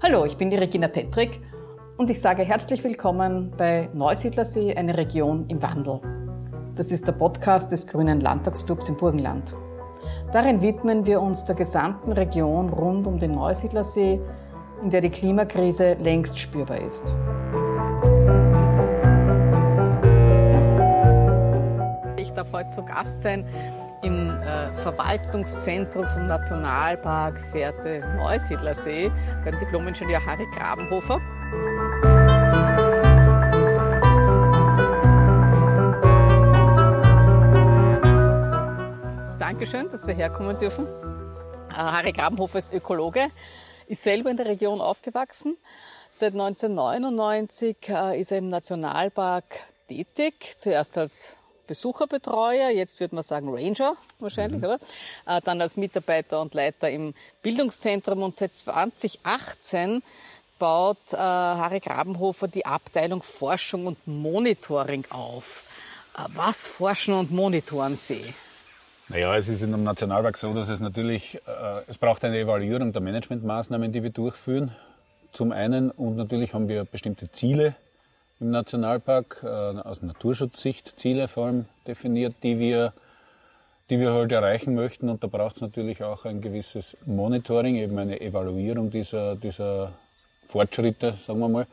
Hallo, 0.00 0.24
ich 0.24 0.36
bin 0.36 0.50
die 0.50 0.56
Regina 0.56 0.86
Petrick 0.86 1.40
und 1.96 2.08
ich 2.08 2.20
sage 2.20 2.44
herzlich 2.44 2.84
willkommen 2.84 3.52
bei 3.56 3.88
Neusiedlersee, 3.92 4.76
eine 4.76 4.96
Region 4.96 5.46
im 5.48 5.60
Wandel. 5.60 6.00
Das 6.76 6.92
ist 6.92 7.08
der 7.08 7.12
Podcast 7.12 7.72
des 7.72 7.88
Grünen 7.88 8.20
Landtagsclubs 8.20 8.88
im 8.88 8.96
Burgenland. 8.96 9.52
Darin 10.32 10.62
widmen 10.62 11.06
wir 11.06 11.20
uns 11.20 11.44
der 11.44 11.56
gesamten 11.56 12.12
Region 12.12 12.68
rund 12.68 13.08
um 13.08 13.18
den 13.18 13.32
Neusiedlersee, 13.32 14.20
in 14.80 14.90
der 14.90 15.00
die 15.00 15.10
Klimakrise 15.10 15.94
längst 15.94 16.38
spürbar 16.38 16.80
ist. 16.80 17.16
Darf 22.44 22.52
heute 22.52 22.70
zu 22.70 22.84
Gast 22.84 23.22
sein 23.22 23.46
im 24.02 24.30
äh, 24.30 24.72
Verwaltungszentrum 24.82 26.06
vom 26.06 26.26
Nationalpark 26.26 27.40
Fährte 27.52 28.00
Neusiedlersee 28.16 29.10
beim 29.44 29.58
Diplomingenieur 29.58 30.24
Harry 30.24 30.46
Grabenhofer. 30.54 31.20
Dankeschön, 39.38 39.88
dass 39.90 40.06
wir 40.06 40.14
herkommen 40.14 40.58
dürfen. 40.58 40.86
Äh, 41.70 41.74
Harry 41.74 42.12
Grabenhofer 42.12 42.58
ist 42.58 42.74
Ökologe, 42.74 43.28
ist 43.86 44.02
selber 44.02 44.30
in 44.30 44.36
der 44.36 44.46
Region 44.46 44.80
aufgewachsen. 44.80 45.56
Seit 46.12 46.34
1999 46.34 47.76
äh, 47.88 48.20
ist 48.20 48.32
er 48.32 48.38
im 48.38 48.48
Nationalpark 48.48 49.44
tätig, 49.88 50.54
zuerst 50.58 50.96
als 50.98 51.36
Besucherbetreuer, 51.66 52.70
jetzt 52.70 53.00
würde 53.00 53.14
man 53.14 53.24
sagen 53.24 53.48
Ranger 53.48 53.96
wahrscheinlich, 54.18 54.60
mhm. 54.60 54.66
oder? 54.66 54.78
Äh, 55.26 55.40
dann 55.44 55.60
als 55.60 55.76
Mitarbeiter 55.76 56.40
und 56.40 56.54
Leiter 56.54 56.90
im 56.90 57.14
Bildungszentrum 57.42 58.22
und 58.22 58.36
seit 58.36 58.54
2018 58.54 60.02
baut 60.58 60.98
äh, 61.12 61.16
Harry 61.16 61.80
Grabenhofer 61.80 62.48
die 62.48 62.64
Abteilung 62.64 63.22
Forschung 63.22 63.86
und 63.86 64.06
Monitoring 64.06 65.04
auf. 65.10 65.64
Äh, 66.16 66.22
was 66.34 66.66
forschen 66.66 67.14
und 67.14 67.30
monitoren 67.30 67.96
Sie? 67.96 68.34
Naja, 69.08 69.36
es 69.36 69.48
ist 69.48 69.62
in 69.62 69.74
einem 69.74 69.84
Nationalpark 69.84 70.36
so, 70.36 70.54
dass 70.54 70.70
es 70.70 70.80
natürlich, 70.80 71.36
äh, 71.46 71.82
es 71.88 71.98
braucht 71.98 72.24
eine 72.24 72.38
Evaluierung 72.38 72.92
der 72.92 73.02
Managementmaßnahmen, 73.02 73.92
die 73.92 74.02
wir 74.02 74.10
durchführen. 74.10 74.74
Zum 75.32 75.52
einen 75.52 75.90
und 75.90 76.16
natürlich 76.16 76.54
haben 76.54 76.68
wir 76.68 76.84
bestimmte 76.84 77.30
Ziele 77.30 77.74
im 78.40 78.50
Nationalpark, 78.50 79.42
äh, 79.42 79.46
aus 79.46 80.02
Naturschutzsicht 80.02 80.98
Ziele 80.98 81.28
vor 81.28 81.46
allem 81.46 81.66
definiert, 81.86 82.34
die 82.42 82.58
wir, 82.58 82.92
die 83.90 83.98
wir 83.98 84.12
halt 84.12 84.32
erreichen 84.32 84.74
möchten. 84.74 85.08
Und 85.08 85.22
da 85.22 85.28
braucht 85.28 85.56
es 85.56 85.62
natürlich 85.62 86.02
auch 86.02 86.24
ein 86.24 86.40
gewisses 86.40 86.96
Monitoring, 87.06 87.76
eben 87.76 87.98
eine 87.98 88.20
Evaluierung 88.20 88.90
dieser, 88.90 89.36
dieser 89.36 89.92
Fortschritte, 90.44 91.14
sagen 91.14 91.38
wir 91.40 91.48
mal. 91.48 91.66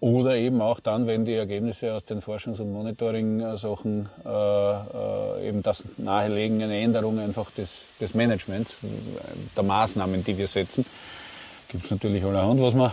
Oder 0.00 0.34
eben 0.34 0.60
auch 0.60 0.80
dann, 0.80 1.06
wenn 1.06 1.24
die 1.24 1.34
Ergebnisse 1.34 1.94
aus 1.94 2.04
den 2.04 2.20
Forschungs- 2.20 2.60
und 2.60 2.72
Monitoring-Sachen 2.72 4.08
äh, 4.24 4.28
äh, 4.28 5.48
eben 5.48 5.62
das 5.62 5.84
nahelegen, 5.96 6.60
eine 6.60 6.80
Änderung 6.80 7.20
einfach 7.20 7.52
des, 7.52 7.84
des 8.00 8.12
Managements, 8.12 8.78
der 9.56 9.62
Maßnahmen, 9.62 10.24
die 10.24 10.36
wir 10.36 10.48
setzen. 10.48 10.84
Gibt 11.68 11.84
es 11.84 11.92
natürlich 11.92 12.24
allerhand, 12.24 12.60
was 12.60 12.74
man 12.74 12.90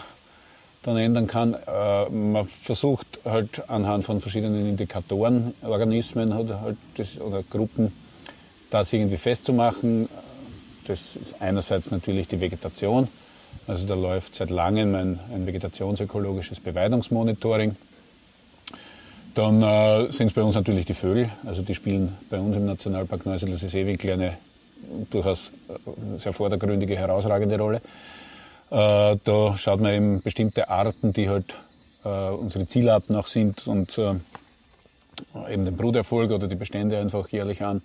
dann 0.84 0.98
ändern 0.98 1.28
kann. 1.28 1.54
Äh, 1.54 2.10
man 2.10 2.46
versucht 2.46 3.20
halt 3.26 3.70
anhand 3.70 4.06
von 4.06 4.22
verschiedenen 4.22 4.68
Indikatoren, 4.68 5.54
Organismen 5.62 6.34
oder, 6.34 6.62
halt 6.62 6.78
das, 6.96 7.20
oder 7.20 7.44
Gruppen, 7.44 7.94
das 8.70 8.94
irgendwie 8.94 9.18
festzumachen. 9.18 10.10
Das 10.88 11.16
ist 11.16 11.36
einerseits 11.40 11.92
natürlich 11.92 12.28
die 12.28 12.40
Vegetation 12.40 13.08
also 13.70 13.86
da 13.86 13.94
läuft 13.94 14.36
seit 14.36 14.50
langem 14.50 14.96
ein, 14.96 15.20
ein 15.32 15.46
vegetationsökologisches 15.46 16.60
Beweidungsmonitoring. 16.60 17.76
Dann 19.36 19.62
äh, 19.62 20.12
sind 20.12 20.28
es 20.28 20.34
bei 20.34 20.42
uns 20.42 20.56
natürlich 20.56 20.86
die 20.86 20.96
Vögel. 20.96 21.30
Also 21.46 21.62
die 21.62 21.76
spielen 21.76 22.18
bei 22.32 22.40
uns 22.40 22.56
im 22.56 22.66
Nationalpark 22.66 23.28
Neusiedler 23.28 23.58
Seewinkel 23.58 24.12
eine 24.12 24.38
durchaus 25.12 25.52
äh, 25.70 26.18
sehr 26.18 26.34
vordergründige, 26.34 26.98
herausragende 26.98 27.60
Rolle. 27.60 27.82
Äh, 28.72 29.18
da 29.24 29.58
schaut 29.58 29.82
man 29.82 29.94
eben 29.94 30.22
bestimmte 30.22 30.70
Arten, 30.70 31.14
die 31.14 31.30
halt 31.30 31.56
äh, 32.06 32.30
unsere 32.30 32.68
Zielarten 32.68 33.16
auch 33.16 33.28
sind 33.28 33.68
und 33.68 33.98
äh, 33.98 34.14
eben 35.50 35.66
den 35.66 35.76
Bruterfolg 35.76 36.32
oder 36.32 36.48
die 36.48 36.56
Bestände 36.56 37.00
einfach 37.00 37.28
jährlich 37.30 37.64
an. 37.64 37.82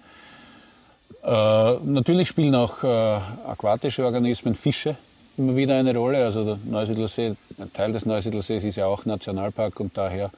Äh, 1.22 1.74
natürlich 1.84 2.28
spielen 2.28 2.54
auch 2.54 2.84
aquatische 2.84 4.04
Organismen, 4.04 4.54
Fische, 4.54 4.96
immer 5.38 5.56
wieder 5.56 5.76
eine 5.76 5.96
Rolle. 5.96 6.24
Also 6.24 6.44
der 6.44 6.58
Neusiedlersee, 6.64 7.34
ein 7.58 7.72
Teil 7.72 7.92
des 7.92 8.04
Neusiedlersees 8.04 8.64
ist 8.64 8.76
ja 8.76 8.86
auch 8.86 9.06
Nationalpark 9.06 9.80
und 9.80 9.96
daher 9.96 10.30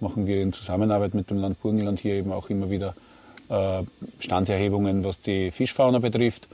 machen 0.00 0.26
wir 0.26 0.42
in 0.42 0.52
Zusammenarbeit 0.52 1.14
mit 1.14 1.30
dem 1.30 1.38
Land 1.38 1.62
Burgenland 1.62 2.00
hier 2.00 2.14
eben 2.14 2.32
auch 2.32 2.50
immer 2.50 2.68
wieder 2.68 2.94
äh, 3.48 3.82
Standserhebungen, 4.18 5.04
was 5.04 5.20
die 5.20 5.50
Fischfauna 5.52 6.00
betrifft. 6.00 6.48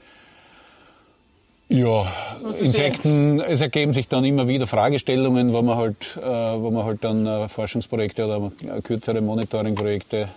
Ja, 1.71 2.11
Insekten, 2.59 3.39
es 3.41 3.61
ergeben 3.61 3.93
sich 3.93 4.07
dann 4.07 4.25
immer 4.25 4.47
wieder 4.47 4.65
Fragestellungen, 4.65 5.53
wo 5.53 5.61
man 5.61 5.77
halt, 5.77 6.17
äh, 6.17 6.25
wo 6.25 6.71
man 6.71 6.83
halt 6.83 7.03
dann 7.03 7.27
äh, 7.27 7.47
Forschungsprojekte 7.47 8.25
oder 8.25 8.51
äh, 8.75 8.81
kürzere 8.81 9.21
Monitoringprojekte 9.21 10.17
äh, 10.17 10.27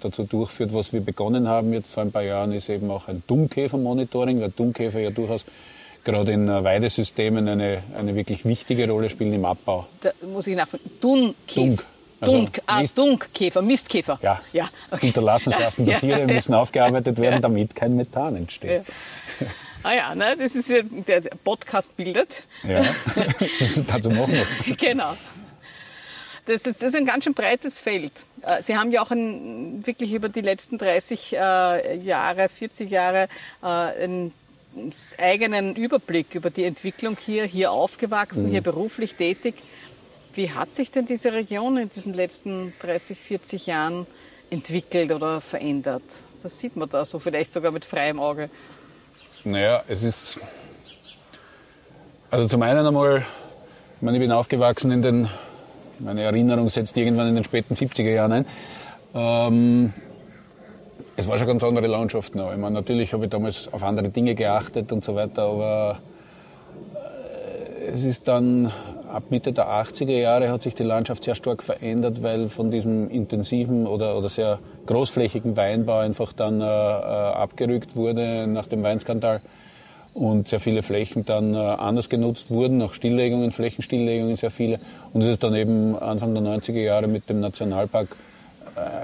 dazu 0.00 0.22
durchführt. 0.22 0.72
Was 0.72 0.92
wir 0.92 1.00
begonnen 1.00 1.48
haben 1.48 1.72
jetzt 1.72 1.92
vor 1.92 2.04
ein 2.04 2.12
paar 2.12 2.22
Jahren 2.22 2.52
ist 2.52 2.68
eben 2.68 2.88
auch 2.88 3.08
ein 3.08 3.24
Dummkäfer-Monitoring, 3.26 4.40
weil 4.40 4.50
Dummkäfer 4.50 5.00
ja 5.00 5.10
durchaus 5.10 5.44
gerade 6.04 6.30
in 6.30 6.48
äh, 6.48 6.62
Weidesystemen 6.62 7.48
eine, 7.48 7.82
eine 7.98 8.14
wirklich 8.14 8.44
wichtige 8.44 8.88
Rolle 8.88 9.10
spielen 9.10 9.32
im 9.32 9.44
Abbau. 9.46 9.86
Da 10.00 10.12
muss 10.32 10.46
ich 10.46 10.54
nachfragen. 10.54 10.84
Dunkäfer. 11.00 11.60
Dunk. 11.60 11.84
Also 12.20 12.36
Dunk, 12.36 12.60
ah, 12.66 12.80
Mist. 12.80 12.98
Dunkkäfer, 12.98 13.62
Mistkäfer. 13.62 14.18
Ja, 14.22 14.40
ja. 14.52 14.68
Okay. 14.90 15.06
Hinterlassenschaften 15.06 15.86
der 15.86 15.98
Tiere 16.00 16.26
müssen 16.26 16.54
aufgearbeitet 16.54 17.18
werden, 17.18 17.40
damit 17.40 17.74
kein 17.74 17.96
Methan 17.96 18.36
entsteht. 18.36 18.86
Ja. 18.86 18.94
Ah 19.82 19.94
ja, 19.94 20.14
ne, 20.14 20.36
das 20.36 20.54
ist 20.54 20.68
ja, 20.68 20.82
der 20.82 21.20
Podcast 21.42 21.96
bildet. 21.96 22.44
Ja, 22.62 22.82
dazu 23.86 24.10
machen 24.10 24.32
wir 24.32 24.42
es. 24.42 24.76
Genau. 24.76 25.16
Das 26.46 26.66
ist, 26.66 26.82
das 26.82 26.88
ist 26.88 26.96
ein 26.96 27.06
ganz 27.06 27.24
schön 27.24 27.34
breites 27.34 27.78
Feld. 27.78 28.12
Äh, 28.42 28.62
Sie 28.62 28.76
haben 28.76 28.90
ja 28.90 29.02
auch 29.02 29.10
ein, 29.10 29.86
wirklich 29.86 30.12
über 30.12 30.28
die 30.28 30.40
letzten 30.40 30.78
30 30.78 31.32
äh, 31.32 31.96
Jahre, 31.98 32.48
40 32.48 32.90
Jahre 32.90 33.28
äh, 33.62 33.66
ein 33.66 34.32
eigenen 35.18 35.76
Überblick 35.76 36.34
über 36.34 36.50
die 36.50 36.64
Entwicklung 36.64 37.16
hier, 37.24 37.44
hier 37.44 37.72
aufgewachsen, 37.72 38.46
mhm. 38.46 38.50
hier 38.50 38.60
beruflich 38.62 39.14
tätig. 39.14 39.54
Wie 40.34 40.50
hat 40.52 40.74
sich 40.74 40.90
denn 40.90 41.06
diese 41.06 41.32
Region 41.32 41.76
in 41.76 41.90
diesen 41.90 42.14
letzten 42.14 42.72
30, 42.80 43.18
40 43.18 43.66
Jahren 43.66 44.06
entwickelt 44.48 45.10
oder 45.12 45.40
verändert? 45.40 46.02
Was 46.42 46.58
sieht 46.60 46.76
man 46.76 46.88
da 46.88 47.04
so, 47.04 47.18
vielleicht 47.18 47.52
sogar 47.52 47.72
mit 47.72 47.84
freiem 47.84 48.20
Auge? 48.20 48.48
Naja, 49.44 49.82
es 49.88 50.02
ist. 50.02 50.38
Also 52.30 52.46
zum 52.46 52.60
einen 52.60 52.86
einmal, 52.86 53.24
ich 53.96 54.02
meine, 54.02 54.18
ich 54.18 54.22
bin 54.22 54.32
aufgewachsen 54.32 54.90
in 54.92 55.02
den. 55.02 55.28
Meine 55.98 56.22
Erinnerung 56.22 56.68
setzt 56.68 56.96
irgendwann 56.96 57.28
in 57.28 57.34
den 57.34 57.44
späten 57.44 57.74
70er 57.74 58.10
Jahren 58.10 58.32
ein. 58.32 58.46
Ähm, 59.14 59.92
es 61.16 61.26
war 61.26 61.38
schon 61.38 61.46
ganz 61.46 61.64
andere 61.64 61.86
Landschaft 61.86 62.34
noch. 62.34 62.52
Ich 62.52 62.58
meine, 62.58 62.74
natürlich 62.74 63.12
habe 63.12 63.24
ich 63.24 63.30
damals 63.30 63.72
auf 63.72 63.82
andere 63.82 64.10
Dinge 64.10 64.34
geachtet 64.34 64.92
und 64.92 65.04
so 65.04 65.14
weiter, 65.14 65.42
aber 65.42 65.98
äh, 66.94 67.86
es 67.92 68.04
ist 68.04 68.28
dann 68.28 68.70
ab 69.12 69.24
Mitte 69.30 69.52
der 69.52 69.66
80er 69.66 70.18
Jahre 70.18 70.50
hat 70.50 70.62
sich 70.62 70.74
die 70.74 70.82
Landschaft 70.82 71.24
sehr 71.24 71.34
stark 71.34 71.62
verändert, 71.62 72.22
weil 72.22 72.48
von 72.48 72.70
diesem 72.70 73.10
intensiven 73.10 73.86
oder, 73.86 74.16
oder 74.16 74.28
sehr 74.28 74.58
großflächigen 74.86 75.56
Weinbau 75.56 75.98
einfach 75.98 76.32
dann 76.32 76.60
äh, 76.60 76.64
äh 76.64 76.66
abgerückt 76.66 77.96
wurde 77.96 78.46
nach 78.46 78.66
dem 78.66 78.82
Weinskandal 78.82 79.40
und 80.14 80.48
sehr 80.48 80.60
viele 80.60 80.82
Flächen 80.82 81.24
dann 81.24 81.54
äh, 81.54 81.58
anders 81.58 82.08
genutzt 82.08 82.50
wurden, 82.50 82.78
nach 82.78 82.94
Stilllegungen, 82.94 83.52
Flächenstilllegungen 83.52 84.36
sehr 84.36 84.50
viele. 84.50 84.80
Und 85.12 85.22
es 85.22 85.28
ist 85.28 85.44
dann 85.44 85.54
eben 85.54 85.96
Anfang 85.96 86.34
der 86.34 86.42
90er 86.42 86.80
Jahre 86.80 87.06
mit 87.06 87.28
dem 87.28 87.40
Nationalpark 87.40 88.16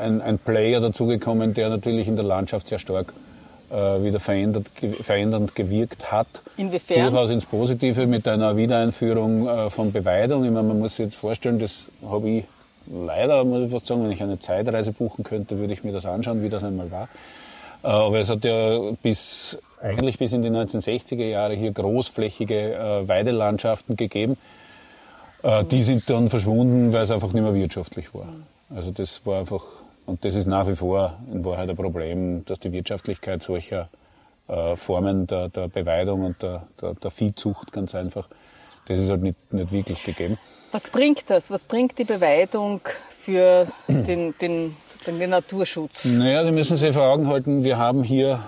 ein, 0.01 0.21
ein 0.23 0.39
Player 0.39 0.81
dazugekommen, 0.81 1.55
der 1.55 1.69
natürlich 1.69 2.09
in 2.09 2.17
der 2.17 2.25
Landschaft 2.25 2.69
sehr 2.69 2.79
stark 2.79 3.13
äh, 3.13 3.26
wieder 3.71 4.21
verändert, 4.21 4.67
verändernd 5.03 5.55
gewirkt 5.55 6.13
hat. 6.13 6.27
Inwiefern? 6.57 7.11
Durchaus 7.11 7.31
ins 7.31 7.47
Positive 7.47 8.07
mit 8.07 8.27
einer 8.29 8.57
Wiedereinführung 8.57 9.49
äh, 9.49 9.71
von 9.71 9.93
Beweidung. 9.93 10.45
Ich 10.45 10.51
meine, 10.51 10.69
man 10.69 10.79
muss 10.79 10.97
sich 10.97 11.07
jetzt 11.07 11.17
vorstellen, 11.17 11.59
das 11.59 11.91
habe 12.09 12.29
ich 12.29 12.45
leider, 12.87 13.45
muss 13.45 13.65
ich 13.67 13.71
fast 13.71 13.87
sagen, 13.87 14.05
wenn 14.05 14.13
ich 14.13 14.23
eine 14.23 14.39
Zeitreise 14.39 14.93
buchen 14.93 15.25
könnte, 15.25 15.59
würde 15.59 15.73
ich 15.73 15.85
mir 15.85 15.93
das 15.93 16.07
anschauen, 16.07 16.43
wie 16.43 16.49
das 16.49 16.63
einmal 16.65 16.91
war. 16.91 17.09
Äh, 17.83 17.89
aber 17.89 18.21
es 18.21 18.29
hat 18.31 18.45
ja 18.45 18.79
bis, 19.03 19.59
eigentlich 19.83 20.19
bis 20.19 20.33
in 20.33 20.43
die 20.43 20.51
1960er 20.51 21.25
Jahre 21.25 21.55
hier 21.55 21.73
großflächige 21.73 22.75
äh, 22.75 23.09
Weidelandschaften 23.09 23.97
gegeben. 23.97 24.35
Äh, 24.35 24.37
Äh, 25.47 25.65
die 25.65 25.83
sind 25.83 26.09
dann 26.11 26.29
verschwunden, 26.29 26.93
weil 26.93 27.03
es 27.03 27.11
einfach 27.11 27.33
nicht 27.33 27.43
mehr 27.43 27.55
wirtschaftlich 27.55 28.13
war. 28.15 28.27
Also 28.75 28.91
das 28.91 29.25
war 29.25 29.41
einfach, 29.41 29.63
und 30.07 30.25
das 30.25 30.35
ist 30.35 30.47
nach 30.47 30.67
wie 30.67 30.77
vor 30.77 31.19
in 31.33 31.45
Wahrheit 31.45 31.69
ein 31.69 31.77
Problem, 31.77 32.45
dass 32.47 32.61
die 32.61 32.73
Wirtschaftlichkeit 32.73 33.43
solcher 33.43 33.89
äh, 34.49 34.77
Formen 34.77 35.27
der, 35.27 35.49
der 35.49 35.69
Beweidung 35.69 36.25
und 36.25 36.43
der, 36.43 36.67
der, 36.81 36.95
der 36.95 37.11
Viehzucht 37.11 37.73
ganz 37.73 37.95
einfach, 37.95 38.29
das 38.87 38.99
ist 39.01 39.11
halt 39.11 39.23
nicht, 39.23 39.53
nicht 39.53 39.73
wirklich 39.73 40.03
gegeben. 40.03 40.39
Was 40.73 40.85
bringt 40.85 41.25
das? 41.29 41.51
Was 41.51 41.65
bringt 41.65 41.99
die 41.99 42.05
Beweidung 42.05 42.81
für 43.11 43.67
den, 43.89 44.35
den, 44.41 44.77
den 45.07 45.31
Naturschutz? 45.31 46.05
Naja, 46.05 46.45
Sie 46.45 46.53
müssen 46.53 46.77
sich 46.77 46.95
vor 46.95 47.05
Augen 47.05 47.27
halten, 47.29 47.65
wir 47.65 47.79
haben 47.79 48.03
hier 48.03 48.41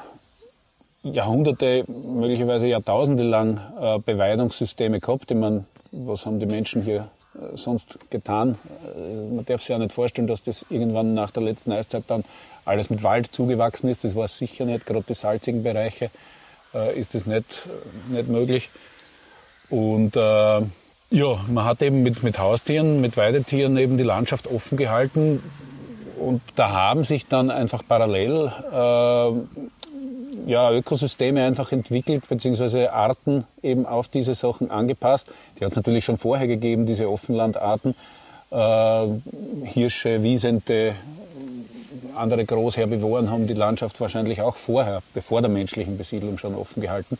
Jahrhunderte, 1.02 1.84
möglicherweise 1.88 2.66
Jahrtausende 2.66 3.22
lang 3.22 3.60
äh, 3.80 3.98
Beweidungssysteme 3.98 5.00
gehabt. 5.00 5.30
Ich 5.30 5.36
meine, 5.36 5.64
was 5.90 6.26
haben 6.26 6.38
die 6.38 6.46
Menschen 6.46 6.82
hier 6.82 7.08
sonst 7.54 7.98
getan? 8.10 8.56
Äh, 8.96 9.34
man 9.34 9.44
darf 9.44 9.60
sich 9.60 9.70
ja 9.70 9.78
nicht 9.78 9.92
vorstellen, 9.92 10.26
dass 10.26 10.42
das 10.42 10.66
irgendwann 10.70 11.14
nach 11.14 11.30
der 11.30 11.42
letzten 11.42 11.72
Eiszeit 11.72 12.04
dann 12.08 12.24
alles 12.64 12.90
mit 12.90 13.02
Wald 13.02 13.34
zugewachsen 13.34 13.88
ist. 13.88 14.04
Das 14.04 14.14
war 14.14 14.28
sicher 14.28 14.64
nicht. 14.64 14.86
Gerade 14.86 15.04
die 15.08 15.14
salzigen 15.14 15.62
Bereiche 15.62 16.10
äh, 16.74 16.98
ist 16.98 17.14
das 17.14 17.26
nicht, 17.26 17.68
nicht 18.08 18.28
möglich. 18.28 18.70
Und 19.70 20.16
äh, 20.16 20.60
ja, 21.10 21.44
man 21.48 21.64
hat 21.64 21.82
eben 21.82 22.02
mit, 22.02 22.22
mit 22.22 22.38
Haustieren, 22.38 23.00
mit 23.00 23.16
Weidetieren 23.16 23.76
eben 23.76 23.96
die 23.96 24.04
Landschaft 24.04 24.46
offen 24.46 24.76
gehalten. 24.76 25.42
Und 26.18 26.42
da 26.56 26.70
haben 26.70 27.04
sich 27.04 27.26
dann 27.26 27.50
einfach 27.50 27.82
parallel 27.86 28.52
äh, 28.72 29.58
ja, 30.46 30.70
Ökosysteme 30.72 31.44
einfach 31.44 31.72
entwickelt, 31.72 32.28
beziehungsweise 32.28 32.92
Arten 32.92 33.44
eben 33.62 33.86
auf 33.86 34.08
diese 34.08 34.34
Sachen 34.34 34.70
angepasst. 34.70 35.30
Die 35.58 35.64
hat 35.64 35.72
es 35.72 35.76
natürlich 35.76 36.04
schon 36.04 36.18
vorher 36.18 36.46
gegeben, 36.46 36.86
diese 36.86 37.10
Offenlandarten. 37.10 37.94
Äh, 38.50 39.06
Hirsche, 39.64 40.22
Wiesente, 40.22 40.94
andere 42.14 42.44
Großherbivoren 42.44 43.30
haben 43.30 43.46
die 43.46 43.54
Landschaft 43.54 44.00
wahrscheinlich 44.00 44.42
auch 44.42 44.56
vorher, 44.56 45.02
bevor 45.14 45.40
der 45.40 45.50
menschlichen 45.50 45.96
Besiedlung 45.96 46.38
schon 46.38 46.54
offen 46.54 46.82
gehalten. 46.82 47.18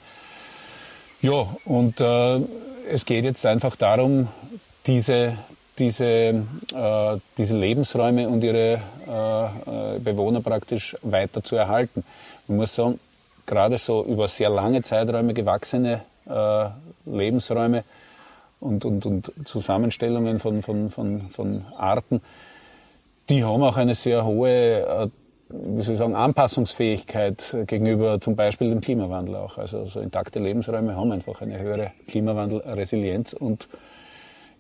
Ja, 1.21 1.49
und 1.65 2.01
äh, 2.01 2.41
es 2.91 3.05
geht 3.05 3.25
jetzt 3.25 3.45
einfach 3.45 3.77
darum, 3.77 4.29
diese, 4.87 5.37
diese, 5.79 6.05
äh, 6.05 6.35
diese 7.37 7.57
Lebensräume 7.57 8.29
und 8.29 8.43
ihre 8.43 8.81
äh, 9.07 9.97
äh, 9.97 9.99
Bewohner 9.99 10.41
praktisch 10.41 10.97
weiter 11.03 11.43
zu 11.43 11.57
erhalten. 11.57 12.05
Man 12.47 12.59
muss 12.59 12.75
sagen, 12.75 12.99
gerade 13.47 13.79
so 13.79 14.05
über 14.05 14.29
sehr 14.29 14.51
lange 14.51 14.83
Zeiträume 14.83 15.35
gewachsene 15.35 16.03
äh, 16.29 16.69
Lebensräume 17.07 17.85
und, 18.61 18.85
und, 18.85 19.07
und 19.07 19.33
Zusammenstellungen 19.45 20.39
von, 20.39 20.63
von, 20.63 20.91
von, 20.91 21.29
von 21.31 21.65
Arten, 21.77 22.21
die 23.29 23.45
haben 23.45 23.63
auch 23.63 23.77
eine 23.77 23.95
sehr 23.95 24.25
hohe 24.25 24.51
äh, 24.51 25.09
wie 25.51 25.83
soll 25.83 25.95
ich 25.95 25.99
sagen, 25.99 26.15
Anpassungsfähigkeit 26.15 27.57
gegenüber 27.67 28.21
zum 28.21 28.37
Beispiel 28.37 28.69
dem 28.69 28.81
Klimawandel 28.81 29.37
auch. 29.37 29.57
Also 29.57 29.87
so 29.87 30.01
intakte 30.01 30.39
Lebensräume 30.39 30.95
haben 30.95 31.11
einfach 31.13 31.41
eine 31.41 31.59
höhere 31.59 31.93
Klimawandelresilienz 32.07 33.33
und 33.33 33.69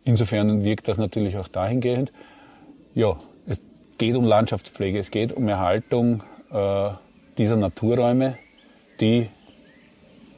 insofern 0.08 0.64
wirkt 0.64 0.88
das 0.88 0.96
natürlich 0.96 1.36
auch 1.36 1.48
dahingehend. 1.48 2.12
Ja, 2.94 3.16
es 3.46 3.60
geht 3.98 4.16
um 4.16 4.24
Landschaftspflege, 4.24 4.98
es 4.98 5.10
geht 5.10 5.32
um 5.34 5.46
Erhaltung 5.48 6.22
äh, 6.50 6.90
dieser 7.36 7.56
Naturräume, 7.56 8.38
die 9.00 9.28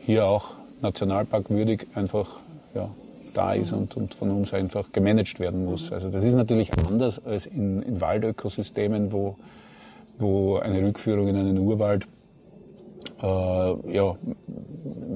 hier 0.05 0.27
auch 0.27 0.51
nationalparkwürdig 0.83 1.87
einfach 1.95 2.41
ja, 2.75 2.91
da 3.33 3.53
ist 3.53 3.73
und, 3.73 3.97
und 3.97 4.15
von 4.15 4.31
uns 4.31 4.53
einfach 4.53 4.91
gemanagt 4.91 5.39
werden 5.39 5.65
muss. 5.65 5.93
Also 5.93 6.11
das 6.11 6.25
ist 6.25 6.35
natürlich 6.35 6.73
anders 6.77 7.25
als 7.25 7.47
in, 7.47 7.83
in 7.83 8.01
Waldökosystemen, 8.01 9.13
wo 9.13 9.37
wo 10.19 10.59
eine 10.59 10.83
Rückführung 10.83 11.29
in 11.29 11.37
einen 11.37 11.59
Urwald 11.59 12.07
äh, 13.23 13.27
ja, 13.27 14.17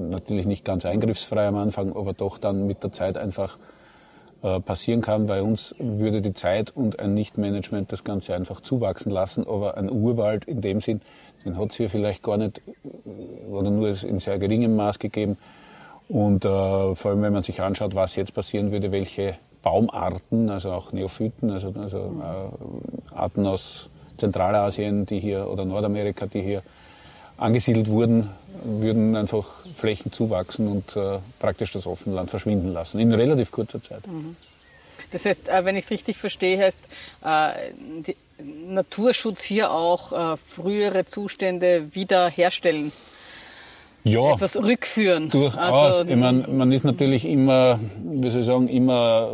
natürlich 0.09 0.47
nicht 0.47 0.65
ganz 0.65 0.85
eingriffsfrei 0.85 1.45
am 1.45 1.55
Anfang, 1.55 1.95
aber 1.95 2.13
doch 2.13 2.39
dann 2.39 2.65
mit 2.65 2.83
der 2.83 2.91
Zeit 2.91 3.17
einfach 3.17 3.59
äh, 4.45 4.59
passieren 4.59 5.01
kann. 5.01 5.25
Bei 5.25 5.41
uns 5.41 5.73
würde 5.79 6.21
die 6.21 6.35
Zeit 6.35 6.69
und 6.69 6.99
ein 6.99 7.15
Nichtmanagement 7.15 7.91
das 7.91 8.03
Ganze 8.03 8.35
einfach 8.35 8.61
zuwachsen 8.61 9.11
lassen, 9.11 9.47
aber 9.47 9.75
ein 9.75 9.89
Urwald 9.89 10.45
in 10.45 10.61
dem 10.61 10.81
Sinn, 10.81 11.01
den 11.43 11.57
hat 11.57 11.71
es 11.71 11.77
hier 11.77 11.89
vielleicht 11.89 12.21
gar 12.21 12.37
nicht 12.37 12.61
oder 13.49 13.71
nur 13.71 13.87
in 14.03 14.19
sehr 14.19 14.37
geringem 14.37 14.75
Maß 14.75 14.99
gegeben. 14.99 15.39
Und 16.09 16.45
äh, 16.45 16.93
vor 16.93 17.09
allem, 17.09 17.23
wenn 17.23 17.33
man 17.33 17.41
sich 17.41 17.59
anschaut, 17.59 17.95
was 17.95 18.15
jetzt 18.15 18.35
passieren 18.35 18.71
würde, 18.71 18.91
welche 18.91 19.35
Baumarten, 19.63 20.51
also 20.51 20.73
auch 20.73 20.93
Neophyten, 20.93 21.49
also, 21.49 21.73
also 21.81 21.97
äh, 21.97 23.15
Arten 23.15 23.47
aus 23.47 23.89
Zentralasien, 24.17 25.07
die 25.07 25.19
hier 25.19 25.49
oder 25.49 25.65
Nordamerika, 25.65 26.27
die 26.27 26.41
hier 26.41 26.61
angesiedelt 27.37 27.89
wurden, 27.89 28.29
würden 28.63 29.15
einfach 29.15 29.45
Flächen 29.75 30.11
zuwachsen 30.11 30.67
und 30.67 30.95
äh, 30.95 31.19
praktisch 31.39 31.71
das 31.71 31.85
Offenland 31.85 32.29
verschwinden 32.29 32.73
lassen 32.73 32.99
in 32.99 33.13
relativ 33.13 33.51
kurzer 33.51 33.81
Zeit. 33.81 34.05
Mhm. 34.07 34.35
Das 35.11 35.25
heißt, 35.25 35.49
äh, 35.49 35.65
wenn 35.65 35.75
ich 35.75 35.85
es 35.85 35.91
richtig 35.91 36.17
verstehe, 36.17 36.57
heißt 36.59 36.79
äh, 37.23 38.13
Naturschutz 38.67 39.43
hier 39.43 39.71
auch 39.71 40.33
äh, 40.33 40.37
frühere 40.37 41.05
Zustände 41.05 41.93
wiederherstellen 41.93 42.91
ja, 44.03 44.33
etwas 44.33 44.57
rückführen. 44.57 45.29
Durchaus. 45.29 45.57
Also, 45.57 46.05
ich 46.05 46.15
meine, 46.15 46.47
man 46.47 46.71
ist 46.71 46.83
natürlich 46.83 47.25
immer, 47.25 47.79
wie 48.03 48.29
soll 48.29 48.41
ich 48.41 48.45
sagen, 48.45 48.67
immer 48.67 49.29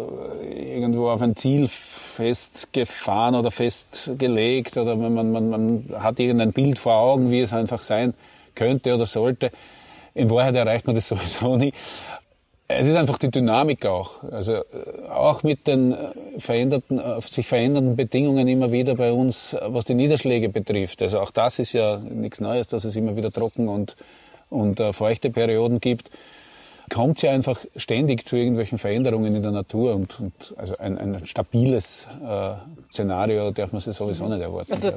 irgendwo 0.50 1.10
auf 1.10 1.22
ein 1.22 1.36
Ziel 1.36 1.70
festgefahren 2.12 3.36
oder 3.36 3.52
festgelegt 3.52 4.78
oder 4.78 4.96
man, 4.96 5.32
man, 5.32 5.50
man, 5.50 5.86
hat 6.00 6.20
irgendein 6.20 6.52
Bild 6.52 6.78
vor 6.78 6.96
Augen, 6.96 7.32
wie 7.32 7.40
es 7.40 7.54
einfach 7.54 7.84
sein 7.84 8.14
könnte 8.54 8.94
oder 8.94 9.06
sollte. 9.06 9.52
In 10.14 10.30
Wahrheit 10.30 10.56
erreicht 10.56 10.86
man 10.88 10.96
das 10.96 11.08
sowieso 11.10 11.58
nie. 11.58 11.74
Es 12.68 12.88
ist 12.88 12.96
einfach 12.96 13.18
die 13.18 13.30
Dynamik 13.30 13.86
auch. 13.86 14.24
Also 14.32 14.54
äh, 14.54 14.64
auch 15.10 15.44
mit 15.44 15.68
den 15.68 15.94
äh, 15.94 16.10
veränderten, 16.38 17.00
äh, 17.00 17.20
sich 17.20 17.48
verändernden 17.48 17.96
Bedingungen 17.96 18.48
immer 18.48 18.72
wieder 18.72 18.96
bei 18.96 19.12
uns, 19.12 19.58
was 19.62 19.86
die 19.86 19.94
Niederschläge 19.94 20.50
betrifft. 20.50 21.02
Also 21.02 21.20
auch 21.20 21.32
das 21.32 21.60
ist 21.60 21.74
ja 21.74 21.98
nichts 21.98 22.40
Neues, 22.40 22.68
dass 22.68 22.86
es 22.86 22.96
immer 22.96 23.16
wieder 23.16 23.32
trocken 23.32 23.68
und 23.68 23.96
und 24.50 24.82
feuchte 24.92 25.30
Perioden 25.30 25.80
gibt, 25.80 26.12
kommt 26.90 27.22
ja 27.22 27.32
einfach 27.32 27.60
ständig 27.76 28.26
zu 28.26 28.36
irgendwelchen 28.36 28.78
Veränderungen 28.78 29.36
in 29.36 29.42
der 29.42 29.52
Natur 29.52 29.96
und, 29.96 30.20
und 30.20 30.54
also 30.58 30.78
ein, 30.78 30.98
ein 30.98 31.26
stabiles 31.26 32.08
äh, 32.24 32.54
Szenario 32.92 33.52
darf 33.52 33.72
man 33.72 33.82
sich 33.82 33.96
sowieso 33.96 34.28
nicht 34.28 34.42
erwarten. 34.42 34.72
Also 34.72 34.94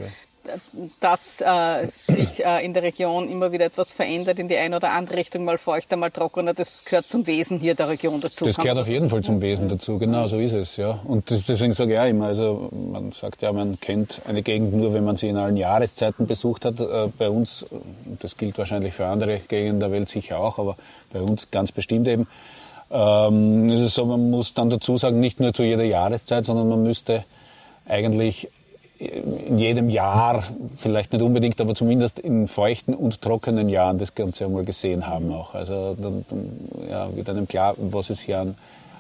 dass 1.01 1.41
äh, 1.41 1.87
sich 1.87 2.45
äh, 2.45 2.65
in 2.65 2.75
der 2.75 2.83
Region 2.83 3.29
immer 3.29 3.53
wieder 3.53 3.67
etwas 3.67 3.93
verändert 3.93 4.39
in 4.39 4.49
die 4.49 4.57
eine 4.57 4.77
oder 4.77 4.91
andere 4.91 5.19
Richtung, 5.19 5.45
mal 5.45 5.59
feuchter, 5.59 5.97
mal 5.97 6.11
trockener, 6.11 6.55
das 6.55 6.85
gehört 6.85 7.09
zum 7.09 7.27
Wesen 7.27 7.59
hier 7.59 7.75
der 7.75 7.89
Region 7.89 8.21
dazu. 8.21 8.45
Das 8.45 8.57
gehört 8.57 8.79
auf 8.79 8.89
jeden 8.89 9.09
Fall 9.09 9.23
zum 9.23 9.41
Wesen 9.41 9.69
dazu, 9.69 9.99
genau 9.99 10.27
so 10.27 10.39
ist 10.39 10.53
es, 10.53 10.77
ja. 10.77 11.01
Und 11.05 11.31
das, 11.31 11.47
deswegen 11.47 11.73
sage 11.73 11.95
ich 11.95 11.99
auch 11.99 12.07
immer, 12.07 12.27
also 12.27 12.71
man 12.73 13.13
sagt 13.13 13.43
ja, 13.43 13.53
man 13.53 13.79
kennt 13.81 14.21
eine 14.27 14.43
Gegend 14.43 14.75
nur, 14.75 14.95
wenn 14.95 15.05
man 15.05 15.17
sie 15.17 15.29
in 15.29 15.37
allen 15.37 15.57
Jahreszeiten 15.57 16.27
besucht 16.27 16.65
hat. 16.65 16.81
Äh, 16.81 17.09
bei 17.17 17.29
uns, 17.29 17.67
das 18.21 18.37
gilt 18.37 18.59
wahrscheinlich 18.59 18.95
für 18.95 19.07
andere 19.07 19.41
Gegenden 19.41 19.81
der 19.81 19.91
Welt 19.91 20.09
sicher 20.09 20.39
auch, 20.39 20.59
aber 20.59 20.77
bei 21.13 21.21
uns 21.21 21.51
ganz 21.51 21.73
bestimmt 21.73 22.09
eben, 22.09 22.27
ähm, 22.91 23.69
ist 23.71 23.81
es 23.81 23.95
so, 23.95 24.05
man 24.07 24.31
muss 24.31 24.55
dann 24.55 24.71
dazu 24.71 24.97
sagen, 24.97 25.21
nicht 25.21 25.41
nur 25.41 25.53
zu 25.53 25.63
jeder 25.63 25.85
Jahreszeit, 25.85 26.47
sondern 26.47 26.69
man 26.69 26.83
müsste 26.83 27.25
eigentlich 27.87 28.49
in 28.99 29.59
jedem 29.59 29.91
Jahr, 29.91 30.45
vielleicht 30.77 31.13
nicht 31.13 31.23
unbedingt, 31.23 31.61
aber 31.61 31.75
zumindest 31.75 32.19
in 32.19 32.49
feuchten 32.49 32.95
und 32.95 33.21
trockenen 33.21 33.69
Jahren 33.69 33.99
das 33.99 34.15
Ganze 34.15 34.45
einmal 34.45 34.65
gesehen 34.65 35.07
haben 35.07 35.33
auch. 35.33 35.55
Also 35.55 35.97
dann, 36.01 36.25
dann 36.29 36.89
ja, 36.89 37.15
wird 37.15 37.29
einem 37.29 37.49
klar, 37.49 37.75
was 37.79 38.11
es 38.11 38.21
hier 38.21 38.39
an, 38.39 38.55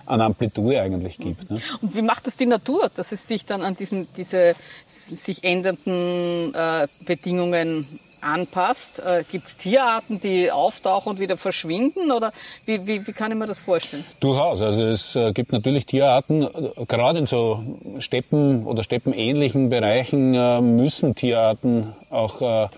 an 0.06 0.20
Amplitude 0.20 0.80
eigentlich 0.80 1.18
gibt. 1.18 1.50
Ne? 1.50 1.60
Und 1.80 1.94
wie 1.94 2.02
macht 2.02 2.26
das 2.26 2.36
die 2.36 2.46
Natur, 2.46 2.90
dass 2.94 3.12
es 3.12 3.26
sich 3.26 3.46
dann 3.46 3.62
an 3.62 3.74
diesen, 3.74 4.08
diese 4.16 4.54
sich 4.84 5.44
ändernden 5.44 6.54
äh, 6.54 6.88
Bedingungen 7.06 8.00
anpasst? 8.24 9.00
Äh, 9.00 9.24
Gibt 9.30 9.48
es 9.48 9.56
Tierarten, 9.56 10.20
die 10.20 10.50
auftauchen 10.50 11.10
und 11.10 11.20
wieder 11.20 11.36
verschwinden? 11.36 12.10
Oder 12.10 12.32
wie, 12.66 12.86
wie, 12.86 13.06
wie 13.06 13.12
kann 13.12 13.30
ich 13.30 13.38
mir 13.38 13.46
das 13.46 13.58
vorstellen? 13.58 14.04
Durchaus. 14.20 14.62
Also 14.62 14.82
es 14.82 15.14
äh, 15.14 15.32
gibt 15.32 15.52
natürlich 15.52 15.86
Tierarten, 15.86 16.42
äh, 16.42 16.86
gerade 16.86 17.18
in 17.18 17.26
so 17.26 17.62
Steppen- 17.98 18.66
oder 18.66 18.82
steppenähnlichen 18.82 19.68
Bereichen 19.68 20.32
müssen 20.76 21.14
Tierarten 21.14 21.92
auch 22.10 22.70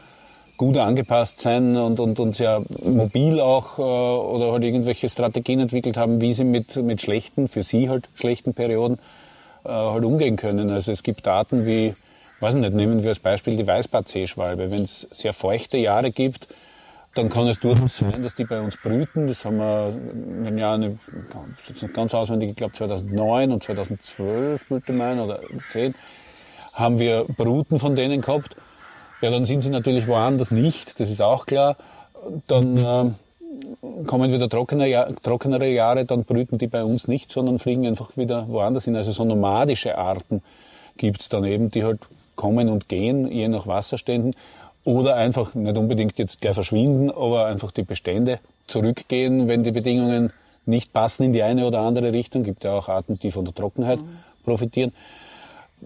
gut 0.57 0.77
angepasst 0.79 1.41
sein 1.41 1.77
und, 1.77 2.01
und, 2.01 2.19
und 2.19 2.35
sehr 2.35 2.63
mobil 2.83 3.41
auch 3.41 3.79
oder 3.79 4.53
halt 4.53 4.65
irgendwelche 4.65 5.09
Strategien 5.09 5.61
entwickelt 5.61 5.97
haben, 5.97 6.21
wie 6.21 6.35
sie 6.35 6.45
mit, 6.45 6.77
mit 6.77 7.03
schlechten, 7.03 7.49
für 7.49 7.63
sie 7.63 7.89
halt 7.89 8.09
schlechten 8.15 8.55
Perioden 8.55 8.99
halt 9.65 10.05
umgehen 10.05 10.37
können. 10.37 10.71
Also 10.71 10.93
es 10.93 11.03
gibt 11.03 11.29
Arten 11.29 11.67
wie 11.67 11.95
weiß 12.41 12.55
nicht, 12.55 12.75
nehmen 12.75 13.03
wir 13.03 13.11
als 13.11 13.19
Beispiel 13.19 13.57
die 13.57 13.67
Weißbart-Seeschwalbe. 13.67 14.71
Wenn 14.71 14.83
es 14.83 15.07
sehr 15.11 15.33
feuchte 15.33 15.77
Jahre 15.79 16.11
gibt, 16.11 16.49
dann 17.17 17.31
kann 17.31 17.49
es 17.49 17.59
durchaus 17.59 17.99
sein, 17.99 18.23
dass 18.23 18.35
die 18.35 18.45
bei 18.45 18.61
uns 18.61 18.77
brüten. 18.77 19.27
Das 19.27 19.45
haben 19.45 19.57
wir 19.57 19.95
in 20.13 20.45
den 20.45 20.59
Jahren, 20.59 21.01
ganz 21.95 22.15
auswendig, 22.15 22.51
ich 22.51 22.57
glaube 22.57 22.75
2009 22.75 23.53
und 23.53 23.63
2012, 23.63 24.71
wollte 24.71 24.93
meinen, 24.93 25.21
oder 25.21 25.41
10, 25.71 25.95
haben 26.75 26.99
wir 26.99 27.25
Bruten 27.25 27.79
von 27.79 27.97
denen 27.97 28.21
gehabt. 28.21 28.57
Ja, 29.23 29.31
dann 29.31 29.47
sind 29.47 29.63
sie 29.63 29.71
natürlich 29.71 30.07
woanders 30.07 30.51
nicht, 30.51 31.01
das 31.01 31.09
ist 31.09 31.23
auch 31.23 31.47
klar. 31.47 31.77
Dann 32.49 32.77
äh, 32.77 34.05
kommen 34.07 34.31
wieder 34.31 34.49
trockenere, 34.51 35.15
trockenere 35.23 35.69
Jahre, 35.69 36.05
dann 36.05 36.25
brüten 36.25 36.59
die 36.59 36.67
bei 36.67 36.85
uns 36.85 37.09
nicht, 37.09 37.33
sondern 37.33 37.59
fliegen 37.59 37.87
einfach 37.87 38.17
wieder 38.19 38.47
woanders 38.49 38.85
hin. 38.85 38.95
Also 38.95 39.13
so 39.13 39.25
nomadische 39.25 39.97
Arten 39.97 40.43
gibt's 40.99 41.31
dann 41.31 41.45
eben, 41.45 41.71
die 41.71 41.83
halt 41.83 42.01
kommen 42.37 42.69
und 42.69 42.89
gehen, 42.89 43.31
je 43.31 43.49
nach 43.49 43.67
Wasserständen. 43.67 44.35
Oder 44.85 45.17
einfach 45.17 45.55
nicht 45.55 45.77
unbedingt 45.77 46.17
jetzt 46.19 46.41
gleich 46.41 46.55
verschwinden, 46.55 47.11
aber 47.11 47.47
einfach 47.47 47.73
die 47.73 47.83
Bestände 47.83 48.39
zurückgehen, 48.69 49.49
wenn 49.49 49.65
die 49.65 49.73
Bedingungen 49.73 50.33
nicht 50.65 50.93
passen 50.93 51.25
in 51.25 51.33
die 51.33 51.43
eine 51.43 51.67
oder 51.67 51.81
andere 51.81 52.13
Richtung. 52.13 52.45
Gibt 52.45 52.65
ja 52.65 52.73
auch 52.73 52.89
Arten, 52.89 53.19
die 53.19 53.31
von 53.31 53.45
der 53.45 53.55
Trockenheit 53.55 54.01
mhm. 54.01 54.19
profitieren. 54.45 54.93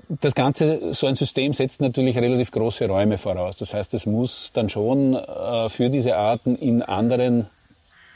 Das 0.09 0.35
Ganze, 0.35 0.95
so 0.95 1.07
ein 1.07 1.15
System 1.15 1.53
setzt 1.53 1.81
natürlich 1.81 2.17
relativ 2.17 2.51
große 2.53 2.87
Räume 2.87 3.19
voraus. 3.19 3.57
Das 3.57 3.75
heißt, 3.75 3.93
es 3.95 4.07
muss 4.07 4.51
dann 4.53 4.69
schon 4.69 5.15
äh, 5.15 5.69
für 5.69 5.91
diese 5.91 6.17
Arten 6.17 6.57
in 6.57 6.83
anderen 6.83 7.47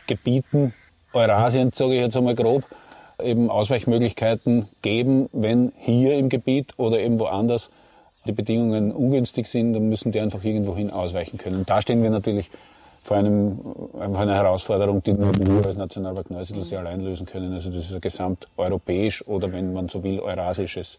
Gebieten, 0.07 0.75
Eurasien, 1.13 1.73
sage 1.73 1.95
ich 1.95 2.01
jetzt 2.01 2.17
einmal 2.17 2.35
grob, 2.35 2.65
eben 3.23 3.51
Ausweichmöglichkeiten 3.51 4.69
geben, 4.83 5.29
wenn 5.33 5.73
hier 5.79 6.17
im 6.17 6.29
Gebiet 6.29 6.75
oder 6.77 7.01
eben 7.01 7.19
woanders 7.19 7.71
die 8.27 8.33
Bedingungen 8.33 8.93
ungünstig 8.93 9.47
sind, 9.47 9.75
dann 9.75 9.89
müssen 9.89 10.13
die 10.13 10.21
einfach 10.21 10.43
irgendwohin 10.43 10.91
ausweichen 10.91 11.39
können. 11.39 11.57
Und 11.57 11.71
da 11.71 11.81
stehen 11.81 12.03
wir 12.03 12.11
natürlich 12.11 12.51
vor 13.05 13.19
einem, 13.19 13.59
einfach 14.01 14.21
einer 14.21 14.35
Herausforderung, 14.35 15.03
die 15.03 15.13
nur 15.13 15.35
wir 15.37 15.67
als 15.67 15.77
Nationalpark 15.77 16.31
Neusiedl 16.31 16.77
allein 16.77 17.03
lösen 17.03 17.27
können. 17.27 17.53
Also 17.53 17.71
das 17.71 17.85
ist 17.85 17.95
ein 17.95 18.01
gesamteuropäisch 18.01 19.27
oder 19.29 19.53
wenn 19.53 19.75
man 19.75 19.91
so 19.91 20.03
will, 20.03 20.21
eurasisches 20.21 20.99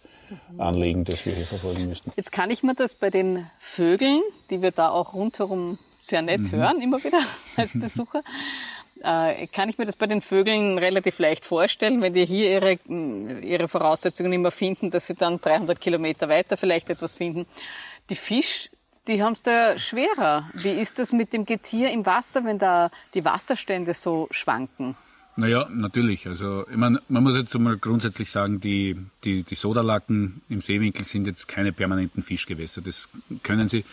Anliegen, 0.60 1.03
das 1.03 1.25
wir 1.25 1.34
hier 1.34 1.48
verfolgen 1.48 1.89
müssen. 1.89 2.12
Jetzt 2.15 2.32
kann 2.32 2.51
ich 2.51 2.62
mir 2.62 2.75
das 2.75 2.94
bei 2.94 3.10
den 3.10 3.48
Vögeln, 3.60 4.22
die 4.51 4.62
wir 4.62 4.72
da 4.72 4.89
auch 4.89 5.15
rundherum 5.15 5.79
sehr 5.98 6.22
nett 6.22 6.41
mhm. 6.41 6.51
hören, 6.51 6.82
immer 6.82 7.03
wieder 7.03 7.22
als 7.58 7.72
Besucher, 7.74 8.22
äh, 9.06 9.48
kann 9.48 9.70
ich 9.70 9.78
mir 9.78 9.86
das 9.86 9.96
bei 9.96 10.08
den 10.08 10.22
Vögeln 10.22 10.78
relativ 10.78 11.20
leicht 11.20 11.46
vorstellen, 11.46 12.02
wenn 12.02 12.14
die 12.14 12.26
hier 12.26 12.50
ihre, 12.50 12.80
ihre 13.42 13.68
Voraussetzungen 13.68 14.34
immer 14.34 14.52
finden, 14.52 14.90
dass 14.90 15.08
sie 15.08 15.16
dann 15.16 15.40
300 15.40 15.80
Kilometer 15.80 16.28
weiter 16.28 16.58
vielleicht 16.58 16.90
etwas 16.90 17.16
finden. 17.16 17.46
Die 18.10 18.16
Fisch, 18.16 18.70
die 19.08 19.22
haben 19.22 19.34
es 19.34 19.44
da 19.44 19.78
schwerer. 19.78 20.50
Wie 20.54 20.72
ist 20.72 20.98
das 20.98 21.14
mit 21.14 21.34
dem 21.34 21.46
Getier 21.46 21.92
im 21.92 22.06
Wasser, 22.06 22.44
wenn 22.44 22.58
da 22.58 22.90
die 23.14 23.24
Wasserstände 23.24 23.94
so 23.94 24.28
schwanken? 24.32 24.96
Naja, 25.38 25.68
natürlich. 25.70 26.28
Also 26.28 26.66
ich 26.68 26.78
meine, 26.78 27.02
man 27.10 27.24
muss 27.24 27.36
jetzt 27.36 27.56
einmal 27.56 27.78
grundsätzlich 27.78 28.32
sagen, 28.32 28.60
die, 28.62 28.96
die, 29.24 29.44
die 29.44 29.56
Sodalacken 29.56 30.42
im 30.50 30.62
Seewinkel 30.62 31.06
sind 31.06 31.28
jetzt 31.28 31.48
keine 31.48 31.74
permanenten 31.74 32.24
Fischgewässer. 32.24 32.82
Das 32.82 33.10
können 33.44 33.68
sie 33.68 33.84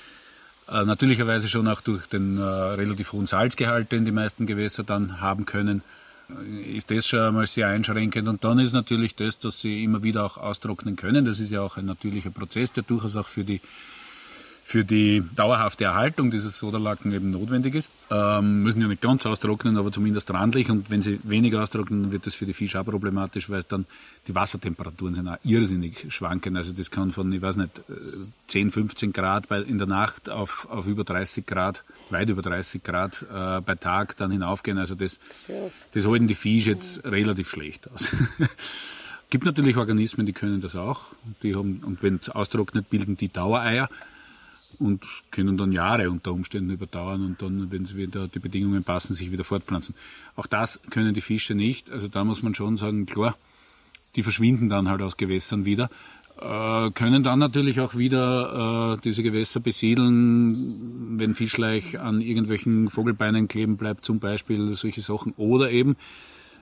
äh, 0.72 0.84
natürlicherweise 0.84 1.48
schon 1.48 1.68
auch 1.68 1.80
durch 1.80 2.06
den 2.06 2.38
äh, 2.38 2.42
relativ 2.42 3.12
hohen 3.12 3.26
Salzgehalt, 3.26 3.92
den 3.92 4.04
die 4.04 4.12
meisten 4.12 4.46
Gewässer 4.46 4.84
dann 4.84 5.20
haben 5.20 5.44
können, 5.44 5.82
äh, 6.30 6.76
ist 6.76 6.90
das 6.90 7.06
schon 7.06 7.20
einmal 7.20 7.46
sehr 7.46 7.68
einschränkend. 7.68 8.26
Und 8.28 8.42
dann 8.44 8.58
ist 8.58 8.72
natürlich 8.72 9.14
das, 9.14 9.38
dass 9.38 9.60
sie 9.60 9.84
immer 9.84 10.02
wieder 10.02 10.24
auch 10.24 10.38
austrocknen 10.38 10.96
können. 10.96 11.24
Das 11.24 11.40
ist 11.40 11.50
ja 11.50 11.60
auch 11.60 11.76
ein 11.76 11.84
natürlicher 11.84 12.30
Prozess, 12.30 12.72
der 12.72 12.84
durchaus 12.84 13.16
auch 13.16 13.28
für 13.28 13.44
die 13.44 13.60
für 14.64 14.84
die 14.84 15.22
dauerhafte 15.34 15.84
Erhaltung 15.84 16.30
dieses 16.30 16.56
Soderlaken 16.58 17.12
eben 17.12 17.30
notwendig 17.30 17.74
ist. 17.74 17.90
Ähm, 18.10 18.62
müssen 18.62 18.80
ja 18.80 18.88
nicht 18.88 19.02
ganz 19.02 19.26
austrocknen, 19.26 19.76
aber 19.76 19.90
zumindest 19.90 20.32
randlich. 20.32 20.70
Und 20.70 20.88
wenn 20.88 21.02
sie 21.02 21.18
weniger 21.24 21.62
austrocknen, 21.62 22.02
dann 22.02 22.12
wird 22.12 22.26
das 22.26 22.34
für 22.34 22.46
die 22.46 22.52
Fische 22.52 22.80
auch 22.80 22.84
problematisch, 22.84 23.50
weil 23.50 23.62
dann 23.64 23.86
die 24.28 24.34
Wassertemperaturen 24.34 25.14
sind 25.14 25.28
auch 25.28 25.36
irrsinnig 25.42 26.06
schwanken. 26.08 26.56
Also 26.56 26.72
das 26.72 26.90
kann 26.90 27.10
von, 27.10 27.30
ich 27.32 27.42
weiß 27.42 27.56
nicht, 27.56 27.82
10, 28.46 28.70
15 28.70 29.12
Grad 29.12 29.48
bei, 29.48 29.60
in 29.60 29.78
der 29.78 29.88
Nacht 29.88 30.30
auf, 30.30 30.68
auf 30.70 30.86
über 30.86 31.04
30 31.04 31.44
Grad, 31.44 31.82
weit 32.10 32.30
über 32.30 32.42
30 32.42 32.82
Grad 32.82 33.26
äh, 33.34 33.60
bei 33.60 33.74
Tag 33.74 34.16
dann 34.16 34.30
hinaufgehen. 34.30 34.78
Also 34.78 34.94
das, 34.94 35.18
das 35.92 36.06
halten 36.06 36.28
die 36.28 36.34
Fische 36.34 36.70
jetzt 36.70 37.04
relativ 37.04 37.50
schlecht 37.50 37.90
aus. 37.90 38.08
gibt 39.32 39.44
natürlich 39.46 39.76
Organismen, 39.78 40.26
die 40.26 40.34
können 40.34 40.60
das 40.60 40.76
auch. 40.76 41.14
Die 41.42 41.56
haben, 41.56 41.80
und 41.84 42.02
wenn 42.02 42.20
es 42.22 42.28
austrocknet, 42.28 42.90
bilden 42.90 43.16
die 43.16 43.30
Dauereier 43.30 43.88
und 44.78 45.04
können 45.30 45.56
dann 45.56 45.72
Jahre 45.72 46.10
unter 46.10 46.32
Umständen 46.32 46.70
überdauern 46.70 47.24
und 47.24 47.42
dann, 47.42 47.70
wenn 47.70 47.84
sie 47.84 47.96
wieder 47.96 48.28
die 48.28 48.38
Bedingungen 48.38 48.84
passen, 48.84 49.14
sich 49.14 49.32
wieder 49.32 49.44
fortpflanzen. 49.44 49.94
Auch 50.36 50.46
das 50.46 50.80
können 50.90 51.14
die 51.14 51.20
Fische 51.20 51.54
nicht. 51.54 51.90
Also 51.90 52.08
da 52.08 52.24
muss 52.24 52.42
man 52.42 52.54
schon 52.54 52.76
sagen, 52.76 53.06
klar, 53.06 53.36
die 54.16 54.22
verschwinden 54.22 54.68
dann 54.68 54.88
halt 54.88 55.02
aus 55.02 55.16
Gewässern 55.16 55.64
wieder, 55.64 55.88
äh, 56.40 56.90
können 56.90 57.22
dann 57.22 57.38
natürlich 57.38 57.80
auch 57.80 57.96
wieder 57.96 58.94
äh, 58.96 59.00
diese 59.02 59.22
Gewässer 59.22 59.60
besiedeln, 59.60 61.18
wenn 61.18 61.34
Fischleich 61.34 62.00
an 62.00 62.20
irgendwelchen 62.20 62.88
Vogelbeinen 62.88 63.48
kleben 63.48 63.76
bleibt, 63.76 64.04
zum 64.04 64.18
Beispiel 64.18 64.74
solche 64.74 65.00
Sachen. 65.00 65.32
Oder 65.36 65.70
eben, 65.70 65.96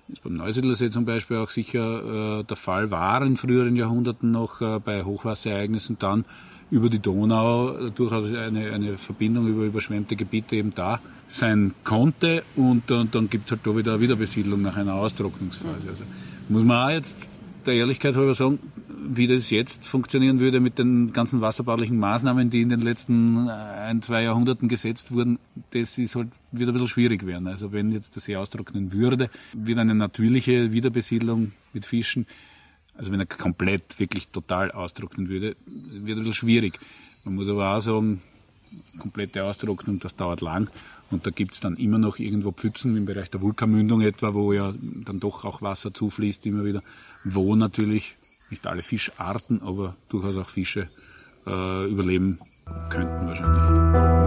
ist 0.08 0.22
beim 0.22 0.34
Neusiedlersee 0.34 0.90
zum 0.90 1.04
Beispiel 1.04 1.36
auch 1.36 1.50
sicher 1.50 2.40
äh, 2.40 2.44
der 2.44 2.56
Fall 2.56 2.90
war 2.90 3.22
in 3.22 3.36
früheren 3.36 3.76
Jahrhunderten 3.76 4.30
noch 4.30 4.60
äh, 4.60 4.80
bei 4.80 5.04
Hochwasserereignissen 5.04 5.98
dann, 5.98 6.24
über 6.70 6.88
die 6.88 7.00
Donau 7.00 7.90
durchaus 7.90 8.26
eine, 8.26 8.72
eine 8.72 8.96
Verbindung 8.96 9.48
über 9.48 9.64
überschwemmte 9.64 10.16
Gebiete 10.16 10.56
eben 10.56 10.74
da 10.74 11.00
sein 11.26 11.72
konnte. 11.84 12.44
Und 12.56 12.90
dann, 12.90 13.10
dann 13.10 13.28
gibt 13.28 13.46
es 13.46 13.52
halt 13.52 13.66
da 13.66 13.76
wieder 13.76 13.94
eine 13.94 14.00
Wiederbesiedlung 14.00 14.62
nach 14.62 14.76
einer 14.76 14.94
Austrocknungsphase. 14.94 15.88
Also 15.88 16.04
muss 16.48 16.64
man 16.64 16.88
auch 16.88 16.90
jetzt 16.90 17.28
der 17.66 17.74
Ehrlichkeit 17.74 18.16
halber 18.16 18.34
sagen, 18.34 18.58
wie 19.02 19.26
das 19.26 19.50
jetzt 19.50 19.86
funktionieren 19.86 20.40
würde 20.40 20.60
mit 20.60 20.78
den 20.78 21.12
ganzen 21.12 21.40
wasserbaulichen 21.40 21.98
Maßnahmen, 21.98 22.50
die 22.50 22.62
in 22.62 22.68
den 22.68 22.80
letzten 22.80 23.48
ein, 23.48 24.02
zwei 24.02 24.22
Jahrhunderten 24.22 24.68
gesetzt 24.68 25.12
wurden, 25.12 25.38
das 25.70 25.98
ist 25.98 26.16
halt 26.16 26.28
wieder 26.52 26.70
ein 26.70 26.74
bisschen 26.74 26.88
schwierig 26.88 27.26
werden. 27.26 27.46
Also 27.48 27.72
wenn 27.72 27.90
jetzt 27.90 28.14
der 28.14 28.22
See 28.22 28.36
austrocknen 28.36 28.92
würde, 28.92 29.30
wird 29.52 29.78
eine 29.78 29.94
natürliche 29.94 30.72
Wiederbesiedlung 30.72 31.52
mit 31.72 31.86
Fischen 31.86 32.26
also 33.00 33.12
wenn 33.12 33.20
er 33.20 33.24
komplett 33.24 33.98
wirklich 33.98 34.28
total 34.28 34.70
austrocknen 34.72 35.30
würde, 35.30 35.56
wird 35.64 36.18
ein 36.18 36.18
bisschen 36.18 36.34
schwierig. 36.34 36.78
Man 37.24 37.34
muss 37.34 37.48
aber 37.48 37.74
auch 37.74 37.80
sagen, 37.80 38.20
komplette 38.98 39.42
Austrocknung, 39.42 40.00
das 40.00 40.16
dauert 40.16 40.42
lang. 40.42 40.68
Und 41.10 41.26
da 41.26 41.30
gibt 41.30 41.54
es 41.54 41.60
dann 41.60 41.78
immer 41.78 41.96
noch 41.96 42.18
irgendwo 42.18 42.52
Pfützen 42.52 42.94
im 42.98 43.06
Bereich 43.06 43.30
der 43.30 43.40
Vulkanmündung 43.40 44.02
etwa, 44.02 44.34
wo 44.34 44.52
ja 44.52 44.74
dann 45.06 45.18
doch 45.18 45.46
auch 45.46 45.62
Wasser 45.62 45.94
zufließt 45.94 46.44
immer 46.44 46.66
wieder, 46.66 46.82
wo 47.24 47.56
natürlich 47.56 48.16
nicht 48.50 48.66
alle 48.66 48.82
Fischarten, 48.82 49.62
aber 49.62 49.96
durchaus 50.10 50.36
auch 50.36 50.50
Fische 50.50 50.90
äh, 51.46 51.90
überleben 51.90 52.38
könnten 52.90 53.26
wahrscheinlich. 53.28 54.19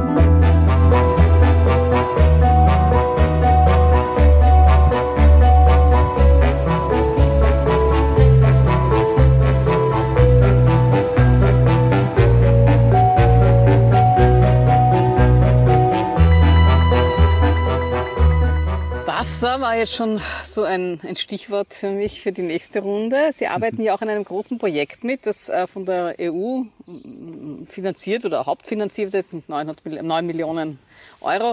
Wasser 19.53 19.61
war 19.61 19.77
jetzt 19.77 19.93
schon 19.93 20.19
so 20.45 20.63
ein, 20.63 20.99
ein, 21.03 21.15
Stichwort 21.15 21.73
für 21.73 21.91
mich 21.91 22.21
für 22.21 22.31
die 22.31 22.41
nächste 22.41 22.79
Runde. 22.79 23.31
Sie 23.37 23.45
arbeiten 23.45 23.83
ja 23.83 23.93
auch 23.93 24.01
an 24.01 24.09
einem 24.09 24.23
großen 24.23 24.57
Projekt 24.57 25.03
mit, 25.03 25.27
das 25.27 25.47
äh, 25.49 25.67
von 25.67 25.85
der 25.85 26.15
EU 26.19 26.63
mm, 26.87 27.67
finanziert 27.67 28.25
oder 28.25 28.45
hauptfinanziert 28.45 29.13
wird 29.13 29.31
mit 29.31 29.47
9 29.47 30.25
Millionen 30.25 30.79
Euro. 31.21 31.51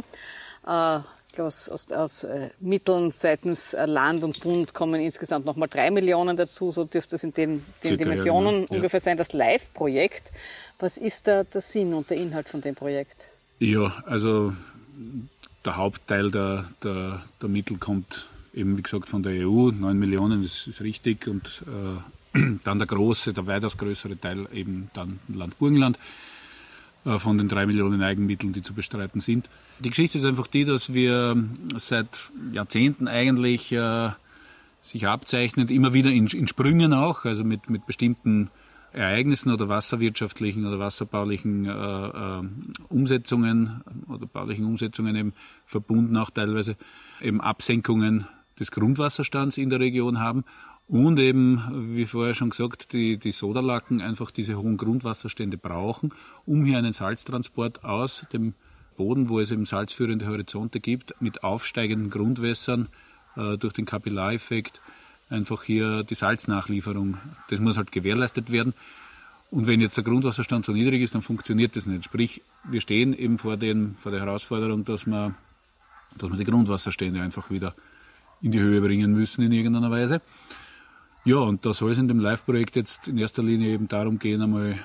Äh, 0.66 1.00
ich 1.28 1.34
glaube, 1.34 1.48
aus, 1.48 1.68
aus, 1.68 1.92
aus 1.92 2.24
äh, 2.24 2.48
Mitteln 2.58 3.10
seitens 3.10 3.76
Land 3.78 4.24
und 4.24 4.40
Bund 4.40 4.72
kommen 4.72 5.00
insgesamt 5.00 5.44
nochmal 5.44 5.68
drei 5.68 5.90
Millionen 5.90 6.36
dazu. 6.38 6.72
So 6.72 6.84
dürfte 6.84 7.16
es 7.16 7.22
in 7.22 7.34
den, 7.34 7.64
den 7.84 7.98
Dimensionen 7.98 8.62
ja, 8.62 8.76
ungefähr 8.76 9.00
sein. 9.00 9.18
Das 9.18 9.34
Live-Projekt. 9.34 10.32
Was 10.78 10.96
ist 10.96 11.26
da 11.26 11.44
der 11.44 11.60
Sinn 11.60 11.92
und 11.92 12.08
der 12.08 12.16
Inhalt 12.16 12.48
von 12.48 12.62
dem 12.62 12.74
Projekt? 12.74 13.28
Ja, 13.58 13.92
also 14.06 14.54
der 15.64 15.76
Hauptteil 15.76 16.30
der, 16.30 16.64
der, 16.82 17.22
der, 17.40 17.48
Mittel 17.48 17.76
kommt 17.78 18.26
eben, 18.54 18.78
wie 18.78 18.82
gesagt, 18.82 19.08
von 19.08 19.22
der 19.22 19.46
EU, 19.46 19.70
9 19.70 19.98
Millionen, 19.98 20.42
das 20.42 20.66
ist 20.66 20.80
richtig, 20.80 21.26
und 21.26 21.62
äh, 22.34 22.40
dann 22.64 22.78
der 22.78 22.86
große, 22.86 23.32
der 23.32 23.46
weitaus 23.46 23.76
größere 23.76 24.18
Teil 24.18 24.48
eben 24.52 24.90
dann 24.94 25.18
Land 25.28 25.58
Burgenland 25.58 25.98
äh, 27.04 27.18
von 27.18 27.38
den 27.38 27.48
3 27.48 27.66
Millionen 27.66 28.02
Eigenmitteln, 28.02 28.52
die 28.52 28.62
zu 28.62 28.74
bestreiten 28.74 29.20
sind. 29.20 29.48
Die 29.80 29.90
Geschichte 29.90 30.18
ist 30.18 30.24
einfach 30.24 30.46
die, 30.46 30.64
dass 30.64 30.94
wir 30.94 31.42
seit 31.76 32.30
Jahrzehnten 32.52 33.08
eigentlich 33.08 33.72
äh, 33.72 34.10
sich 34.82 35.06
abzeichnet, 35.06 35.70
immer 35.70 35.92
wieder 35.92 36.10
in, 36.10 36.26
in 36.28 36.48
Sprüngen 36.48 36.92
auch, 36.92 37.24
also 37.24 37.44
mit, 37.44 37.68
mit 37.68 37.86
bestimmten 37.86 38.50
Ereignissen 38.92 39.52
oder 39.52 39.68
wasserwirtschaftlichen 39.68 40.66
oder 40.66 40.78
wasserbaulichen 40.78 41.64
äh, 41.64 41.70
äh, 41.70 42.42
Umsetzungen 42.88 43.82
oder 44.20 44.28
baulichen 44.28 44.66
Umsetzungen 44.66 45.16
eben 45.16 45.32
verbunden 45.66 46.16
auch 46.16 46.30
teilweise 46.30 46.76
eben 47.20 47.40
Absenkungen 47.40 48.26
des 48.58 48.70
Grundwasserstands 48.70 49.56
in 49.58 49.70
der 49.70 49.80
Region 49.80 50.20
haben 50.20 50.44
und 50.86 51.18
eben, 51.18 51.94
wie 51.94 52.04
vorher 52.04 52.34
schon 52.34 52.50
gesagt, 52.50 52.92
die, 52.92 53.16
die 53.16 53.30
Sodalacken 53.30 54.00
einfach 54.00 54.30
diese 54.30 54.56
hohen 54.56 54.76
Grundwasserstände 54.76 55.56
brauchen, 55.56 56.12
um 56.46 56.64
hier 56.64 56.78
einen 56.78 56.92
Salztransport 56.92 57.84
aus 57.84 58.26
dem 58.32 58.54
Boden, 58.96 59.28
wo 59.28 59.40
es 59.40 59.50
eben 59.50 59.64
salzführende 59.64 60.26
Horizonte 60.26 60.80
gibt, 60.80 61.14
mit 61.20 61.44
aufsteigenden 61.44 62.10
Grundwässern 62.10 62.88
äh, 63.36 63.56
durch 63.56 63.72
den 63.72 63.86
Kapillareffekt 63.86 64.80
einfach 65.28 65.62
hier 65.62 66.02
die 66.02 66.16
Salznachlieferung, 66.16 67.18
das 67.48 67.60
muss 67.60 67.76
halt 67.76 67.92
gewährleistet 67.92 68.50
werden. 68.50 68.74
Und 69.50 69.66
wenn 69.66 69.80
jetzt 69.80 69.96
der 69.96 70.04
Grundwasserstand 70.04 70.64
so 70.64 70.72
niedrig 70.72 71.02
ist, 71.02 71.14
dann 71.14 71.22
funktioniert 71.22 71.74
das 71.74 71.86
nicht. 71.86 72.04
Sprich, 72.04 72.42
wir 72.68 72.80
stehen 72.80 73.14
eben 73.14 73.38
vor, 73.38 73.56
den, 73.56 73.94
vor 73.96 74.12
der 74.12 74.20
Herausforderung, 74.20 74.84
dass 74.84 75.06
wir, 75.06 75.34
dass 76.16 76.30
wir 76.30 76.36
die 76.36 76.44
Grundwasserstände 76.44 77.20
einfach 77.20 77.50
wieder 77.50 77.74
in 78.42 78.52
die 78.52 78.60
Höhe 78.60 78.80
bringen 78.80 79.12
müssen 79.12 79.42
in 79.42 79.52
irgendeiner 79.52 79.90
Weise. 79.90 80.22
Ja, 81.24 81.36
und 81.36 81.66
da 81.66 81.72
soll 81.72 81.92
es 81.92 81.98
in 81.98 82.08
dem 82.08 82.20
Live-Projekt 82.20 82.76
jetzt 82.76 83.08
in 83.08 83.18
erster 83.18 83.42
Linie 83.42 83.70
eben 83.74 83.88
darum 83.88 84.18
gehen, 84.18 84.40
einmal 84.40 84.78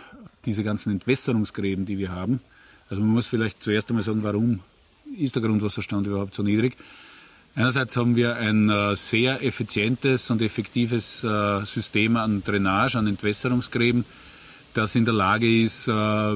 diese 0.46 0.64
ganzen 0.64 0.92
Entwässerungsgräben, 0.92 1.86
die 1.86 1.98
wir 1.98 2.12
haben. 2.12 2.42
Also 2.90 3.02
man 3.02 3.12
muss 3.12 3.28
vielleicht 3.28 3.64
zuerst 3.64 3.90
einmal 3.90 4.04
sagen, 4.04 4.24
warum 4.24 4.60
ist 5.18 5.36
der 5.36 5.44
Grundwasserstand 5.44 6.08
überhaupt 6.08 6.36
so 6.36 6.44
niedrig? 6.44 6.76
Einerseits 7.56 7.96
haben 7.96 8.18
wir 8.18 8.36
ein 8.36 8.70
äh, 8.70 8.96
sehr 8.98 9.42
effizientes 9.42 10.30
und 10.30 10.42
effektives 10.42 11.24
äh, 11.24 11.64
System 11.64 12.18
an 12.18 12.44
Drainage, 12.44 12.98
an 12.98 13.08
Entwässerungsgräben, 13.08 14.04
das 14.78 14.96
in 14.96 15.06
der 15.06 15.14
Lage 15.14 15.62
ist, 15.64 15.88
äh, 15.88 16.34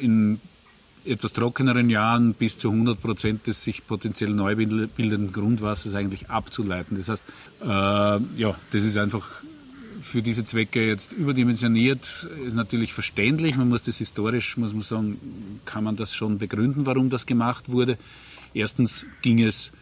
in 0.00 0.40
etwas 1.04 1.32
trockeneren 1.32 1.90
Jahren 1.90 2.34
bis 2.34 2.58
zu 2.58 2.70
100 2.70 3.00
Prozent 3.00 3.46
des 3.46 3.62
sich 3.62 3.86
potenziell 3.86 4.30
neu 4.30 4.54
bildenden 4.54 5.32
Grundwassers 5.32 5.94
eigentlich 5.94 6.30
abzuleiten. 6.30 6.96
Das 6.96 7.08
heißt, 7.08 7.24
äh, 7.62 7.66
ja, 7.66 8.54
das 8.70 8.84
ist 8.84 8.96
einfach 8.96 9.42
für 10.00 10.22
diese 10.22 10.44
Zwecke 10.44 10.86
jetzt 10.86 11.12
überdimensioniert, 11.12 12.28
ist 12.44 12.54
natürlich 12.54 12.92
verständlich. 12.92 13.56
Man 13.56 13.68
muss 13.68 13.82
das 13.82 13.98
historisch, 13.98 14.56
muss 14.56 14.72
man 14.72 14.82
sagen, 14.82 15.60
kann 15.64 15.84
man 15.84 15.96
das 15.96 16.14
schon 16.14 16.38
begründen, 16.38 16.86
warum 16.86 17.08
das 17.08 17.26
gemacht 17.26 17.70
wurde. 17.70 17.98
Erstens 18.52 19.06
ging 19.22 19.42
es 19.42 19.72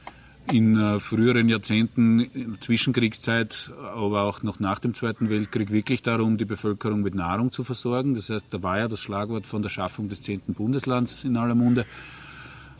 in 0.51 0.77
äh, 0.77 0.99
früheren 0.99 1.49
Jahrzehnten, 1.49 2.21
in 2.21 2.53
der 2.53 2.61
Zwischenkriegszeit, 2.61 3.71
aber 3.95 4.23
auch 4.23 4.43
noch 4.43 4.59
nach 4.59 4.79
dem 4.79 4.95
Zweiten 4.95 5.31
Weltkrieg 5.31 5.71
wirklich 5.71 6.03
darum, 6.03 6.39
die 6.39 6.45
Bevölkerung 6.45 7.03
mit 7.03 7.15
Nahrung 7.15 7.53
zu 7.53 7.63
versorgen. 7.63 8.15
Das 8.15 8.31
heißt, 8.31 8.47
da 8.51 8.63
war 8.63 8.79
ja 8.79 8.89
das 8.89 9.01
Schlagwort 9.01 9.47
von 9.47 9.63
der 9.63 9.69
Schaffung 9.69 10.09
des 10.09 10.23
zehnten 10.23 10.55
Bundeslands 10.55 11.25
in 11.25 11.37
aller 11.37 11.55
Munde. 11.55 11.87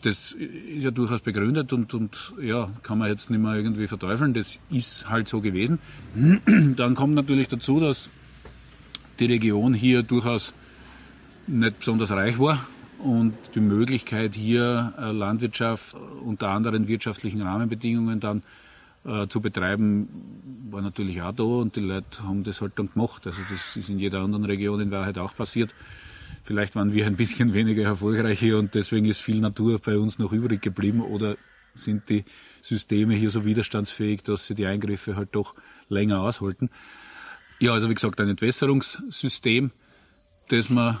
Das 0.03 0.33
ist 0.33 0.83
ja 0.83 0.91
durchaus 0.91 1.21
begründet 1.21 1.73
und, 1.73 1.93
und 1.93 2.33
ja, 2.41 2.71
kann 2.81 2.97
man 2.97 3.09
jetzt 3.09 3.29
nicht 3.29 3.39
mehr 3.39 3.53
irgendwie 3.53 3.87
verteufeln. 3.87 4.33
Das 4.33 4.59
ist 4.71 5.09
halt 5.09 5.27
so 5.27 5.41
gewesen. 5.41 5.79
Dann 6.75 6.95
kommt 6.95 7.13
natürlich 7.13 7.47
dazu, 7.47 7.79
dass 7.79 8.09
die 9.19 9.25
Region 9.25 9.73
hier 9.73 10.01
durchaus 10.01 10.55
nicht 11.47 11.79
besonders 11.79 12.11
reich 12.11 12.39
war 12.39 12.65
und 13.03 13.33
die 13.55 13.59
Möglichkeit 13.59 14.33
hier 14.35 14.93
äh, 14.97 15.11
Landwirtschaft 15.11 15.95
unter 16.23 16.49
anderen 16.49 16.87
wirtschaftlichen 16.87 17.41
Rahmenbedingungen 17.41 18.19
dann 18.19 18.43
äh, 19.03 19.27
zu 19.27 19.41
betreiben, 19.41 20.07
war 20.69 20.81
natürlich 20.81 21.21
auch 21.21 21.31
da 21.31 21.43
und 21.43 21.75
die 21.75 21.81
Leute 21.81 22.23
haben 22.23 22.43
das 22.43 22.61
halt 22.61 22.73
dann 22.77 22.91
gemacht. 22.91 23.25
Also 23.25 23.41
das 23.49 23.75
ist 23.75 23.89
in 23.89 23.99
jeder 23.99 24.21
anderen 24.21 24.45
Region 24.45 24.79
in 24.79 24.91
Wahrheit 24.91 25.17
auch 25.17 25.35
passiert. 25.35 25.73
Vielleicht 26.43 26.75
waren 26.75 26.93
wir 26.93 27.05
ein 27.07 27.15
bisschen 27.15 27.53
weniger 27.55 27.83
erfolgreich 27.83 28.39
hier 28.39 28.57
und 28.57 28.75
deswegen 28.75 29.05
ist 29.05 29.21
viel 29.21 29.39
Natur 29.39 29.79
bei 29.79 29.97
uns 29.97 30.19
noch 30.19 30.31
übrig 30.31 30.61
geblieben 30.61 31.01
oder 31.01 31.35
sind 31.73 32.09
die 32.09 32.25
Systeme 32.61 33.15
hier 33.15 33.29
so 33.29 33.45
widerstandsfähig, 33.45 34.23
dass 34.23 34.47
sie 34.47 34.55
die 34.55 34.65
Eingriffe 34.65 35.15
halt 35.15 35.29
doch 35.31 35.55
länger 35.89 36.21
aushalten. 36.21 36.69
Ja, 37.59 37.73
also 37.73 37.89
wie 37.89 37.93
gesagt, 37.93 38.19
ein 38.19 38.27
Entwässerungssystem, 38.27 39.71
das 40.49 40.69
man 40.69 40.99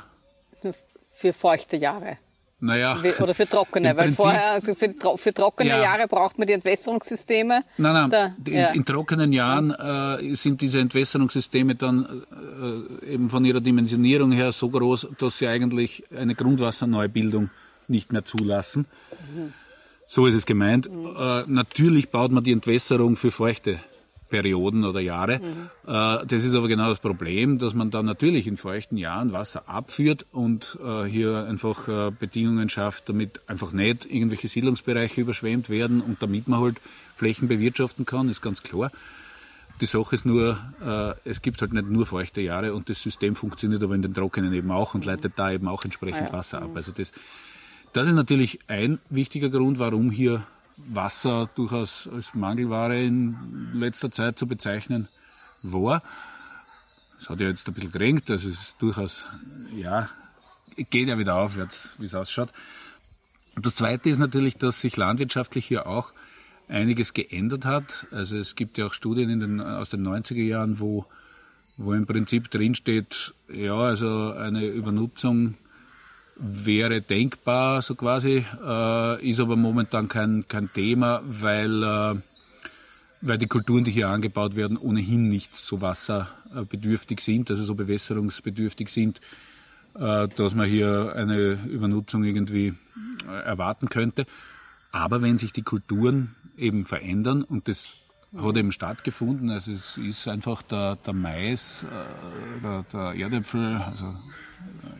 für 1.21 1.33
feuchte 1.33 1.77
Jahre. 1.77 2.17
Naja, 2.63 2.95
oder 3.19 3.33
für 3.33 3.49
trockene, 3.49 3.97
weil 3.97 4.05
Prinzip, 4.05 4.17
vorher, 4.17 4.51
also 4.51 4.75
für, 4.75 4.93
für 5.17 5.33
trockene 5.33 5.69
ja. 5.69 5.81
Jahre 5.81 6.07
braucht 6.07 6.37
man 6.37 6.47
die 6.47 6.53
Entwässerungssysteme. 6.53 7.63
Nein, 7.77 7.93
nein, 7.93 8.09
da, 8.11 8.35
in, 8.45 8.53
ja. 8.53 8.67
in, 8.67 8.85
trockenen 8.85 9.33
Jahren 9.33 9.71
äh, 9.71 10.35
sind 10.35 10.61
diese 10.61 10.79
Entwässerungssysteme 10.79 11.73
dann 11.73 12.23
äh, 13.01 13.13
eben 13.13 13.31
von 13.31 13.45
ihrer 13.45 13.61
Dimensionierung 13.61 14.31
her 14.31 14.51
so 14.51 14.69
groß, 14.69 15.07
dass 15.17 15.39
sie 15.39 15.47
eigentlich 15.47 16.03
eine 16.15 16.35
Grundwasserneubildung 16.35 17.49
nicht 17.87 18.11
mehr 18.13 18.25
zulassen. 18.25 18.85
Mhm. 19.33 19.53
So 20.05 20.27
ist 20.27 20.35
es 20.35 20.45
gemeint. 20.45 20.87
Mhm. 20.87 21.15
Äh, 21.17 21.43
natürlich 21.47 22.11
baut 22.11 22.31
man 22.31 22.43
die 22.43 22.51
Entwässerung 22.51 23.15
für 23.15 23.31
feuchte 23.31 23.79
Perioden 24.31 24.83
oder 24.85 24.99
Jahre. 24.99 25.39
Mhm. 25.39 25.69
Äh, 25.85 26.25
das 26.25 26.43
ist 26.43 26.55
aber 26.55 26.67
genau 26.67 26.87
das 26.87 26.99
Problem, 26.99 27.59
dass 27.59 27.75
man 27.75 27.91
dann 27.91 28.05
natürlich 28.05 28.47
in 28.47 28.57
feuchten 28.57 28.97
Jahren 28.97 29.33
Wasser 29.33 29.69
abführt 29.69 30.25
und 30.31 30.79
äh, 30.83 31.03
hier 31.03 31.45
einfach 31.45 31.87
äh, 31.87 32.11
Bedingungen 32.17 32.69
schafft, 32.69 33.09
damit 33.09 33.41
einfach 33.47 33.73
nicht 33.73 34.05
irgendwelche 34.05 34.47
Siedlungsbereiche 34.47 35.21
überschwemmt 35.21 35.69
werden 35.69 36.01
und 36.01 36.23
damit 36.23 36.47
man 36.47 36.61
halt 36.61 36.81
Flächen 37.15 37.47
bewirtschaften 37.47 38.05
kann, 38.05 38.29
ist 38.29 38.41
ganz 38.41 38.63
klar. 38.63 38.91
Die 39.79 39.85
Sache 39.85 40.13
ist 40.13 40.25
nur, 40.25 40.59
es 41.23 41.41
gibt 41.41 41.61
halt 41.61 41.73
nicht 41.73 41.87
nur 41.87 42.05
feuchte 42.05 42.41
Jahre 42.41 42.73
und 42.73 42.89
das 42.89 43.01
System 43.01 43.35
funktioniert 43.35 43.81
aber 43.81 43.95
in 43.95 44.01
den 44.01 44.13
trockenen 44.13 44.53
eben 44.53 44.69
auch 44.69 44.93
und 44.93 45.05
leitet 45.05 45.33
da 45.37 45.51
eben 45.51 45.67
auch 45.67 45.85
entsprechend 45.85 46.23
ah 46.23 46.27
ja. 46.27 46.33
Wasser 46.33 46.61
ab. 46.61 46.71
Mhm. 46.71 46.77
Also 46.77 46.91
das, 46.91 47.13
das 47.93 48.07
ist 48.07 48.13
natürlich 48.13 48.59
ein 48.67 48.99
wichtiger 49.09 49.49
Grund, 49.49 49.79
warum 49.79 50.11
hier 50.11 50.43
Wasser 50.87 51.49
durchaus 51.55 52.07
als 52.07 52.33
Mangelware 52.33 53.03
in 53.03 53.71
letzter 53.73 54.11
Zeit 54.11 54.37
zu 54.37 54.47
bezeichnen 54.47 55.07
war. 55.61 56.03
Es 57.19 57.29
hat 57.29 57.39
ja 57.39 57.47
jetzt 57.47 57.67
ein 57.67 57.73
bisschen 57.73 57.91
gerenkt, 57.91 58.31
also 58.31 58.49
es 58.49 58.61
ist 58.61 58.75
durchaus, 58.79 59.27
ja, 59.75 60.09
geht 60.75 61.07
ja 61.07 61.17
wieder 61.19 61.35
aufwärts, 61.35 61.91
wie 61.99 62.05
es 62.05 62.15
ausschaut. 62.15 62.49
Und 63.55 63.65
das 63.65 63.75
Zweite 63.75 64.09
ist 64.09 64.17
natürlich, 64.17 64.57
dass 64.57 64.81
sich 64.81 64.97
landwirtschaftlich 64.97 65.65
hier 65.65 65.87
auch 65.87 66.13
einiges 66.67 67.13
geändert 67.13 67.65
hat. 67.65 68.07
Also 68.11 68.37
es 68.37 68.55
gibt 68.55 68.77
ja 68.77 68.87
auch 68.87 68.93
Studien 68.93 69.39
den, 69.39 69.61
aus 69.61 69.89
den 69.89 70.07
90er 70.07 70.41
Jahren, 70.41 70.79
wo, 70.79 71.05
wo 71.77 71.93
im 71.93 72.07
Prinzip 72.07 72.49
drinsteht, 72.49 73.33
ja, 73.53 73.75
also 73.75 74.31
eine 74.31 74.65
Übernutzung 74.65 75.57
wäre 76.41 77.01
denkbar, 77.01 77.81
so 77.81 77.93
quasi, 77.95 78.43
äh, 78.65 79.29
ist 79.29 79.39
aber 79.39 79.55
momentan 79.55 80.07
kein, 80.07 80.45
kein 80.47 80.73
Thema, 80.73 81.21
weil, 81.23 81.83
äh, 81.83 82.15
weil 83.21 83.37
die 83.37 83.47
Kulturen, 83.47 83.83
die 83.83 83.91
hier 83.91 84.09
angebaut 84.09 84.55
werden, 84.55 84.75
ohnehin 84.77 85.29
nicht 85.29 85.55
so 85.55 85.81
wasserbedürftig 85.81 87.19
sind, 87.19 87.51
also 87.51 87.61
so 87.61 87.75
bewässerungsbedürftig 87.75 88.89
sind, 88.89 89.21
äh, 89.93 90.27
dass 90.29 90.55
man 90.55 90.67
hier 90.67 91.13
eine 91.15 91.59
Übernutzung 91.67 92.23
irgendwie 92.23 92.73
äh, 93.29 93.43
erwarten 93.43 93.89
könnte. 93.89 94.25
Aber 94.91 95.21
wenn 95.21 95.37
sich 95.37 95.53
die 95.53 95.61
Kulturen 95.61 96.35
eben 96.57 96.85
verändern 96.85 97.43
und 97.43 97.67
das 97.67 97.93
hat 98.35 98.57
eben 98.57 98.71
stattgefunden. 98.71 99.49
Also 99.49 99.73
es 99.73 99.97
ist 99.97 100.27
einfach 100.27 100.61
der, 100.61 100.95
der 100.95 101.13
Mais, 101.13 101.83
äh, 101.83 102.61
der, 102.61 102.85
der 102.91 103.13
Erdäpfel, 103.15 103.75
also 103.75 104.15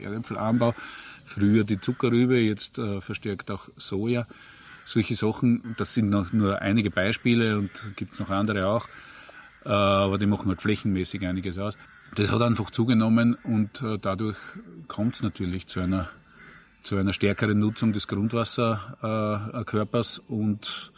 Erdäpfelanbau, 0.02 0.74
Früher 1.34 1.64
die 1.64 1.80
Zuckerrübe, 1.80 2.40
jetzt 2.40 2.78
äh, 2.78 3.00
verstärkt 3.00 3.50
auch 3.52 3.70
Soja. 3.78 4.28
Solche 4.84 5.16
Sachen, 5.16 5.76
das 5.78 5.94
sind 5.94 6.10
noch 6.10 6.34
nur 6.34 6.62
einige 6.62 6.92
Beispiele 6.92 7.58
und 7.58 7.96
gibt 7.96 8.12
es 8.14 8.20
noch 8.20 8.32
andere 8.32 8.68
auch, 8.68 8.86
äh, 9.64 9.70
aber 9.70 10.18
die 10.18 10.26
machen 10.26 10.50
halt 10.50 10.62
flächenmäßig 10.62 11.26
einiges 11.26 11.58
aus. 11.58 11.78
Das 12.16 12.30
hat 12.32 12.42
einfach 12.42 12.70
zugenommen 12.72 13.38
und 13.44 13.82
äh, 13.82 13.98
dadurch 14.00 14.36
kommt 14.90 15.16
es 15.16 15.24
natürlich 15.24 15.68
zu 15.68 15.80
einer, 15.80 16.10
zu 16.84 16.98
einer 16.98 17.14
stärkeren 17.14 17.60
Nutzung 17.60 17.94
des 17.94 18.10
Grundwasserkörpers 18.10 20.20
und 20.20 20.92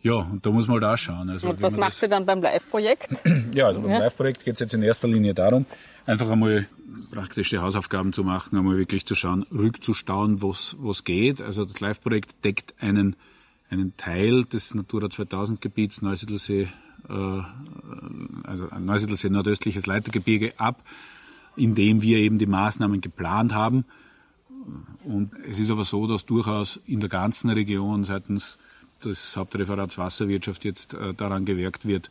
ja, 0.00 0.14
und 0.14 0.44
da 0.44 0.50
muss 0.50 0.66
man 0.68 0.82
halt 0.82 0.94
auch 0.94 0.98
schauen. 0.98 1.30
Also, 1.30 1.50
und 1.50 1.62
was 1.62 1.76
machst 1.76 2.02
du 2.02 2.08
dann 2.08 2.26
beim 2.26 2.42
Live-Projekt? 2.42 3.10
Ja, 3.54 3.68
also 3.68 3.80
beim 3.80 3.90
ja. 3.90 4.00
Live-Projekt 4.00 4.44
geht 4.44 4.54
es 4.54 4.60
jetzt 4.60 4.74
in 4.74 4.82
erster 4.82 5.08
Linie 5.08 5.32
darum, 5.32 5.64
einfach 6.06 6.30
einmal 6.30 6.66
praktische 7.10 7.62
Hausaufgaben 7.62 8.12
zu 8.12 8.24
machen, 8.24 8.56
einmal 8.56 8.76
wirklich 8.76 9.06
zu 9.06 9.14
schauen, 9.14 9.44
rückzustauen, 9.50 10.42
was, 10.42 10.76
was 10.80 11.04
geht. 11.04 11.40
Also 11.40 11.64
das 11.64 11.80
Live-Projekt 11.80 12.44
deckt 12.44 12.74
einen, 12.80 13.16
einen 13.70 13.96
Teil 13.96 14.44
des 14.44 14.74
Natura 14.74 15.10
2000 15.10 15.60
Gebiets 15.60 16.02
Neusiedlsee, 16.02 16.68
äh, 17.08 17.42
also 18.44 18.68
Neusiedlsee 18.78 19.30
nordöstliches 19.30 19.86
Leitergebirge 19.86 20.58
ab, 20.58 20.82
in 21.56 21.74
dem 21.74 22.02
wir 22.02 22.18
eben 22.18 22.38
die 22.38 22.46
Maßnahmen 22.46 23.00
geplant 23.00 23.54
haben. 23.54 23.84
Und 25.04 25.32
es 25.48 25.58
ist 25.58 25.70
aber 25.70 25.84
so, 25.84 26.06
dass 26.06 26.26
durchaus 26.26 26.80
in 26.86 27.00
der 27.00 27.08
ganzen 27.08 27.50
Region 27.50 28.04
seitens 28.04 28.58
des 29.04 29.36
Hauptreferats 29.36 29.98
Wasserwirtschaft 29.98 30.64
jetzt 30.64 30.94
äh, 30.94 31.12
daran 31.14 31.44
gewirkt 31.44 31.86
wird, 31.86 32.10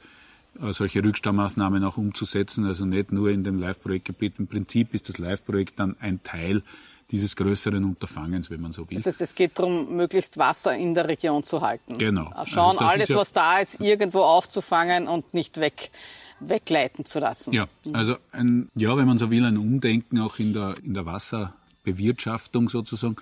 solche 0.69 1.03
Rückstaumaßnahmen 1.03 1.83
auch 1.83 1.97
umzusetzen, 1.97 2.65
also 2.65 2.85
nicht 2.85 3.11
nur 3.11 3.29
in 3.29 3.43
dem 3.43 3.59
Live-Projektgebiet. 3.59 4.35
Im 4.39 4.47
Prinzip 4.47 4.93
ist 4.93 5.09
das 5.09 5.17
Live-Projekt 5.17 5.79
dann 5.79 5.95
ein 5.99 6.21
Teil 6.23 6.63
dieses 7.11 7.35
größeren 7.35 7.83
Unterfangens, 7.83 8.49
wenn 8.49 8.61
man 8.61 8.71
so 8.71 8.89
will. 8.89 8.97
Das 8.97 9.05
heißt, 9.07 9.21
es 9.21 9.35
geht 9.35 9.57
darum, 9.59 9.95
möglichst 9.95 10.37
Wasser 10.37 10.75
in 10.75 10.93
der 10.93 11.07
Region 11.07 11.43
zu 11.43 11.61
halten. 11.61 11.97
Genau. 11.97 12.31
Schauen, 12.45 12.77
also 12.77 12.85
alles, 12.85 13.09
ja 13.09 13.17
was 13.17 13.31
da 13.33 13.59
ist, 13.59 13.79
irgendwo 13.81 14.21
aufzufangen 14.21 15.07
und 15.07 15.33
nicht 15.33 15.59
weg 15.59 15.91
wegleiten 16.39 17.05
zu 17.05 17.19
lassen. 17.19 17.53
Ja, 17.53 17.67
also 17.93 18.17
ein, 18.31 18.69
ja, 18.75 18.97
wenn 18.97 19.05
man 19.05 19.17
so 19.17 19.31
will, 19.31 19.45
ein 19.45 19.57
Umdenken 19.57 20.19
auch 20.19 20.39
in 20.39 20.53
der, 20.53 20.75
in 20.83 20.93
der 20.93 21.05
Wasserbewirtschaftung 21.05 22.67
sozusagen. 22.67 23.15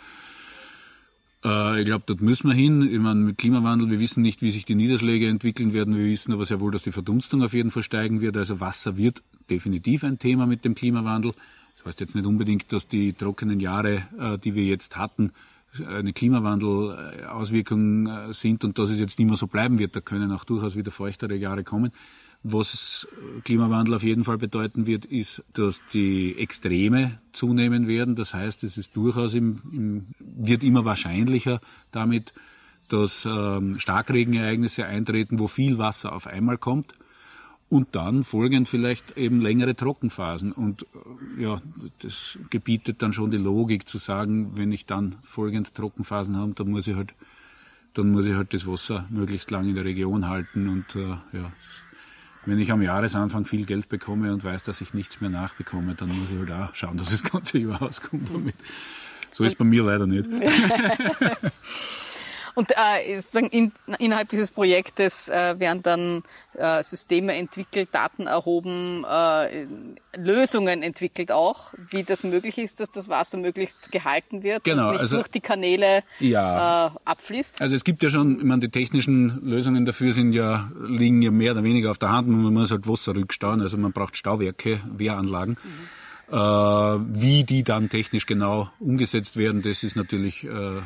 Äh, 1.43 1.79
ich 1.79 1.85
glaube, 1.85 2.03
dort 2.05 2.21
müssen 2.21 2.47
wir 2.47 2.55
hin. 2.55 2.81
Ich 2.91 2.99
meine, 2.99 3.19
mit 3.19 3.37
Klimawandel, 3.37 3.89
wir 3.89 3.99
wissen 3.99 4.21
nicht, 4.21 4.41
wie 4.41 4.51
sich 4.51 4.65
die 4.65 4.75
Niederschläge 4.75 5.27
entwickeln 5.27 5.73
werden. 5.73 5.95
Wir 5.95 6.05
wissen 6.05 6.33
aber 6.33 6.45
sehr 6.45 6.59
wohl, 6.59 6.71
dass 6.71 6.83
die 6.83 6.91
Verdunstung 6.91 7.43
auf 7.43 7.53
jeden 7.53 7.71
Fall 7.71 7.83
steigen 7.83 8.21
wird. 8.21 8.37
Also 8.37 8.59
Wasser 8.59 8.97
wird 8.97 9.23
definitiv 9.49 10.03
ein 10.03 10.19
Thema 10.19 10.45
mit 10.45 10.65
dem 10.65 10.75
Klimawandel. 10.75 11.33
Das 11.75 11.85
heißt 11.85 11.99
jetzt 11.99 12.15
nicht 12.15 12.25
unbedingt, 12.25 12.71
dass 12.73 12.87
die 12.87 13.13
trockenen 13.13 13.59
Jahre, 13.59 14.03
äh, 14.19 14.37
die 14.37 14.55
wir 14.55 14.63
jetzt 14.63 14.97
hatten, 14.97 15.31
eine 15.87 16.11
Klimawandelauswirkung 16.11 18.07
äh, 18.07 18.33
sind 18.33 18.65
und 18.65 18.77
dass 18.77 18.89
es 18.89 18.99
jetzt 18.99 19.17
nicht 19.19 19.27
mehr 19.27 19.37
so 19.37 19.47
bleiben 19.47 19.79
wird. 19.79 19.95
Da 19.95 20.01
können 20.01 20.31
auch 20.31 20.43
durchaus 20.43 20.75
wieder 20.75 20.91
feuchtere 20.91 21.35
Jahre 21.35 21.63
kommen. 21.63 21.91
Was 22.43 23.07
Klimawandel 23.43 23.93
auf 23.93 24.03
jeden 24.03 24.23
Fall 24.23 24.39
bedeuten 24.39 24.87
wird, 24.87 25.05
ist, 25.05 25.43
dass 25.53 25.81
die 25.93 26.35
Extreme 26.39 27.19
zunehmen 27.33 27.87
werden. 27.87 28.15
Das 28.15 28.33
heißt, 28.33 28.63
es 28.63 28.77
ist 28.77 28.95
durchaus 28.95 29.35
im, 29.35 29.61
im 29.71 30.05
wird 30.19 30.63
immer 30.63 30.83
wahrscheinlicher 30.83 31.61
damit, 31.91 32.33
dass 32.87 33.27
ähm, 33.29 33.79
Starkregenereignisse 33.79 34.85
eintreten, 34.85 35.39
wo 35.39 35.47
viel 35.47 35.77
Wasser 35.77 36.13
auf 36.13 36.25
einmal 36.25 36.57
kommt. 36.57 36.95
Und 37.69 37.95
dann 37.95 38.25
folgen 38.25 38.65
vielleicht 38.65 39.17
eben 39.17 39.39
längere 39.39 39.75
Trockenphasen. 39.75 40.51
Und 40.51 40.83
äh, 41.37 41.43
ja, 41.43 41.61
das 41.99 42.37
gebietet 42.49 43.01
dann 43.01 43.13
schon 43.13 43.31
die 43.31 43.37
Logik 43.37 43.87
zu 43.87 43.97
sagen, 43.97 44.57
wenn 44.57 44.73
ich 44.73 44.87
dann 44.87 45.15
folgende 45.23 45.71
Trockenphasen 45.71 46.35
habe, 46.35 46.53
dann 46.53 46.69
muss 46.69 46.87
ich 46.87 46.95
halt, 46.95 47.13
dann 47.93 48.11
muss 48.11 48.25
ich 48.25 48.33
halt 48.33 48.53
das 48.53 48.67
Wasser 48.67 49.05
möglichst 49.09 49.51
lang 49.51 49.69
in 49.69 49.75
der 49.75 49.85
Region 49.85 50.27
halten. 50.27 50.67
Und 50.67 50.95
äh, 50.97 51.11
ja, 51.31 51.53
wenn 52.45 52.59
ich 52.59 52.71
am 52.71 52.81
Jahresanfang 52.81 53.45
viel 53.45 53.65
Geld 53.65 53.89
bekomme 53.89 54.33
und 54.33 54.43
weiß, 54.43 54.63
dass 54.63 54.81
ich 54.81 54.93
nichts 54.93 55.21
mehr 55.21 55.29
nachbekomme, 55.29 55.95
dann 55.95 56.09
muss 56.09 56.31
ich 56.31 56.39
halt 56.39 56.51
auch 56.51 56.75
schauen, 56.75 56.97
dass 56.97 57.11
das 57.11 57.23
ganze 57.31 57.59
Jahr 57.59 57.81
auskommt 57.81 58.29
damit. 58.29 58.55
So 59.31 59.43
ist 59.43 59.57
bei 59.57 59.65
mir 59.65 59.83
leider 59.83 60.07
nicht. 60.07 60.29
Und 62.55 62.71
äh, 62.71 63.19
in, 63.49 63.71
innerhalb 63.99 64.29
dieses 64.29 64.51
Projektes 64.51 65.29
äh, 65.29 65.59
werden 65.59 65.83
dann 65.83 66.23
äh, 66.53 66.83
Systeme 66.83 67.33
entwickelt, 67.35 67.89
Daten 67.91 68.27
erhoben, 68.27 69.05
äh, 69.09 69.65
Lösungen 70.17 70.83
entwickelt 70.83 71.31
auch, 71.31 71.73
wie 71.89 72.03
das 72.03 72.23
möglich 72.23 72.57
ist, 72.57 72.79
dass 72.79 72.91
das 72.91 73.07
Wasser 73.09 73.37
möglichst 73.37 73.91
gehalten 73.91 74.43
wird 74.43 74.63
genau, 74.63 74.87
und 74.87 74.91
nicht 74.91 75.01
also, 75.01 75.17
durch 75.17 75.29
die 75.29 75.39
Kanäle 75.39 76.03
ja, 76.19 76.87
äh, 76.87 76.91
abfließt. 77.05 77.61
Also 77.61 77.75
es 77.75 77.83
gibt 77.83 78.03
ja 78.03 78.09
schon, 78.09 78.39
ich 78.39 78.43
meine, 78.43 78.61
die 78.61 78.69
technischen 78.69 79.41
Lösungen 79.45 79.85
dafür 79.85 80.11
sind 80.11 80.33
ja, 80.33 80.71
liegen 80.85 81.21
ja 81.21 81.31
mehr 81.31 81.53
oder 81.53 81.63
weniger 81.63 81.91
auf 81.91 81.97
der 81.97 82.11
Hand. 82.11 82.27
Man 82.27 82.53
muss 82.53 82.71
halt 82.71 82.87
Wasser 82.87 83.15
rückstauen, 83.15 83.61
also 83.61 83.77
man 83.77 83.91
braucht 83.91 84.17
Stauwerke, 84.17 84.81
Wehranlagen. 84.91 85.57
Mhm. 85.63 86.00
Äh, 86.31 86.35
wie 86.35 87.43
die 87.43 87.63
dann 87.65 87.89
technisch 87.89 88.25
genau 88.25 88.71
umgesetzt 88.79 89.35
werden, 89.35 89.61
das 89.63 89.83
ist 89.83 89.97
natürlich 89.97 90.45
äh, 90.45 90.47
äh, 90.47 90.81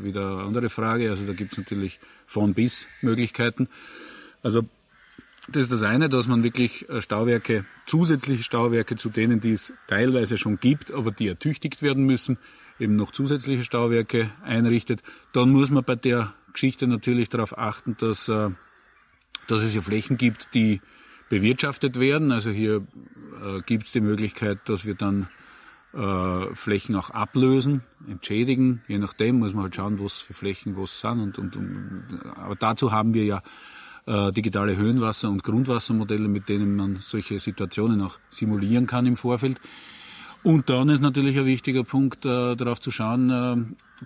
wieder 0.00 0.38
eine 0.38 0.42
andere 0.44 0.70
Frage. 0.70 1.10
Also 1.10 1.26
da 1.26 1.34
gibt 1.34 1.52
es 1.52 1.58
natürlich 1.58 2.00
von 2.24 2.54
bis 2.54 2.86
Möglichkeiten. 3.02 3.68
Also 4.42 4.62
das 5.48 5.64
ist 5.64 5.72
das 5.72 5.82
eine, 5.82 6.08
dass 6.08 6.28
man 6.28 6.42
wirklich 6.42 6.86
Stauwerke, 7.00 7.66
zusätzliche 7.84 8.42
Stauwerke 8.42 8.96
zu 8.96 9.10
denen, 9.10 9.38
die 9.38 9.52
es 9.52 9.74
teilweise 9.86 10.38
schon 10.38 10.58
gibt, 10.60 10.90
aber 10.90 11.12
die 11.12 11.28
ertüchtigt 11.28 11.82
werden 11.82 12.04
müssen, 12.06 12.38
eben 12.80 12.96
noch 12.96 13.12
zusätzliche 13.12 13.64
Stauwerke 13.64 14.30
einrichtet. 14.42 15.02
Dann 15.32 15.50
muss 15.50 15.70
man 15.70 15.84
bei 15.84 15.94
der 15.94 16.32
Geschichte 16.52 16.86
natürlich 16.86 17.28
darauf 17.28 17.56
achten, 17.58 17.96
dass, 17.98 18.26
dass 18.26 19.62
es 19.62 19.72
ja 19.72 19.82
Flächen 19.82 20.16
gibt, 20.16 20.52
die 20.54 20.80
bewirtschaftet 21.28 21.98
werden. 21.98 22.32
Also 22.32 22.50
hier 22.50 22.86
äh, 23.42 23.60
gibt 23.64 23.86
es 23.86 23.92
die 23.92 24.00
Möglichkeit, 24.00 24.58
dass 24.68 24.84
wir 24.84 24.94
dann 24.94 25.28
äh, 25.92 26.54
Flächen 26.54 26.94
auch 26.96 27.10
ablösen, 27.10 27.82
entschädigen. 28.08 28.82
Je 28.88 28.98
nachdem 28.98 29.38
muss 29.38 29.54
man 29.54 29.64
halt 29.64 29.76
schauen, 29.76 29.98
was 30.02 30.14
für 30.20 30.34
Flächen 30.34 30.76
was 30.76 31.00
sind. 31.00 31.38
Und, 31.38 31.38
und, 31.38 31.56
und, 31.56 32.20
aber 32.36 32.54
dazu 32.54 32.92
haben 32.92 33.14
wir 33.14 33.24
ja 33.24 33.42
äh, 34.06 34.32
digitale 34.32 34.76
Höhenwasser- 34.76 35.28
und 35.28 35.42
Grundwassermodelle, 35.42 36.28
mit 36.28 36.48
denen 36.48 36.76
man 36.76 36.96
solche 37.00 37.40
Situationen 37.40 38.02
auch 38.02 38.18
simulieren 38.28 38.86
kann 38.86 39.06
im 39.06 39.16
Vorfeld. 39.16 39.60
Und 40.42 40.70
dann 40.70 40.88
ist 40.90 41.00
natürlich 41.00 41.36
ein 41.38 41.46
wichtiger 41.46 41.82
Punkt, 41.82 42.24
äh, 42.24 42.54
darauf 42.54 42.80
zu 42.80 42.90
schauen, 42.90 43.30
äh, 43.30 43.56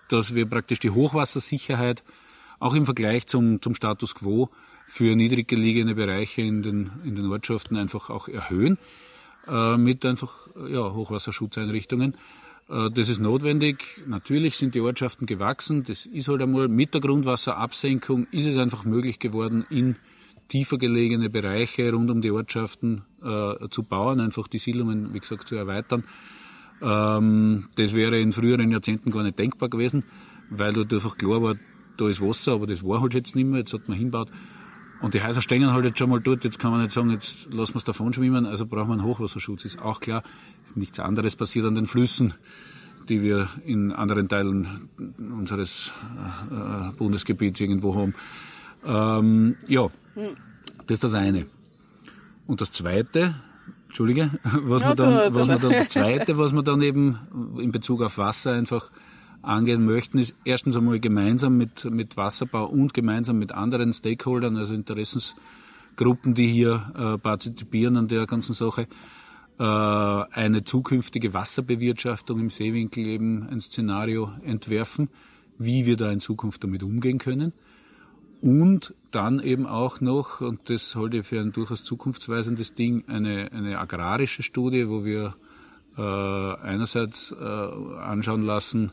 dass 0.09 0.35
wir 0.35 0.47
praktisch 0.47 0.79
die 0.79 0.91
Hochwassersicherheit 0.91 2.03
auch 2.61 2.75
im 2.75 2.85
Vergleich 2.85 3.27
zum, 3.27 3.61
zum 3.61 3.75
Status 3.75 4.15
quo 4.15 4.49
für 4.91 5.15
niedrig 5.15 5.47
gelegene 5.47 5.95
Bereiche 5.95 6.43
in 6.43 6.63
den, 6.63 6.91
in 7.05 7.15
den 7.15 7.27
Ortschaften 7.27 7.77
einfach 7.77 8.11
auch 8.11 8.27
erhöhen 8.27 8.77
äh, 9.47 9.77
mit 9.77 10.05
einfach 10.05 10.49
ja, 10.69 10.93
Hochwasserschutzeinrichtungen. 10.93 12.17
Äh, 12.69 12.91
das 12.91 13.09
ist 13.09 13.21
notwendig. 13.21 14.03
Natürlich 14.09 14.57
sind 14.57 14.75
die 14.75 14.81
Ortschaften 14.81 15.27
gewachsen. 15.27 15.85
Das 15.85 16.07
ist 16.07 16.27
halt 16.27 16.43
einmal 16.43 16.67
mit 16.67 16.93
der 16.93 17.01
Grundwasserabsenkung 17.01 18.27
ist 18.33 18.47
es 18.47 18.57
einfach 18.57 18.85
möglich 18.85 19.21
geworden, 19.21 19.65
in 19.71 19.95
tiefer 20.49 20.77
gelegene 20.77 21.31
Bereiche 21.31 21.93
rund 21.93 22.11
um 22.11 22.21
die 22.21 22.33
Ortschaften 22.33 23.03
äh, 23.23 23.69
zu 23.71 23.85
bauen, 23.85 24.19
einfach 24.19 24.49
die 24.49 24.59
Siedlungen, 24.59 25.15
wie 25.15 25.21
gesagt, 25.21 25.47
zu 25.47 25.55
erweitern. 25.55 26.03
Ähm, 26.83 27.69
das 27.77 27.95
wäre 27.95 28.19
in 28.19 28.33
früheren 28.33 28.73
Jahrzehnten 28.73 29.13
gar 29.13 29.23
nicht 29.23 29.39
denkbar 29.39 29.69
gewesen, 29.69 30.03
weil 30.51 30.73
dort 30.73 30.93
einfach 30.93 31.17
klar 31.17 31.41
war, 31.41 31.55
da 31.97 32.09
ist 32.09 32.21
Wasser, 32.21 32.55
aber 32.55 32.67
das 32.67 32.83
war 32.83 33.01
halt 33.01 33.15
jetzt 33.15 33.37
nicht 33.37 33.47
mehr. 33.47 33.61
Jetzt 33.61 33.73
hat 33.73 33.89
man 33.89 33.97
hinbaut. 33.97 34.31
Und 35.01 35.15
die 35.15 35.23
Häuser 35.23 35.41
stehen 35.41 35.73
halt 35.73 35.85
jetzt 35.85 35.99
schon 35.99 36.11
mal 36.11 36.21
dort. 36.21 36.45
Jetzt 36.45 36.59
kann 36.59 36.71
man 36.73 36.83
nicht 36.83 36.93
sagen, 36.93 37.11
jetzt 37.11 37.53
lassen 37.55 37.75
wir 37.75 37.79
es 37.79 37.85
davon 37.85 38.13
schwimmen. 38.13 38.45
Also 38.47 38.67
brauchen 38.67 38.89
wir 38.89 38.93
einen 38.95 39.05
Hochwasserschutz. 39.05 39.65
Ist 39.65 39.81
auch 39.81 40.01
klar. 40.01 40.23
Nichts 40.75 41.01
anderes 41.01 41.37
passiert 41.37 41.65
an 41.65 41.75
den 41.75 41.87
Flüssen, 41.87 42.35
die 43.09 43.23
wir 43.23 43.49
in 43.65 43.93
anderen 43.93 44.29
Teilen 44.29 44.89
unseres 45.19 45.93
äh, 46.51 46.95
Bundesgebiets 46.97 47.61
irgendwo 47.61 47.95
haben. 47.95 48.15
Ähm, 48.85 49.57
ja, 49.67 49.89
das 50.87 50.97
ist 50.97 51.05
das 51.05 51.15
eine. 51.15 51.47
Und 52.47 52.61
das 52.61 52.73
zweite, 52.73 53.37
Entschuldige, 53.87 54.31
was, 54.43 54.83
ja, 54.83 54.89
man 54.89 54.97
dann, 54.97 55.35
was 55.35 55.49
man 55.49 55.61
dann, 55.61 55.73
das 55.73 55.89
zweite, 55.91 56.37
was 56.37 56.53
man 56.53 56.65
dann 56.65 56.83
eben 56.83 57.19
in 57.59 57.73
Bezug 57.73 58.03
auf 58.03 58.19
Wasser 58.19 58.53
einfach 58.53 58.91
angehen 59.43 59.85
möchten, 59.85 60.19
ist 60.19 60.35
erstens 60.45 60.77
einmal 60.77 61.01
gemeinsam 61.01 61.57
mit, 61.57 61.85
mit 61.85 62.17
Wasserbau 62.17 62.67
und 62.67 62.95
gemeinsam 62.95 63.39
mit 63.39 63.53
anderen 63.53 63.93
Stakeholdern, 63.93 64.57
also 64.57 64.75
Interessensgruppen, 64.75 66.35
die 66.35 66.49
hier 66.49 66.93
äh, 66.97 67.19
partizipieren 67.19 67.97
an 67.97 68.09
der 68.09 68.27
ganzen 68.27 68.55
Sache, 68.55 68.87
äh, 69.59 69.63
eine 69.63 70.65
zukünftige 70.65 71.35
Wasserbewirtschaftung 71.35 72.41
im 72.41 72.51
Seewinkel 72.51 73.07
eben 73.07 73.49
ein 73.49 73.61
Szenario 73.61 74.33
entwerfen, 74.43 75.09
wie 75.59 75.87
wir 75.87 75.97
da 75.97 76.11
in 76.11 76.21
Zukunft 76.21 76.65
damit 76.65 76.83
umgehen 76.83 77.19
können. 77.19 77.53
Und 78.41 78.95
dann 79.11 79.41
eben 79.41 79.67
auch 79.67 80.01
noch, 80.01 80.41
und 80.41 80.71
das 80.71 80.97
halte 80.97 81.19
ich 81.19 81.27
für 81.27 81.41
ein 81.41 81.53
durchaus 81.53 81.85
zukunftsweisendes 81.85 82.73
Ding, 82.75 83.05
eine, 83.07 83.53
eine 83.53 83.79
agrarische 83.79 84.43
Studie, 84.43 84.89
wo 84.89 85.05
wir 85.05 85.35
äh, 85.99 86.03
einerseits 86.63 87.33
äh, 87.33 87.45
anschauen 87.45 88.43
lassen, 88.43 88.93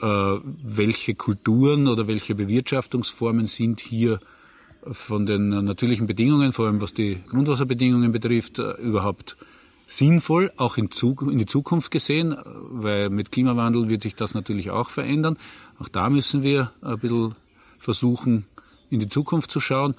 welche 0.00 1.14
Kulturen 1.14 1.88
oder 1.88 2.06
welche 2.06 2.34
Bewirtschaftungsformen 2.34 3.46
sind 3.46 3.80
hier 3.80 4.20
von 4.90 5.26
den 5.26 5.48
natürlichen 5.64 6.06
Bedingungen, 6.06 6.52
vor 6.52 6.66
allem 6.66 6.80
was 6.80 6.92
die 6.92 7.20
Grundwasserbedingungen 7.28 8.12
betrifft, 8.12 8.58
äh, 8.58 8.72
überhaupt 8.72 9.36
sinnvoll, 9.86 10.50
auch 10.56 10.76
in, 10.76 10.88
die 10.88 11.46
Zukunft 11.46 11.90
gesehen, 11.90 12.34
weil 12.44 13.10
mit 13.10 13.30
Klimawandel 13.32 13.88
wird 13.88 14.02
sich 14.02 14.14
das 14.14 14.34
natürlich 14.34 14.70
auch 14.70 14.88
verändern. 14.88 15.36
Auch 15.78 15.88
da 15.88 16.08
müssen 16.08 16.42
wir 16.42 16.72
ein 16.80 16.98
bisschen 16.98 17.34
versuchen, 17.78 18.46
in 18.90 18.98
die 18.98 19.08
Zukunft 19.08 19.50
zu 19.50 19.60
schauen. 19.60 19.94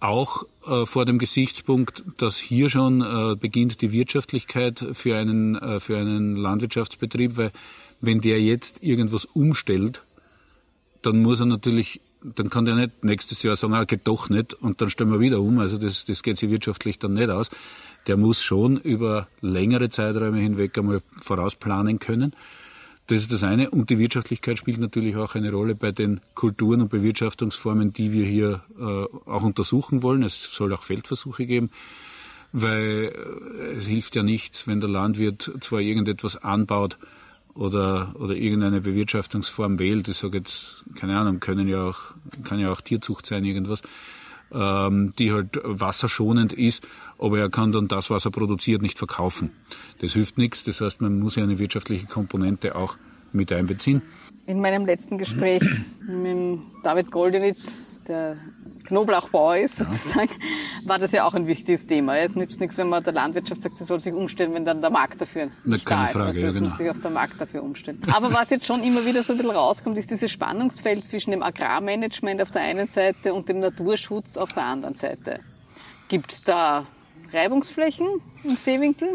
Auch 0.00 0.44
äh, 0.66 0.84
vor 0.86 1.04
dem 1.04 1.18
Gesichtspunkt, 1.18 2.04
dass 2.18 2.36
hier 2.36 2.68
schon 2.68 3.00
äh, 3.00 3.36
beginnt 3.36 3.80
die 3.80 3.92
Wirtschaftlichkeit 3.92 4.84
für 4.92 5.16
einen, 5.16 5.54
äh, 5.54 5.80
für 5.80 5.98
einen 5.98 6.36
Landwirtschaftsbetrieb, 6.36 7.36
weil 7.36 7.52
wenn 8.00 8.20
der 8.20 8.40
jetzt 8.40 8.82
irgendwas 8.82 9.24
umstellt, 9.24 10.02
dann 11.02 11.22
muss 11.22 11.40
er 11.40 11.46
natürlich, 11.46 12.00
dann 12.22 12.50
kann 12.50 12.64
der 12.64 12.74
nicht 12.74 13.04
nächstes 13.04 13.42
Jahr 13.42 13.56
sagen, 13.56 13.74
ah, 13.74 13.84
geht 13.84 14.06
doch 14.06 14.28
nicht 14.28 14.54
und 14.54 14.80
dann 14.80 14.90
stellen 14.90 15.12
wir 15.12 15.20
wieder 15.20 15.40
um. 15.40 15.58
Also 15.58 15.78
das, 15.78 16.04
das 16.04 16.22
geht 16.22 16.38
sich 16.38 16.50
wirtschaftlich 16.50 16.98
dann 16.98 17.14
nicht 17.14 17.30
aus. 17.30 17.50
Der 18.06 18.16
muss 18.16 18.42
schon 18.42 18.76
über 18.76 19.28
längere 19.40 19.88
Zeiträume 19.88 20.38
hinweg 20.38 20.76
einmal 20.78 21.02
vorausplanen 21.22 21.98
können. 21.98 22.34
Das 23.06 23.20
ist 23.20 23.32
das 23.32 23.44
eine. 23.44 23.70
Und 23.70 23.90
die 23.90 23.98
Wirtschaftlichkeit 23.98 24.58
spielt 24.58 24.78
natürlich 24.78 25.16
auch 25.16 25.36
eine 25.36 25.52
Rolle 25.52 25.76
bei 25.76 25.92
den 25.92 26.20
Kulturen 26.34 26.82
und 26.82 26.88
Bewirtschaftungsformen, 26.88 27.92
die 27.92 28.12
wir 28.12 28.24
hier 28.24 28.62
äh, 28.78 29.30
auch 29.30 29.42
untersuchen 29.42 30.02
wollen. 30.02 30.24
Es 30.24 30.42
soll 30.42 30.72
auch 30.72 30.82
Feldversuche 30.82 31.46
geben, 31.46 31.70
weil 32.52 33.12
äh, 33.14 33.76
es 33.76 33.86
hilft 33.86 34.16
ja 34.16 34.24
nichts, 34.24 34.66
wenn 34.66 34.80
der 34.80 34.90
Landwirt 34.90 35.52
zwar 35.60 35.80
irgendetwas 35.80 36.36
anbaut 36.36 36.98
oder, 37.56 38.14
oder 38.18 38.34
irgendeine 38.34 38.80
Bewirtschaftungsform 38.80 39.78
wählt. 39.78 40.08
Ich 40.08 40.18
sage 40.18 40.38
jetzt, 40.38 40.84
keine 40.96 41.18
Ahnung, 41.18 41.40
können 41.40 41.68
ja 41.68 41.84
auch, 41.84 42.14
kann 42.44 42.58
ja 42.58 42.70
auch 42.70 42.80
Tierzucht 42.80 43.26
sein, 43.26 43.44
irgendwas 43.44 43.82
ähm, 44.52 45.12
die 45.18 45.32
halt 45.32 45.60
wasserschonend 45.62 46.52
ist, 46.52 46.86
aber 47.18 47.38
er 47.38 47.50
kann 47.50 47.72
dann 47.72 47.88
das, 47.88 48.10
was 48.10 48.24
er 48.24 48.30
produziert, 48.30 48.82
nicht 48.82 48.98
verkaufen. 48.98 49.50
Das 50.00 50.12
hilft 50.12 50.38
nichts. 50.38 50.64
Das 50.64 50.80
heißt, 50.80 51.00
man 51.00 51.18
muss 51.18 51.36
ja 51.36 51.42
eine 51.42 51.58
wirtschaftliche 51.58 52.06
Komponente 52.06 52.76
auch 52.76 52.96
mit 53.32 53.52
einbeziehen. 53.52 54.02
In 54.46 54.60
meinem 54.60 54.86
letzten 54.86 55.18
Gespräch 55.18 55.62
mit 56.06 56.60
David 56.82 57.10
Goldewitz, 57.10 57.74
der 58.08 58.36
Knoblauchbauer 58.84 59.58
ist, 59.58 59.78
sozusagen, 59.78 60.30
war 60.84 60.98
das 60.98 61.12
ja 61.12 61.24
auch 61.24 61.34
ein 61.34 61.46
wichtiges 61.46 61.86
Thema. 61.86 62.16
Es 62.18 62.34
nützt 62.34 62.60
nichts, 62.60 62.78
wenn 62.78 62.88
man 62.88 63.02
der 63.02 63.12
Landwirtschaft 63.12 63.62
sagt, 63.62 63.76
sie 63.76 63.84
soll 63.84 64.00
sich 64.00 64.12
umstellen, 64.12 64.54
wenn 64.54 64.64
dann 64.64 64.80
der 64.80 64.90
Markt 64.90 65.20
dafür 65.20 65.50
Na, 65.64 65.76
keine 65.78 66.04
da 66.04 66.06
Frage, 66.08 66.38
ist. 66.38 66.44
Also 66.44 66.46
ja, 66.46 66.52
genau. 66.52 66.68
muss 66.68 66.78
sich 66.78 66.90
auch 66.90 66.98
der 66.98 67.10
Markt 67.10 67.40
dafür 67.40 67.62
umstellen. 67.62 68.00
Aber 68.14 68.32
was 68.32 68.50
jetzt 68.50 68.66
schon 68.66 68.82
immer 68.82 69.04
wieder 69.04 69.22
so 69.22 69.32
ein 69.32 69.38
bisschen 69.38 69.52
rauskommt, 69.52 69.98
ist 69.98 70.10
dieses 70.10 70.30
Spannungsfeld 70.30 71.04
zwischen 71.04 71.32
dem 71.32 71.42
Agrarmanagement 71.42 72.40
auf 72.42 72.50
der 72.50 72.62
einen 72.62 72.86
Seite 72.86 73.34
und 73.34 73.48
dem 73.48 73.60
Naturschutz 73.60 74.36
auf 74.36 74.52
der 74.52 74.64
anderen 74.64 74.94
Seite. 74.94 75.40
Gibt 76.08 76.32
es 76.32 76.42
da 76.42 76.86
Reibungsflächen 77.32 78.06
im 78.44 78.56
Seewinkel? 78.56 79.08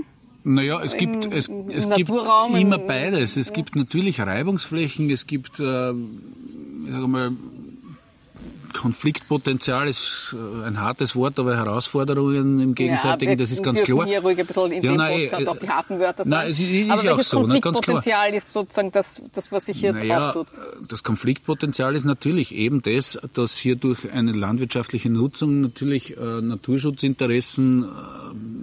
Naja, 0.43 0.81
es 0.81 0.97
gibt, 0.97 1.25
Im, 1.25 1.31
es, 1.33 1.49
es 1.49 1.89
gibt 1.89 2.09
immer 2.09 2.77
beides. 2.79 3.37
Es 3.37 3.49
ja. 3.49 3.53
gibt 3.53 3.75
natürlich 3.75 4.19
Reibungsflächen, 4.19 5.09
es 5.11 5.27
gibt, 5.27 5.59
äh, 5.59 5.91
ich 5.91 6.91
sag 6.91 7.07
mal, 7.07 7.31
Konfliktpotenzial 8.73 9.87
ist 9.87 10.35
äh, 10.35 10.65
ein 10.65 10.79
hartes 10.79 11.15
Wort, 11.15 11.39
aber 11.39 11.55
Herausforderungen 11.55 12.59
im 12.59 12.75
Gegenseitigen, 12.75 13.33
ja, 13.33 13.37
das 13.37 13.51
ist 13.51 13.63
ganz 13.63 13.81
klar. 13.81 14.05
Wir 14.05 14.21
ruhig 14.21 14.39
ein 14.39 14.45
bisschen 14.45 14.71
in 14.71 14.83
ja, 14.83 14.93
nein, 14.93 15.29
Podcast 15.29 15.47
auch 15.47 15.57
die 15.57 15.69
harten 15.69 15.99
Wörter. 15.99 16.23
Nein, 16.25 16.49
es 16.49 16.59
ist, 16.59 16.89
aber 16.89 17.03
ja 17.03 17.15
auch 17.15 17.19
so, 17.21 17.45
ne, 17.45 17.59
ganz 17.59 17.81
klar. 17.81 17.95
Konfliktpotenzial 17.95 18.33
ist 18.33 18.53
sozusagen 18.53 18.91
das, 18.91 19.21
das 19.33 19.51
was 19.51 19.65
sich 19.65 19.79
hier 19.79 19.93
naja, 19.93 20.31
drauf 20.31 20.47
tut. 20.47 20.89
Das 20.89 21.03
Konfliktpotenzial 21.03 21.95
ist 21.95 22.05
natürlich 22.05 22.55
eben 22.55 22.81
das, 22.81 23.19
dass 23.33 23.57
hier 23.57 23.75
durch 23.75 24.11
eine 24.11 24.31
landwirtschaftliche 24.31 25.09
Nutzung 25.09 25.61
natürlich 25.61 26.17
äh, 26.17 26.41
Naturschutzinteressen 26.41 27.83
äh, 27.83 27.87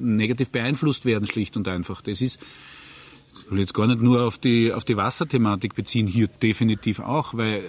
negativ 0.01 0.51
beeinflusst 0.51 1.05
werden, 1.05 1.27
schlicht 1.27 1.57
und 1.57 1.69
einfach. 1.69 2.03
Das 2.03 2.21
ist 2.21 2.41
ich 3.45 3.51
will 3.51 3.61
jetzt 3.61 3.75
gar 3.75 3.87
nicht 3.87 4.03
nur 4.03 4.23
auf 4.23 4.39
die, 4.39 4.73
auf 4.73 4.85
die 4.85 4.97
Wasserthematik 4.97 5.75
beziehen, 5.75 6.07
hier 6.07 6.29
definitiv 6.29 7.01
auch, 7.01 7.35
weil 7.35 7.63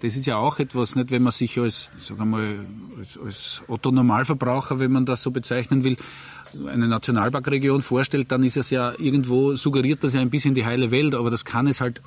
das 0.00 0.16
ist 0.16 0.26
ja 0.26 0.36
auch 0.36 0.58
etwas, 0.58 0.96
nicht, 0.96 1.10
wenn 1.10 1.22
man 1.22 1.32
sich 1.32 1.58
als, 1.58 1.90
sagen 1.98 2.20
wir 2.20 2.26
mal, 2.26 2.66
als, 2.98 3.18
als 3.18 3.62
Otto 3.68 3.90
Normalverbraucher, 3.90 4.78
wenn 4.78 4.92
man 4.92 5.06
das 5.06 5.22
so 5.22 5.30
bezeichnen 5.30 5.84
will, 5.84 5.96
eine 6.66 6.88
Nationalparkregion 6.88 7.82
vorstellt, 7.82 8.32
dann 8.32 8.42
ist 8.42 8.56
es 8.56 8.70
ja 8.70 8.92
irgendwo, 8.98 9.54
suggeriert 9.54 10.04
das 10.04 10.14
ja 10.14 10.20
ein 10.20 10.30
bisschen 10.30 10.54
die 10.54 10.64
heile 10.64 10.90
Welt, 10.90 11.14
aber 11.14 11.30
das 11.30 11.44
kann 11.44 11.66
es 11.66 11.80
halt 11.80 12.00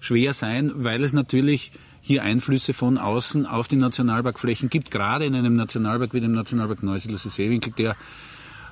schwer 0.00 0.32
sein, 0.32 0.72
weil 0.74 1.04
es 1.04 1.12
natürlich 1.12 1.72
hier 2.00 2.24
Einflüsse 2.24 2.72
von 2.72 2.98
außen 2.98 3.46
auf 3.46 3.68
die 3.68 3.76
Nationalparkflächen 3.76 4.68
gibt, 4.68 4.90
gerade 4.90 5.24
in 5.24 5.34
einem 5.34 5.54
Nationalpark 5.54 6.14
wie 6.14 6.20
dem 6.20 6.32
Nationalpark 6.32 6.82
Neusiedlersee 6.82 7.28
Seewinkel, 7.28 7.72
der 7.72 7.96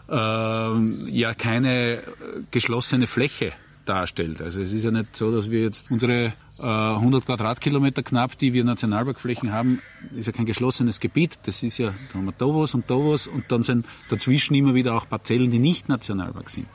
äh, 0.09 1.11
ja 1.11 1.33
keine 1.35 2.03
geschlossene 2.51 3.07
Fläche 3.07 3.53
darstellt. 3.85 4.43
Also 4.43 4.61
es 4.61 4.73
ist 4.73 4.85
ja 4.85 4.91
nicht 4.91 5.17
so, 5.17 5.35
dass 5.35 5.51
wir 5.51 5.63
jetzt 5.63 5.91
unsere 5.91 6.33
100 6.59 7.23
äh, 7.23 7.27
Quadratkilometer 7.27 8.03
knapp, 8.03 8.37
die 8.39 8.53
wir 8.53 8.65
Nationalparkflächen 8.65 9.53
haben, 9.53 9.81
ist 10.15 10.27
ja 10.27 10.33
kein 10.33 10.47
geschlossenes 10.47 11.01
Gebiet. 11.01 11.39
Das 11.45 11.63
ist 11.63 11.79
ja, 11.79 11.95
da 12.13 12.19
haben 12.19 12.27
wir 12.27 12.35
da 12.37 12.47
was 12.47 12.75
und 12.75 12.91
da 12.91 12.95
was 12.95 13.27
und 13.27 13.51
dann 13.51 13.63
sind 13.63 13.87
dazwischen 14.09 14.55
immer 14.55 14.75
wieder 14.75 14.95
auch 14.95 15.09
Parzellen, 15.09 15.51
die 15.51 15.59
nicht 15.59 15.89
Nationalpark 15.89 16.51
sind. 16.51 16.67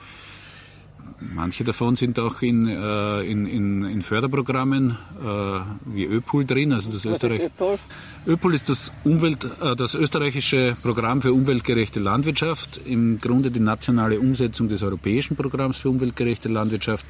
Manche 1.33 1.63
davon 1.63 1.95
sind 1.95 2.19
auch 2.19 2.41
in, 2.41 2.67
äh, 2.67 3.21
in, 3.21 3.45
in, 3.45 3.85
in 3.85 4.01
Förderprogrammen 4.01 4.91
äh, 4.91 5.59
wie 5.85 6.05
ÖPOL 6.05 6.45
drin, 6.45 6.73
also 6.73 6.91
das 6.91 7.05
Österreich. 7.05 7.45
ÖPOL? 7.45 7.79
ÖPOL 8.27 8.53
ist 8.53 8.69
das, 8.69 8.91
Umwelt, 9.03 9.45
äh, 9.61 9.75
das 9.75 9.95
österreichische 9.95 10.75
Programm 10.81 11.21
für 11.21 11.33
umweltgerechte 11.33 11.99
Landwirtschaft, 11.99 12.79
im 12.85 13.19
Grunde 13.19 13.51
die 13.51 13.59
nationale 13.59 14.19
Umsetzung 14.19 14.67
des 14.69 14.83
europäischen 14.83 15.35
Programms 15.35 15.77
für 15.77 15.89
umweltgerechte 15.89 16.49
Landwirtschaft. 16.49 17.05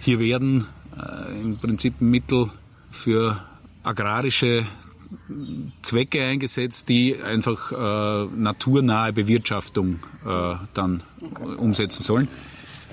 Hier 0.00 0.18
werden 0.18 0.66
äh, 0.96 1.40
im 1.40 1.58
Prinzip 1.58 2.00
Mittel 2.00 2.50
für 2.90 3.36
agrarische 3.82 4.66
Zwecke 5.82 6.24
eingesetzt, 6.24 6.88
die 6.88 7.16
einfach 7.16 7.72
äh, 7.72 8.28
naturnahe 8.36 9.12
Bewirtschaftung 9.12 10.00
äh, 10.26 10.54
dann 10.74 11.02
okay. 11.20 11.56
umsetzen 11.56 12.02
sollen. 12.02 12.28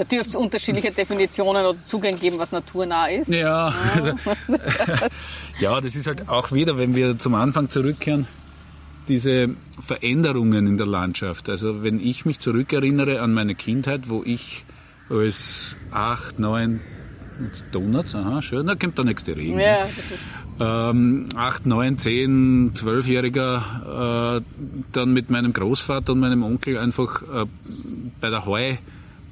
Da 0.02 0.06
dürfte 0.06 0.30
es 0.30 0.36
unterschiedliche 0.36 0.90
Definitionen 0.90 1.64
oder 1.64 1.78
Zugänge 1.78 2.18
geben, 2.18 2.40
was 2.40 2.52
naturnah 2.52 3.06
ist. 3.06 3.28
Ja, 3.28 3.68
also, 3.96 4.14
ja, 5.60 5.80
das 5.80 5.96
ist 5.96 6.08
halt 6.08 6.28
auch 6.28 6.52
wieder, 6.52 6.80
wenn 6.80 6.96
wir 6.96 7.20
zum 7.20 7.36
Anfang 7.36 7.70
zurückkehren, 7.70 8.26
diese 9.08 9.50
Veränderungen 9.80 10.66
in 10.66 10.78
der 10.78 10.88
Landschaft. 10.88 11.50
Also 11.50 11.84
wenn 11.84 12.00
ich 12.00 12.26
mich 12.26 12.40
zurückerinnere 12.40 13.22
an 13.22 13.32
meine 13.32 13.54
Kindheit, 13.54 14.10
wo 14.10 14.24
ich 14.24 14.66
als 15.08 15.76
acht, 15.92 16.40
neun, 16.40 16.80
Donuts, 17.72 18.16
aha, 18.16 18.42
schön, 18.42 18.66
da 18.66 18.74
kommt 18.74 18.98
der 18.98 19.06
nächste 19.06 19.38
Regen. 19.38 19.60
Ja, 19.60 19.84
ist 19.84 20.18
ähm, 20.60 21.28
8, 21.36 21.68
9, 21.68 22.00
10, 22.00 22.74
12-Jähriger 22.74 24.38
äh, 24.38 24.42
dann 24.94 25.14
mit 25.14 25.30
meinem 25.30 25.54
Großvater 25.54 26.14
und 26.14 26.22
meinem 26.22 26.42
Onkel 26.42 26.80
einfach 26.80 27.22
äh, 27.22 27.46
bei 28.20 28.32
der 28.32 28.48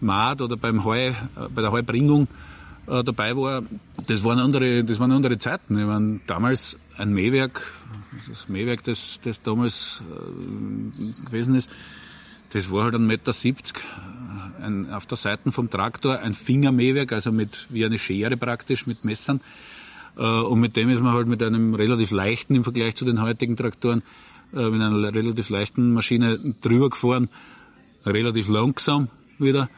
Heumaat 0.01 0.41
oder 0.41 0.57
beim 0.57 0.83
Heu, 0.83 0.97
äh, 0.97 1.13
bei 1.53 1.61
der 1.61 1.71
Heubringung 1.71 2.27
äh, 2.87 3.03
dabei 3.03 3.35
war, 3.35 3.63
das 4.07 4.23
waren 4.23 4.39
andere, 4.39 4.83
das 4.83 4.99
waren 4.99 5.11
andere 5.11 5.37
Zeiten. 5.37 5.77
Ich 5.77 5.85
meine, 5.85 6.19
damals 6.27 6.77
ein 6.97 7.13
Mähwerk, 7.13 7.61
das 8.27 8.49
Mähwerk, 8.49 8.83
das, 8.83 9.19
das 9.21 9.41
damals 9.41 10.01
äh, 10.09 11.25
gewesen 11.25 11.55
ist, 11.55 11.69
das 12.51 12.71
war 12.71 12.85
halt 12.85 12.95
ein 12.95 13.05
Meter 13.05 13.31
70, 13.31 13.75
ein, 14.61 14.91
auf 14.91 15.05
der 15.05 15.17
Seite 15.17 15.51
vom 15.51 15.69
Traktor 15.69 16.19
ein 16.19 16.33
Fingermähwerk, 16.33 17.13
also 17.13 17.31
mit, 17.31 17.67
wie 17.69 17.85
eine 17.85 17.99
Schere 17.99 18.37
praktisch, 18.37 18.87
mit 18.87 19.05
Messern. 19.05 19.41
Äh, 20.17 20.23
und 20.23 20.59
mit 20.59 20.75
dem 20.75 20.89
ist 20.89 21.01
man 21.01 21.13
halt 21.13 21.27
mit 21.27 21.43
einem 21.43 21.75
relativ 21.75 22.11
leichten 22.11 22.55
im 22.55 22.63
Vergleich 22.63 22.95
zu 22.95 23.05
den 23.05 23.21
heutigen 23.21 23.55
Traktoren, 23.55 24.01
äh, 24.53 24.69
mit 24.69 24.81
einer 24.81 25.13
relativ 25.13 25.49
leichten 25.49 25.93
Maschine 25.93 26.39
drüber 26.61 26.89
gefahren, 26.89 27.29
relativ 28.03 28.49
langsam 28.49 29.09
wieder. 29.39 29.69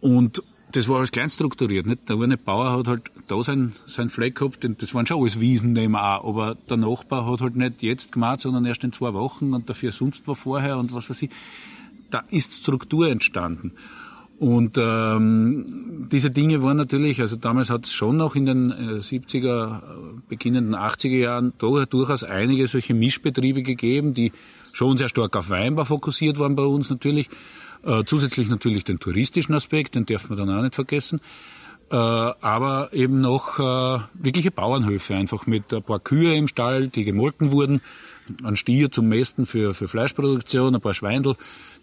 Und 0.00 0.42
das 0.72 0.88
war 0.88 0.98
alles 0.98 1.10
klein 1.10 1.30
strukturiert. 1.30 1.86
Nicht? 1.86 2.08
Der 2.08 2.20
eine 2.20 2.36
Bauer 2.36 2.72
hat 2.72 2.88
halt 2.88 3.10
da 3.28 3.42
sein, 3.42 3.72
sein 3.86 4.08
Fleck 4.08 4.36
gehabt, 4.36 4.66
das 4.78 4.94
waren 4.94 5.06
schon 5.06 5.20
alles 5.20 5.40
Wiesen 5.40 5.72
nebenan, 5.72 6.20
aber 6.22 6.54
der 6.68 6.76
Nachbar 6.76 7.30
hat 7.30 7.40
halt 7.40 7.56
nicht 7.56 7.82
jetzt 7.82 8.12
gemacht, 8.12 8.40
sondern 8.40 8.64
erst 8.66 8.84
in 8.84 8.92
zwei 8.92 9.12
Wochen 9.14 9.54
und 9.54 9.70
dafür 9.70 9.92
sonst 9.92 10.28
war 10.28 10.34
vorher 10.34 10.76
und 10.78 10.92
was 10.92 11.08
weiß 11.08 11.22
ich. 11.22 11.30
Da 12.10 12.24
ist 12.30 12.62
Struktur 12.62 13.08
entstanden. 13.08 13.72
Und 14.38 14.76
ähm, 14.76 16.08
diese 16.12 16.30
Dinge 16.30 16.62
waren 16.62 16.76
natürlich, 16.76 17.22
also 17.22 17.36
damals 17.36 17.70
hat 17.70 17.86
es 17.86 17.94
schon 17.94 18.18
noch 18.18 18.36
in 18.36 18.44
den 18.44 18.70
äh, 18.70 19.00
70er, 19.00 19.80
beginnenden 20.28 20.74
80er 20.74 21.16
Jahren 21.16 21.52
durchaus 21.58 22.22
einige 22.22 22.66
solche 22.66 22.92
Mischbetriebe 22.92 23.62
gegeben, 23.62 24.12
die 24.12 24.32
schon 24.72 24.98
sehr 24.98 25.08
stark 25.08 25.34
auf 25.36 25.48
Weinbau 25.48 25.86
fokussiert 25.86 26.38
waren 26.38 26.54
bei 26.54 26.64
uns 26.64 26.90
natürlich. 26.90 27.30
Äh, 27.84 28.04
zusätzlich 28.04 28.48
natürlich 28.48 28.84
den 28.84 28.98
touristischen 28.98 29.54
Aspekt, 29.54 29.94
den 29.94 30.06
darf 30.06 30.28
man 30.28 30.38
dann 30.38 30.50
auch 30.50 30.62
nicht 30.62 30.74
vergessen. 30.74 31.20
Äh, 31.90 31.94
aber 31.94 32.92
eben 32.92 33.20
noch 33.20 33.60
äh, 33.60 34.00
wirkliche 34.14 34.50
Bauernhöfe, 34.50 35.14
einfach 35.14 35.46
mit 35.46 35.72
ein 35.72 35.82
paar 35.82 36.00
Kühe 36.00 36.34
im 36.34 36.48
Stall, 36.48 36.88
die 36.88 37.04
gemolken 37.04 37.52
wurden, 37.52 37.80
ein 38.42 38.56
Stier 38.56 38.90
zum 38.90 39.08
Mästen 39.08 39.46
für, 39.46 39.72
für 39.72 39.86
Fleischproduktion, 39.86 40.74
ein 40.74 40.80
paar 40.80 40.94
Schweindel, 40.94 41.36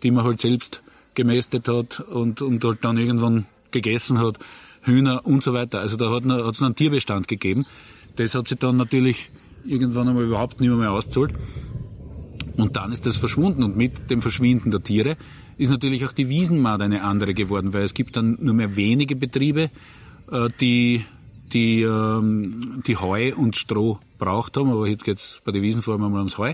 die 0.04 0.12
man 0.12 0.26
halt 0.26 0.42
selbst 0.42 0.82
gemästet 1.16 1.70
hat 1.70 2.02
und, 2.02 2.42
und 2.42 2.64
halt 2.66 2.84
dann 2.84 2.98
irgendwann 2.98 3.46
gegessen 3.72 4.20
hat, 4.20 4.40
Hühner 4.82 5.26
und 5.26 5.42
so 5.42 5.54
weiter. 5.54 5.80
Also 5.80 5.96
da 5.96 6.10
hat 6.10 6.26
es 6.26 6.62
einen 6.62 6.76
Tierbestand 6.76 7.30
gegeben. 7.30 7.66
Das 8.18 8.36
hat 8.36 8.48
sich 8.48 8.58
dann 8.58 8.76
natürlich 8.78 9.32
irgendwann 9.66 10.10
einmal 10.10 10.26
überhaupt 10.26 10.60
nicht 10.60 10.70
mehr 10.70 10.92
auszahlt. 10.92 11.34
Und 12.58 12.76
dann 12.76 12.92
ist 12.92 13.06
das 13.06 13.18
verschwunden. 13.18 13.64
Und 13.64 13.78
mit 13.78 14.10
dem 14.12 14.22
Verschwinden 14.22 14.72
der 14.72 14.84
Tiere 14.84 15.18
ist 15.58 15.70
natürlich 15.70 16.06
auch 16.06 16.14
die 16.14 16.30
Wiesenmaat 16.30 16.82
eine 16.82 17.04
andere 17.04 17.34
geworden, 17.34 17.74
weil 17.74 17.84
es 17.84 17.94
gibt 17.94 18.18
dann 18.18 18.38
nur 18.42 18.54
mehr 18.54 18.76
wenige 18.76 19.16
Betriebe, 19.16 19.70
äh, 20.32 20.50
die, 20.60 21.06
die, 21.52 21.82
ähm, 21.82 22.82
die 22.86 22.98
Heu 22.98 23.34
und 23.36 23.58
Stroh 23.58 24.00
braucht 24.18 24.58
haben. 24.58 24.70
Aber 24.70 24.88
jetzt 24.88 25.04
geht 25.04 25.18
es 25.18 25.42
bei 25.44 25.52
den 25.52 25.62
Wiesen 25.62 25.82
vor 25.82 25.94
allem 25.94 26.14
ums 26.14 26.38
Heu. 26.38 26.54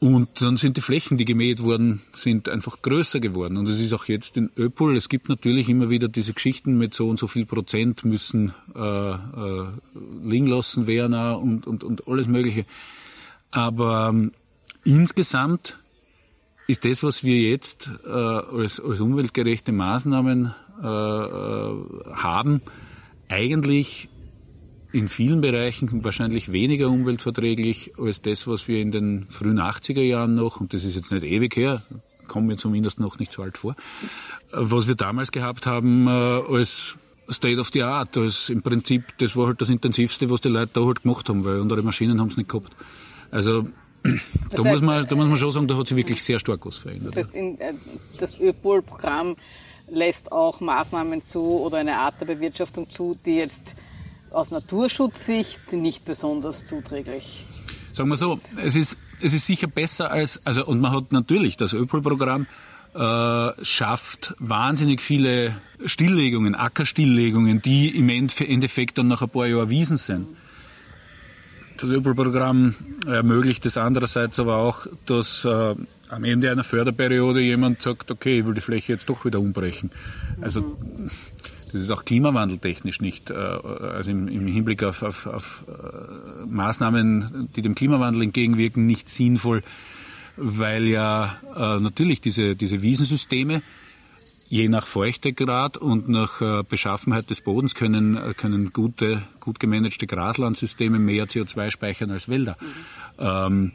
Und 0.00 0.42
dann 0.42 0.56
sind 0.56 0.76
die 0.76 0.80
Flächen, 0.80 1.18
die 1.18 1.24
gemäht 1.24 1.60
wurden, 1.60 2.00
sind 2.12 2.48
einfach 2.48 2.82
größer 2.82 3.18
geworden. 3.18 3.56
Und 3.56 3.68
es 3.68 3.80
ist 3.80 3.92
auch 3.92 4.04
jetzt 4.04 4.36
in 4.36 4.48
Öpol, 4.56 4.96
es 4.96 5.08
gibt 5.08 5.28
natürlich 5.28 5.68
immer 5.68 5.90
wieder 5.90 6.06
diese 6.06 6.34
Geschichten 6.34 6.78
mit 6.78 6.94
so 6.94 7.08
und 7.08 7.18
so 7.18 7.26
viel 7.26 7.46
Prozent 7.46 8.04
müssen 8.04 8.54
äh, 8.76 9.10
äh, 9.10 9.66
liegen 10.22 10.46
lassen 10.46 10.86
werden 10.86 11.14
und, 11.14 11.66
und, 11.66 11.82
und 11.82 12.06
alles 12.06 12.28
Mögliche. 12.28 12.64
Aber 13.50 14.10
ähm, 14.10 14.30
insgesamt 14.84 15.78
ist 16.68 16.84
das, 16.84 17.02
was 17.02 17.24
wir 17.24 17.40
jetzt 17.40 17.90
äh, 18.06 18.10
als, 18.10 18.78
als 18.78 19.00
umweltgerechte 19.00 19.72
Maßnahmen 19.72 20.54
äh, 20.80 20.86
äh 20.86 21.74
haben, 22.14 22.62
eigentlich 23.28 24.08
in 24.92 25.08
vielen 25.08 25.40
Bereichen 25.40 26.04
wahrscheinlich 26.04 26.52
weniger 26.52 26.88
umweltverträglich 26.88 27.92
als 27.98 28.22
das, 28.22 28.46
was 28.46 28.68
wir 28.68 28.80
in 28.80 28.90
den 28.90 29.26
frühen 29.28 29.58
80er 29.58 30.02
Jahren 30.02 30.34
noch, 30.34 30.60
und 30.60 30.72
das 30.72 30.84
ist 30.84 30.94
jetzt 30.94 31.10
nicht 31.10 31.24
ewig 31.24 31.56
her, 31.56 31.82
kommen 32.26 32.46
mir 32.46 32.56
zumindest 32.56 33.00
noch 33.00 33.18
nicht 33.18 33.32
so 33.32 33.42
alt 33.42 33.56
vor, 33.56 33.74
was 34.52 34.88
wir 34.88 34.94
damals 34.94 35.32
gehabt 35.32 35.66
haben 35.66 36.06
äh, 36.06 36.10
als 36.10 36.96
State 37.30 37.58
of 37.58 37.70
the 37.72 37.82
Art, 37.82 38.16
als 38.18 38.50
im 38.50 38.62
Prinzip, 38.62 39.16
das 39.18 39.36
war 39.36 39.46
halt 39.46 39.60
das 39.60 39.70
Intensivste, 39.70 40.28
was 40.30 40.42
die 40.42 40.48
Leute 40.48 40.70
da 40.74 40.84
halt 40.84 41.02
gemacht 41.02 41.28
haben, 41.30 41.44
weil 41.44 41.60
andere 41.60 41.82
Maschinen 41.82 42.20
haben 42.20 42.28
es 42.28 42.36
nicht 42.36 42.48
gehabt. 42.48 42.72
Also 43.30 43.66
da, 44.02 44.64
heißt, 44.64 44.64
muss 44.64 44.80
man, 44.82 45.06
da 45.06 45.16
muss 45.16 45.28
man 45.28 45.36
schon 45.36 45.50
sagen, 45.50 45.68
da 45.68 45.76
hat 45.76 45.86
sich 45.86 45.96
wirklich 45.96 46.22
sehr 46.22 46.38
stark 46.38 46.64
was 46.64 46.76
verändert. 46.76 47.16
Das 47.16 47.24
heißt, 47.24 47.34
in, 47.34 47.60
äh, 47.60 47.74
das 48.18 48.38
ÖPOL-Programm 48.38 49.36
lässt 49.90 50.32
auch 50.32 50.60
Maßnahmen 50.60 51.22
zu 51.22 51.42
oder 51.42 51.78
eine 51.78 51.96
Art 51.96 52.20
der 52.20 52.26
Bewirtschaftung 52.26 52.90
zu, 52.90 53.16
die 53.24 53.36
jetzt 53.36 53.74
aus 54.30 54.50
Naturschutzsicht 54.50 55.72
nicht 55.72 56.04
besonders 56.04 56.66
zuträglich. 56.66 57.44
Sagen 57.92 58.10
wir 58.10 58.16
so, 58.16 58.38
es 58.62 58.76
ist, 58.76 58.98
es 59.20 59.32
ist 59.32 59.46
sicher 59.46 59.66
besser 59.66 60.10
als, 60.10 60.44
also, 60.46 60.66
und 60.66 60.80
man 60.80 60.92
hat 60.92 61.12
natürlich 61.12 61.56
das 61.56 61.72
ÖPOL-Programm, 61.72 62.46
äh, 62.94 63.64
schafft 63.64 64.34
wahnsinnig 64.38 65.00
viele 65.00 65.56
Stilllegungen, 65.84 66.54
Ackerstilllegungen, 66.54 67.60
die 67.62 67.88
im 67.96 68.08
Endeffekt 68.08 68.98
dann 68.98 69.08
nach 69.08 69.22
ein 69.22 69.28
paar 69.28 69.46
Jahren 69.46 69.68
Wiesen 69.68 69.96
sind. 69.96 70.26
Das 71.78 71.90
ÖPOL-Programm 71.90 72.74
ermöglicht 73.06 73.64
es 73.64 73.76
andererseits 73.76 74.40
aber 74.40 74.56
auch, 74.56 74.86
dass 75.06 75.44
äh, 75.44 75.74
am 76.08 76.24
Ende 76.24 76.50
einer 76.50 76.64
Förderperiode 76.64 77.40
jemand 77.40 77.82
sagt, 77.82 78.10
okay, 78.10 78.40
ich 78.40 78.46
will 78.46 78.54
die 78.54 78.60
Fläche 78.60 78.92
jetzt 78.92 79.08
doch 79.08 79.24
wieder 79.24 79.40
umbrechen. 79.40 79.90
Also. 80.40 80.76
Das 81.70 81.82
ist 81.82 81.90
auch 81.90 82.06
klimawandeltechnisch 82.06 83.02
nicht, 83.02 83.28
äh, 83.28 83.34
also 83.34 84.10
im, 84.10 84.26
im 84.26 84.46
Hinblick 84.46 84.82
auf, 84.82 85.02
auf, 85.02 85.26
auf 85.26 85.64
äh, 85.68 86.46
Maßnahmen, 86.46 87.50
die 87.54 87.60
dem 87.60 87.74
Klimawandel 87.74 88.22
entgegenwirken, 88.22 88.86
nicht 88.86 89.10
sinnvoll, 89.10 89.62
weil 90.38 90.88
ja 90.88 91.36
äh, 91.54 91.78
natürlich 91.78 92.22
diese, 92.22 92.56
diese 92.56 92.80
Wiesensysteme 92.80 93.60
je 94.48 94.68
nach 94.68 94.86
Feuchtegrad 94.86 95.76
und 95.76 96.08
nach 96.08 96.64
Beschaffenheit 96.64 97.30
des 97.30 97.40
Bodens 97.42 97.74
können, 97.74 98.18
können 98.36 98.72
gute, 98.72 99.22
gut 99.40 99.60
gemanagte 99.60 100.06
Graslandsysteme 100.06 100.98
mehr 100.98 101.26
CO2 101.26 101.70
speichern 101.70 102.10
als 102.10 102.28
Wälder. 102.28 102.56
Mhm. 102.60 102.66
Ähm, 103.18 103.72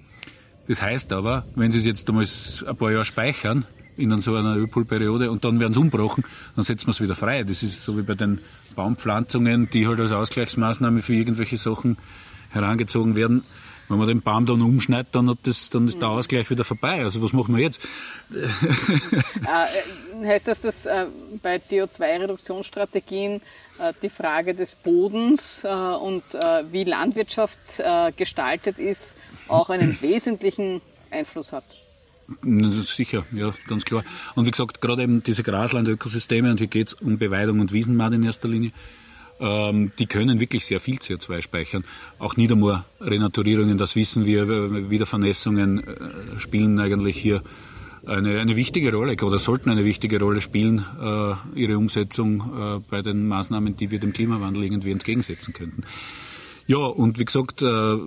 das 0.67 0.81
heißt 0.81 1.11
aber, 1.13 1.45
wenn 1.55 1.71
Sie 1.71 1.79
es 1.79 1.85
jetzt 1.85 2.09
einmal 2.09 2.25
ein 2.25 2.77
paar 2.77 2.91
Jahre 2.91 3.05
speichern, 3.05 3.65
in 3.97 4.21
so 4.21 4.35
einer 4.35 4.55
Ölpoolperiode 4.55 5.31
und 5.31 5.43
dann 5.45 5.59
werden 5.59 5.73
sie 5.73 5.79
umbrochen, 5.79 6.23
dann 6.55 6.63
setzen 6.63 6.87
wir 6.87 6.91
es 6.91 7.01
wieder 7.01 7.15
frei. 7.15 7.43
Das 7.43 7.63
ist 7.63 7.83
so 7.83 7.97
wie 7.97 8.01
bei 8.01 8.15
den 8.15 8.39
Baumpflanzungen, 8.75 9.69
die 9.69 9.87
halt 9.87 9.99
als 9.99 10.11
Ausgleichsmaßnahme 10.11 11.01
für 11.01 11.13
irgendwelche 11.13 11.57
Sachen 11.57 11.97
herangezogen 12.49 13.15
werden. 13.15 13.43
Wenn 13.89 13.97
man 13.97 14.07
den 14.07 14.21
Baum 14.21 14.45
dann 14.45 14.61
umschneidet, 14.61 15.13
dann, 15.13 15.29
hat 15.29 15.39
das, 15.43 15.69
dann 15.69 15.87
ist 15.87 16.01
der. 16.01 16.07
Ausgleich 16.07 16.49
wieder 16.49 16.63
vorbei. 16.63 17.03
Also 17.03 17.21
was 17.21 17.33
machen 17.33 17.55
wir 17.55 17.61
jetzt? 17.61 17.85
Heißt 20.25 20.47
das, 20.47 20.61
dass 20.61 20.85
äh, 20.85 21.05
bei 21.41 21.57
CO2-Reduktionsstrategien 21.57 23.41
äh, 23.79 23.93
die 24.01 24.09
Frage 24.09 24.53
des 24.53 24.75
Bodens 24.75 25.63
äh, 25.63 25.67
und 25.67 26.23
wie 26.71 26.83
Landwirtschaft 26.83 27.81
gestaltet 28.17 28.79
ist, 28.79 29.15
auch 29.47 29.69
einen 29.69 29.99
wesentlichen 30.01 30.81
Einfluss 31.11 31.51
hat? 31.51 31.63
Sicher, 32.41 33.25
ja, 33.31 33.53
ganz 33.67 33.85
klar. 33.85 34.03
Und 34.35 34.45
wie 34.45 34.51
gesagt, 34.51 34.81
gerade 34.81 35.03
eben 35.03 35.23
diese 35.23 35.43
Graslandökosysteme, 35.43 36.49
und 36.49 36.57
hier 36.57 36.67
geht 36.67 36.87
es 36.87 36.93
um 36.93 37.17
Beweidung 37.17 37.59
und 37.59 37.73
Wiesenmaat 37.73 38.13
in 38.13 38.23
erster 38.23 38.47
Linie, 38.47 38.71
ähm, 39.39 39.91
die 39.99 40.05
können 40.05 40.39
wirklich 40.39 40.65
sehr 40.65 40.79
viel 40.79 40.97
CO2 40.97 41.41
speichern. 41.41 41.83
Auch 42.19 42.37
Niedermoor-Renaturierungen, 42.37 43.77
das 43.77 43.95
wissen 43.95 44.25
wir, 44.25 44.89
Wiedervernässungen 44.89 45.83
spielen 46.37 46.79
eigentlich 46.79 47.17
hier 47.17 47.41
eine, 48.05 48.39
eine 48.39 48.55
wichtige 48.55 48.93
Rolle 48.93 49.15
oder 49.21 49.39
sollten 49.39 49.69
eine 49.69 49.85
wichtige 49.85 50.19
Rolle 50.19 50.41
spielen, 50.41 50.85
äh, 50.99 51.59
ihre 51.59 51.77
Umsetzung 51.77 52.41
äh, 52.41 52.79
bei 52.89 53.01
den 53.01 53.27
Maßnahmen, 53.27 53.77
die 53.77 53.91
wir 53.91 53.99
dem 53.99 54.13
Klimawandel 54.13 54.63
irgendwie 54.63 54.91
entgegensetzen 54.91 55.53
könnten. 55.53 55.83
Ja, 56.67 56.77
und 56.77 57.19
wie 57.19 57.25
gesagt, 57.25 57.61
äh, 57.61 57.97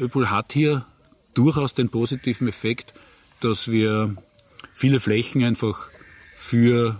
Öpol 0.00 0.30
hat 0.30 0.52
hier 0.52 0.86
durchaus 1.34 1.74
den 1.74 1.88
positiven 1.88 2.48
Effekt, 2.48 2.94
dass 3.40 3.70
wir 3.70 4.14
viele 4.74 5.00
Flächen 5.00 5.44
einfach 5.44 5.88
für 6.34 6.98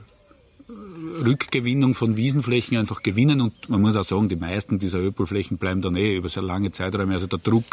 Rückgewinnung 1.25 1.95
von 1.95 2.17
Wiesenflächen 2.17 2.77
einfach 2.77 3.03
gewinnen 3.03 3.41
und 3.41 3.69
man 3.69 3.81
muss 3.81 3.97
auch 3.97 4.05
sagen, 4.05 4.29
die 4.29 4.37
meisten 4.37 4.79
dieser 4.79 4.99
Öpolflächen 4.99 5.59
bleiben 5.59 5.83
dann 5.83 5.97
eh 5.97 6.17
über 6.17 6.29
sehr 6.29 6.43
lange 6.43 6.73
Zeiträume. 6.73 7.15
Also 7.15 7.27
der 7.27 7.39
Druck, 7.39 7.65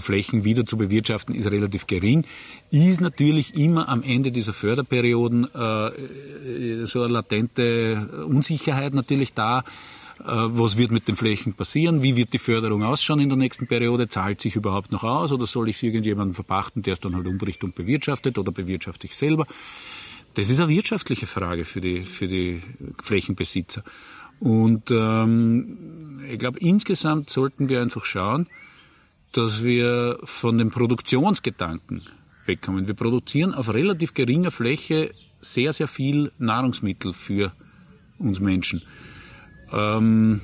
Flächen 0.00 0.44
wieder 0.44 0.66
zu 0.66 0.76
bewirtschaften, 0.76 1.34
ist 1.34 1.50
relativ 1.50 1.86
gering. 1.86 2.24
Ist 2.70 3.00
natürlich 3.00 3.54
immer 3.54 3.88
am 3.88 4.02
Ende 4.02 4.32
dieser 4.32 4.52
Förderperioden 4.52 5.44
äh, 5.54 6.84
so 6.86 7.02
eine 7.02 7.12
latente 7.12 8.26
Unsicherheit 8.28 8.94
natürlich 8.94 9.34
da. 9.34 9.64
Äh, 10.20 10.24
was 10.24 10.78
wird 10.78 10.92
mit 10.92 11.08
den 11.08 11.16
Flächen 11.16 11.52
passieren, 11.52 12.02
wie 12.02 12.16
wird 12.16 12.32
die 12.32 12.38
Förderung 12.38 12.82
ausschauen 12.82 13.20
in 13.20 13.28
der 13.28 13.36
nächsten 13.36 13.66
Periode, 13.66 14.08
zahlt 14.08 14.40
sich 14.40 14.56
überhaupt 14.56 14.90
noch 14.92 15.04
aus 15.04 15.30
oder 15.30 15.46
soll 15.46 15.68
ich 15.68 15.76
es 15.76 15.82
irgendjemandem 15.82 16.34
verpachten, 16.34 16.82
der 16.82 16.94
es 16.94 17.00
dann 17.00 17.14
halt 17.14 17.26
umbricht 17.26 17.62
und 17.64 17.74
bewirtschaftet 17.74 18.38
oder 18.38 18.50
bewirtschafte 18.50 19.06
ich 19.06 19.16
selber. 19.16 19.46
Das 20.34 20.50
ist 20.50 20.60
eine 20.60 20.70
wirtschaftliche 20.70 21.26
Frage 21.26 21.64
für 21.64 21.80
die, 21.80 22.06
für 22.06 22.28
die 22.28 22.62
Flächenbesitzer. 23.02 23.82
Und 24.38 24.90
ähm, 24.90 26.20
ich 26.30 26.38
glaube, 26.38 26.58
insgesamt 26.60 27.30
sollten 27.30 27.68
wir 27.68 27.80
einfach 27.80 28.04
schauen, 28.04 28.46
dass 29.36 29.62
wir 29.62 30.18
von 30.24 30.58
dem 30.58 30.70
Produktionsgedanken 30.70 32.02
wegkommen. 32.46 32.86
Wir 32.86 32.94
produzieren 32.94 33.54
auf 33.54 33.72
relativ 33.72 34.14
geringer 34.14 34.50
Fläche 34.50 35.10
sehr, 35.40 35.72
sehr 35.72 35.88
viel 35.88 36.32
Nahrungsmittel 36.38 37.12
für 37.12 37.52
uns 38.18 38.40
Menschen. 38.40 38.82
Ähm, 39.72 40.40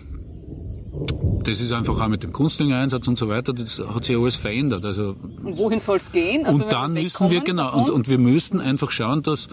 das 1.45 1.61
ist 1.61 1.73
einfach 1.73 1.99
auch 2.01 2.09
mit 2.09 2.23
dem 2.23 2.33
Kunstdüngereinsatz 2.33 3.09
und 3.09 3.19
so 3.19 3.29
weiter, 3.29 3.53
das 3.53 3.79
hat 3.79 4.05
sich 4.05 4.17
alles 4.17 4.37
verändert. 4.37 4.85
Also, 4.85 5.17
und 5.43 5.57
wohin 5.57 5.81
soll 5.81 5.97
es 5.97 6.13
gehen? 6.13 6.45
Also 6.45 6.65
und 6.65 6.73
dann 6.73 6.93
müssen 6.93 7.31
wir, 7.31 7.41
genau, 7.41 7.75
und, 7.75 7.91
und 7.91 8.09
wir 8.09 8.19
müssten 8.19 8.61
einfach 8.61 8.91
schauen, 8.91 9.23
dass 9.23 9.49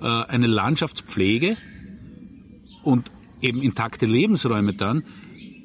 äh, 0.00 0.06
eine 0.06 0.48
Landschaftspflege 0.48 1.56
und 2.82 3.10
eben 3.40 3.62
intakte 3.62 4.06
Lebensräume 4.06 4.74
dann, 4.74 5.04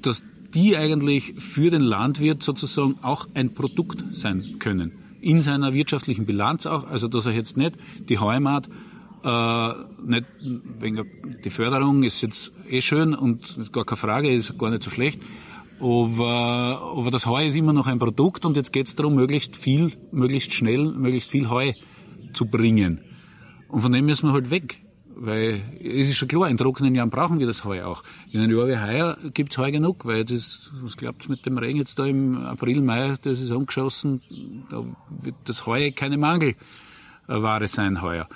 dass 0.01 0.23
die 0.53 0.77
eigentlich 0.77 1.35
für 1.37 1.69
den 1.69 1.81
Landwirt 1.81 2.43
sozusagen 2.43 2.95
auch 3.01 3.27
ein 3.33 3.53
Produkt 3.53 4.03
sein 4.11 4.55
können. 4.59 4.93
In 5.21 5.41
seiner 5.41 5.73
wirtschaftlichen 5.73 6.25
Bilanz 6.25 6.65
auch, 6.65 6.87
also 6.87 7.07
dass 7.07 7.25
er 7.25 7.33
jetzt 7.33 7.57
nicht 7.57 7.75
die 8.07 8.19
Heimat 8.19 8.69
äh, 9.23 9.73
nicht 10.05 10.25
wegen 10.79 11.05
die 11.43 11.49
Förderung 11.49 12.03
ist 12.03 12.21
jetzt 12.21 12.53
eh 12.69 12.81
schön 12.81 13.13
und 13.13 13.57
ist 13.57 13.73
gar 13.73 13.85
keine 13.85 13.97
Frage, 13.97 14.33
ist 14.33 14.57
gar 14.57 14.69
nicht 14.69 14.83
so 14.83 14.89
schlecht. 14.89 15.21
Aber, 15.79 16.93
aber 16.97 17.11
das 17.11 17.25
Heu 17.25 17.45
ist 17.45 17.55
immer 17.55 17.73
noch 17.73 17.87
ein 17.87 17.99
Produkt 17.99 18.45
und 18.45 18.57
jetzt 18.57 18.73
geht 18.73 18.87
es 18.87 18.95
darum, 18.95 19.15
möglichst 19.15 19.55
viel, 19.55 19.93
möglichst 20.11 20.53
schnell, 20.53 20.91
möglichst 20.91 21.31
viel 21.31 21.49
Heu 21.49 21.71
zu 22.33 22.45
bringen. 22.45 23.01
Und 23.69 23.81
von 23.81 23.91
dem 23.91 24.05
müssen 24.05 24.27
wir 24.27 24.33
halt 24.33 24.51
weg. 24.51 24.81
Weil 25.21 25.61
es 25.83 26.09
ist 26.09 26.15
schon 26.15 26.29
klar, 26.29 26.49
in 26.49 26.55
trockenen 26.55 26.95
Jahren 26.95 27.09
brauchen 27.09 27.39
wir 27.39 27.45
das 27.45 27.65
Heu 27.65 27.83
auch. 27.83 28.03
In 28.31 28.39
einem 28.39 28.57
Jahr 28.57 28.69
wie 28.69 28.77
heuer 28.77 29.17
gibt's 29.33 29.57
Heu 29.57 29.69
genug, 29.69 30.05
weil 30.05 30.21
ist, 30.31 30.71
was 30.81 30.95
glaubt 30.95 31.27
mit 31.27 31.45
dem 31.45 31.57
Regen 31.57 31.77
jetzt 31.77 31.99
da 31.99 32.05
im 32.05 32.37
April, 32.45 32.81
Mai, 32.81 33.15
das 33.21 33.41
ist 33.41 33.51
angeschossen, 33.51 34.21
da 34.71 34.85
wird 35.21 35.35
das 35.43 35.65
Heu 35.65 35.91
keine 35.91 36.15
Mangelware 36.17 37.67
sein 37.67 38.01
heuer. 38.01 38.29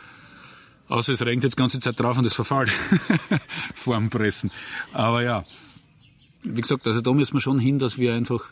Außer 0.89 1.13
es 1.13 1.25
regnet 1.25 1.45
jetzt 1.45 1.57
die 1.57 1.61
ganze 1.61 1.79
Zeit 1.79 1.97
drauf 1.97 2.17
und 2.17 2.25
es 2.25 2.33
verfällt 2.33 2.69
vorm 3.73 4.09
Pressen. 4.09 4.51
Aber 4.91 5.23
ja, 5.23 5.45
wie 6.43 6.59
gesagt, 6.59 6.85
also 6.85 6.99
da 6.99 7.13
müssen 7.13 7.35
wir 7.35 7.39
schon 7.39 7.59
hin, 7.59 7.79
dass 7.79 7.97
wir 7.97 8.13
einfach 8.13 8.43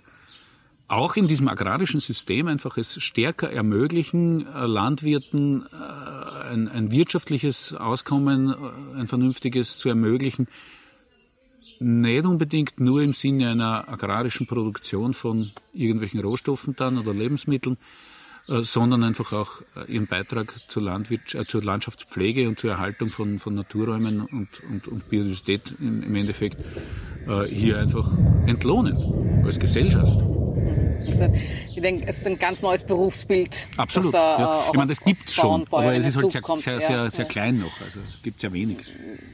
auch 0.87 1.15
in 1.15 1.27
diesem 1.27 1.47
agrarischen 1.47 1.99
System 1.99 2.47
einfach 2.47 2.77
es 2.77 3.01
stärker 3.01 3.51
ermöglichen, 3.51 4.47
äh, 4.47 4.65
Landwirten 4.65 5.65
äh, 5.65 6.40
ein, 6.51 6.67
ein 6.67 6.91
wirtschaftliches 6.91 7.73
Auskommen, 7.73 8.49
äh, 8.49 8.99
ein 8.99 9.07
vernünftiges 9.07 9.77
zu 9.77 9.89
ermöglichen. 9.89 10.47
Nicht 11.79 12.25
unbedingt 12.25 12.79
nur 12.79 13.01
im 13.01 13.13
Sinne 13.13 13.49
einer 13.49 13.89
agrarischen 13.89 14.45
Produktion 14.45 15.13
von 15.13 15.51
irgendwelchen 15.73 16.19
Rohstoffen 16.19 16.75
dann 16.75 16.99
oder 16.99 17.13
Lebensmitteln, 17.13 17.77
äh, 18.47 18.61
sondern 18.61 19.03
einfach 19.03 19.33
auch 19.33 19.61
äh, 19.75 19.91
ihren 19.91 20.07
Beitrag 20.07 20.53
zur, 20.67 20.83
Landwirtschaft, 20.83 21.49
zur 21.49 21.63
Landschaftspflege 21.63 22.47
und 22.47 22.59
zur 22.59 22.71
Erhaltung 22.71 23.09
von, 23.09 23.39
von 23.39 23.55
Naturräumen 23.55 24.21
und, 24.21 24.61
und, 24.69 24.87
und 24.87 25.09
Biodiversität 25.09 25.75
im, 25.79 26.15
Endeffekt 26.15 26.57
hier 27.51 27.77
einfach 27.77 28.11
entlohnen 28.47 29.45
als 29.45 29.59
Gesellschaft. 29.59 30.17
Also, 31.21 31.33
ich 31.75 31.81
denke, 31.81 32.07
es 32.07 32.17
ist 32.17 32.27
ein 32.27 32.39
ganz 32.39 32.61
neues 32.61 32.83
Berufsbild. 32.83 33.67
Absolut. 33.77 34.13
Da, 34.13 34.39
ja. 34.39 34.65
Ich 34.67 34.73
meine, 34.73 34.87
das 34.87 35.03
gibt 35.03 35.29
es 35.29 35.35
schon, 35.35 35.65
aber 35.71 35.93
es 35.93 36.05
ist 36.05 36.17
halt 36.17 36.31
sehr, 36.31 36.41
sehr, 36.59 36.81
sehr, 36.81 37.09
sehr, 37.09 37.25
klein 37.25 37.59
noch. 37.59 37.81
Also 37.81 37.99
gibt 38.23 38.37
es 38.37 38.43
ja 38.43 38.53
wenig. 38.53 38.77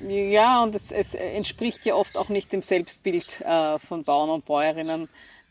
Ja, 0.07 0.63
und 0.63 0.75
es, 0.75 0.91
es, 0.91 1.15
entspricht 1.15 1.85
ja 1.85 1.95
oft 1.95 2.17
auch 2.17 2.29
nicht 2.29 2.51
dem 2.51 2.61
Selbstbild 2.61 3.41
äh, 3.41 3.79
von 3.79 4.03
Bauern 4.03 4.29
und 4.29 4.45
Bäuerinnen, 4.45 5.09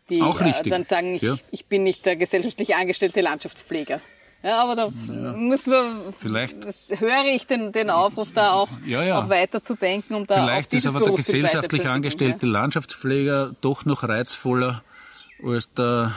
die 0.08 0.20
äh, 0.20 0.70
dann 0.70 0.84
sagen, 0.84 1.14
ich, 1.14 1.22
ja. 1.22 1.34
ich 1.50 1.66
bin 1.66 1.82
nicht 1.82 2.06
der 2.06 2.16
gesellschaftlich 2.16 2.74
angestellte 2.74 3.20
Landschaftspfleger. 3.20 4.00
Ja, 4.42 4.62
aber 4.62 4.76
da 4.76 4.92
ja. 5.08 5.32
müssen 5.32 5.72
wir, 5.72 6.12
Vielleicht. 6.18 6.56
höre 7.00 7.24
ich 7.34 7.46
den, 7.46 7.72
den 7.72 7.90
Aufruf 7.90 8.28
da 8.32 8.52
auch, 8.52 8.68
ja, 8.84 9.02
ja. 9.02 9.18
auch 9.18 9.28
weiter 9.28 9.60
zu 9.60 9.74
denken, 9.74 10.14
um 10.14 10.26
da 10.26 10.34
Vielleicht 10.34 10.72
ist 10.74 10.86
aber 10.86 11.00
der 11.00 11.14
gesellschaftlich 11.14 11.88
angestellte 11.88 12.46
Landschaftspfleger 12.46 13.56
doch 13.60 13.84
noch 13.84 14.04
reizvoller 14.04 14.84
als 15.42 15.72
der 15.74 16.12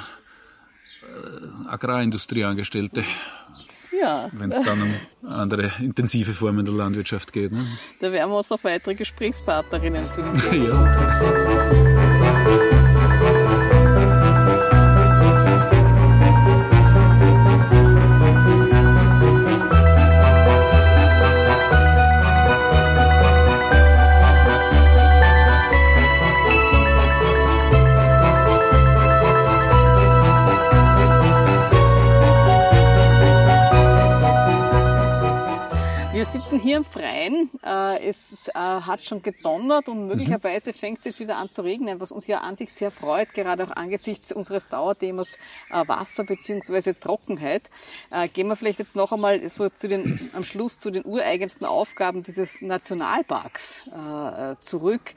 äh, 1.01 1.67
Agrarindustrieangestellte. 1.69 3.03
Ja. 3.99 4.29
Wenn 4.31 4.51
es 4.51 4.61
dann 4.61 4.81
um 4.81 5.29
andere 5.29 5.71
intensive 5.79 6.31
Formen 6.33 6.65
der 6.65 6.73
Landwirtschaft 6.73 7.33
geht. 7.33 7.51
Ne? 7.51 7.65
Da 7.99 8.11
werden 8.11 8.29
wir 8.29 8.37
uns 8.37 8.51
auch 8.51 8.63
weitere 8.63 8.95
Gesprächspartnerinnen 8.95 10.11
zu 10.11 10.21
dem 10.51 10.65
ja. 10.65 11.78
Im 36.79 36.85
Freien. 36.85 37.49
Äh, 37.61 38.09
es 38.09 38.47
äh, 38.47 38.53
hat 38.53 39.03
schon 39.03 39.21
gedonnert 39.21 39.89
und 39.89 40.07
möglicherweise 40.07 40.71
fängt 40.73 40.99
es 40.99 41.05
jetzt 41.05 41.19
wieder 41.19 41.35
an 41.35 41.49
zu 41.49 41.61
regnen, 41.61 41.99
was 41.99 42.11
uns 42.11 42.25
ja 42.25 42.39
an 42.39 42.55
sich 42.55 42.71
sehr 42.71 42.89
freut, 42.89 43.33
gerade 43.33 43.65
auch 43.65 43.71
angesichts 43.71 44.31
unseres 44.31 44.69
Dauerthemas 44.69 45.37
äh, 45.69 45.87
Wasser 45.87 46.23
bzw. 46.23 46.93
Trockenheit. 46.93 47.63
Gehen 48.33 48.47
wir 48.47 48.55
vielleicht 48.55 48.79
jetzt 48.79 48.95
noch 48.95 49.11
einmal 49.11 49.47
so 49.49 49.69
zu 49.69 49.87
den, 49.87 50.29
am 50.33 50.43
Schluss 50.43 50.79
zu 50.79 50.89
den 50.89 51.05
ureigensten 51.05 51.65
Aufgaben 51.65 52.23
dieses 52.23 52.61
Nationalparks 52.61 53.89
zurück. 54.59 55.13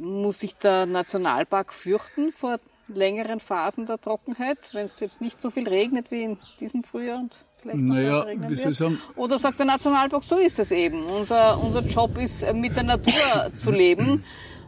Muss 0.00 0.40
sich 0.40 0.54
der 0.56 0.86
Nationalpark 0.86 1.74
fürchten 1.74 2.32
vor 2.32 2.58
längeren 2.88 3.40
Phasen 3.40 3.86
der 3.86 4.00
Trockenheit, 4.00 4.72
wenn 4.72 4.86
es 4.86 5.00
jetzt 5.00 5.20
nicht 5.20 5.40
so 5.40 5.50
viel 5.50 5.68
regnet 5.68 6.10
wie 6.10 6.22
in 6.22 6.38
diesem 6.60 6.84
Frühjahr 6.84 7.18
und 7.18 7.34
vielleicht 7.60 7.78
naja, 7.78 8.26
wie 8.48 8.56
soll 8.56 8.72
ich 8.72 8.78
sagen? 8.78 8.98
Oder 9.16 9.38
sagt 9.38 9.58
der 9.58 9.66
Nationalpark, 9.66 10.24
so 10.24 10.36
ist 10.38 10.58
es 10.58 10.70
eben. 10.70 11.02
Unser, 11.04 11.62
unser 11.62 11.80
Job 11.80 12.16
ist, 12.18 12.42
äh, 12.42 12.52
mit 12.52 12.76
der 12.76 12.84
Natur 12.84 13.12
zu 13.54 13.70
leben. 13.70 14.24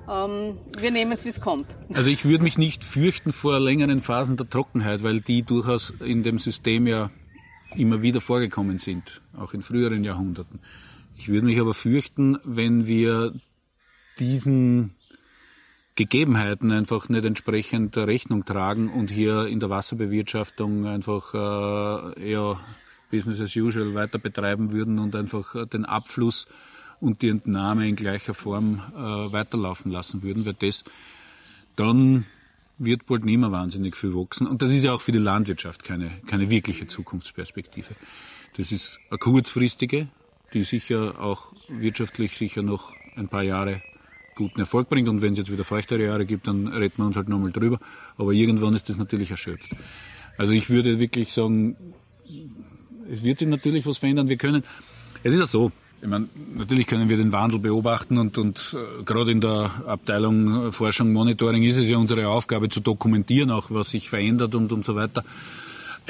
Ähm, 0.09 0.59
wir 0.79 0.91
nehmen 0.91 1.13
es, 1.13 1.25
wie 1.25 1.29
es 1.29 1.41
kommt. 1.41 1.67
Also 1.93 2.11
ich 2.11 2.25
würde 2.25 2.43
mich 2.43 2.59
nicht 2.59 2.85
fürchten 2.85 3.33
vor 3.33 3.61
längeren 3.61 4.01
Phasen 4.01 4.37
der 4.37 4.49
Trockenheit, 4.49 5.03
weil 5.03 5.21
die 5.21 5.43
durchaus 5.43 5.91
in 6.01 6.23
dem 6.23 6.39
System 6.39 6.87
ja 6.87 7.11
immer 7.77 8.03
wieder 8.03 8.21
vorgekommen 8.21 8.79
sind, 8.79 9.23
auch 9.39 9.55
in 9.55 9.63
früheren 9.63 10.03
Jahrhunderten. 10.03 10.61
Ich 11.17 11.29
würde 11.29 11.47
mich 11.47 11.61
aber 11.61 11.75
fürchten, 11.75 12.39
wenn 12.45 12.87
wir 12.87 13.35
diesen 14.19 14.95
Gegebenheiten 15.95 16.73
einfach 16.73 17.09
nicht 17.09 17.25
entsprechend 17.25 17.97
Rechnung 17.97 18.45
tragen 18.45 18.89
und 18.89 19.11
hier 19.11 19.47
in 19.47 19.61
der 19.61 19.71
Wasserbewirtschaftung 19.71 20.87
einfach 20.87 21.35
äh, 21.35 22.31
eher 22.31 22.59
Business 23.11 23.41
as 23.41 23.57
usual 23.57 23.95
weiter 23.95 24.19
betreiben 24.19 24.73
würden 24.73 24.99
und 24.99 25.17
einfach 25.17 25.67
den 25.69 25.85
Abfluss 25.85 26.47
und 27.01 27.23
die 27.23 27.29
Entnahme 27.29 27.89
in 27.89 27.97
gleicher 27.97 28.35
Form 28.35 28.83
äh, 28.95 29.33
weiterlaufen 29.33 29.91
lassen 29.91 30.23
würden, 30.23 30.45
weil 30.45 30.55
das 30.55 30.85
dann 31.77 32.27
wird 32.79 33.07
bald 33.07 33.25
nicht 33.25 33.39
mehr 33.39 33.53
wahnsinnig 33.53 33.97
viel 33.97 34.15
wachsen. 34.15 34.47
Und 34.47 34.63
das 34.63 34.71
ist 34.71 34.85
ja 34.85 34.93
auch 34.93 35.01
für 35.01 35.13
die 35.13 35.19
Landwirtschaft 35.19 35.85
keine, 35.85 36.11
keine 36.27 36.49
wirkliche 36.51 36.87
Zukunftsperspektive. 36.87 37.95
Das 38.57 38.73
ist 38.73 38.99
eine 39.11 39.19
kurzfristige, 39.19 40.09
die 40.53 40.65
sicher 40.65 41.21
auch 41.21 41.53
wirtschaftlich 41.69 42.37
sicher 42.37 42.63
noch 42.63 42.95
ein 43.17 43.29
paar 43.29 43.43
Jahre 43.43 43.83
guten 44.35 44.61
Erfolg 44.61 44.89
bringt. 44.89 45.09
Und 45.09 45.23
wenn 45.23 45.35
es 45.35 45.39
jetzt 45.39 45.53
wieder 45.53 45.65
feuchtere 45.65 46.05
Jahre 46.05 46.25
gibt, 46.25 46.49
dann 46.49 46.69
reden 46.69 46.95
wir 46.97 47.07
uns 47.07 47.17
halt 47.17 47.29
nochmal 47.29 47.53
drüber. 47.53 47.79
Aber 48.17 48.33
irgendwann 48.33 48.75
ist 48.75 48.89
das 48.89 48.97
natürlich 48.97 49.31
erschöpft. 49.31 49.71
Also 50.39 50.55
ich 50.55 50.71
würde 50.71 50.99
wirklich 50.99 51.33
sagen, 51.33 51.77
es 53.11 53.23
wird 53.23 53.39
sich 53.39 53.49
natürlich 53.49 53.87
was 53.87 53.99
verändern. 53.99 54.29
Wir 54.29 54.37
können, 54.37 54.63
es 55.23 55.35
ist 55.35 55.41
ja 55.41 55.47
so, 55.47 55.73
ich 56.03 56.09
meine, 56.09 56.29
natürlich 56.55 56.87
können 56.87 57.11
wir 57.11 57.17
den 57.17 57.33
Wandel 57.33 57.59
beobachten 57.59 58.17
und, 58.17 58.39
und 58.39 58.75
äh, 58.75 59.03
gerade 59.05 59.33
in 59.33 59.41
der 59.41 59.71
Abteilung 59.87 60.73
Forschung, 60.73 61.13
Monitoring 61.13 61.63
ist 61.63 61.77
es 61.77 61.89
ja 61.89 61.99
unsere 61.99 62.29
Aufgabe 62.29 62.69
zu 62.69 62.81
dokumentieren, 62.81 63.51
auch 63.51 63.71
was 63.71 63.91
sich 63.91 64.09
verändert 64.09 64.55
und, 64.55 64.73
und 64.73 64.85
so 64.85 64.95
weiter. 64.95 65.25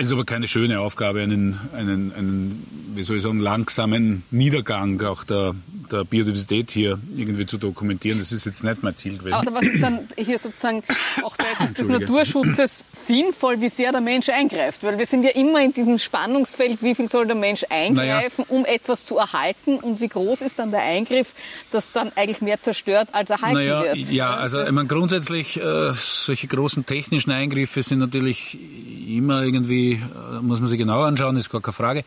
Es 0.01 0.07
ist 0.07 0.14
aber 0.14 0.24
keine 0.24 0.48
schöne 0.48 0.80
Aufgabe, 0.80 1.20
einen, 1.20 1.61
einen, 1.74 2.14
einen 2.14 2.66
wie 2.94 3.03
soll 3.03 3.18
ich 3.18 3.22
sagen, 3.22 3.38
langsamen 3.38 4.22
Niedergang 4.30 4.98
auch 5.03 5.24
der, 5.24 5.55
der 5.92 6.05
Biodiversität 6.05 6.70
hier 6.70 6.98
irgendwie 7.14 7.44
zu 7.44 7.59
dokumentieren. 7.59 8.18
Das 8.18 8.32
ist 8.32 8.46
jetzt 8.46 8.64
nicht 8.64 8.82
mein 8.82 8.96
Ziel 8.96 9.18
gewesen. 9.18 9.34
Aber 9.34 9.55
was 9.55 9.66
ist 9.66 9.82
dann 9.82 10.09
hier 10.16 10.38
sozusagen 10.38 10.82
auch 11.22 11.34
seitens 11.34 11.74
des 11.74 11.88
Naturschutzes 11.88 12.82
sinnvoll, 12.92 13.61
wie 13.61 13.68
sehr 13.68 13.92
der 13.92 14.01
Mensch 14.01 14.30
eingreift? 14.30 14.82
Weil 14.84 14.96
wir 14.96 15.05
sind 15.05 15.22
ja 15.22 15.30
immer 15.30 15.62
in 15.62 15.74
diesem 15.74 15.98
Spannungsfeld, 15.98 16.82
wie 16.82 16.94
viel 16.94 17.09
soll 17.09 17.26
der 17.26 17.36
Mensch 17.36 17.66
eingreifen, 17.68 18.46
naja. 18.48 18.59
um 18.59 18.64
etwas 18.64 19.05
zu 19.05 19.18
erhalten 19.18 19.76
und 19.76 20.01
wie 20.01 20.09
groß 20.09 20.40
ist 20.40 20.59
dann 20.59 20.70
der 20.70 20.80
Eingriff, 20.80 21.34
das 21.72 21.92
dann 21.92 22.11
eigentlich 22.16 22.40
mehr 22.40 22.59
zerstört 22.59 23.11
als 23.12 23.28
erhalten 23.28 23.57
naja, 23.57 23.82
wird? 23.82 24.11
Ja, 24.11 24.34
also 24.34 24.62
ich 24.62 24.72
meine, 24.72 24.88
grundsätzlich 24.88 25.61
äh, 25.61 25.92
solche 25.92 26.46
großen 26.46 26.86
technischen 26.86 27.32
Eingriffe 27.32 27.82
sind 27.82 27.98
natürlich 27.98 28.59
immer 29.07 29.42
irgendwie, 29.42 29.89
äh, 29.95 30.41
muss 30.43 30.61
man 30.61 30.68
sich 30.68 30.78
genau 30.78 31.03
anschauen, 31.03 31.36
ist 31.36 31.51
gar 31.51 31.61
keine 31.61 31.72
Frage. 31.72 32.05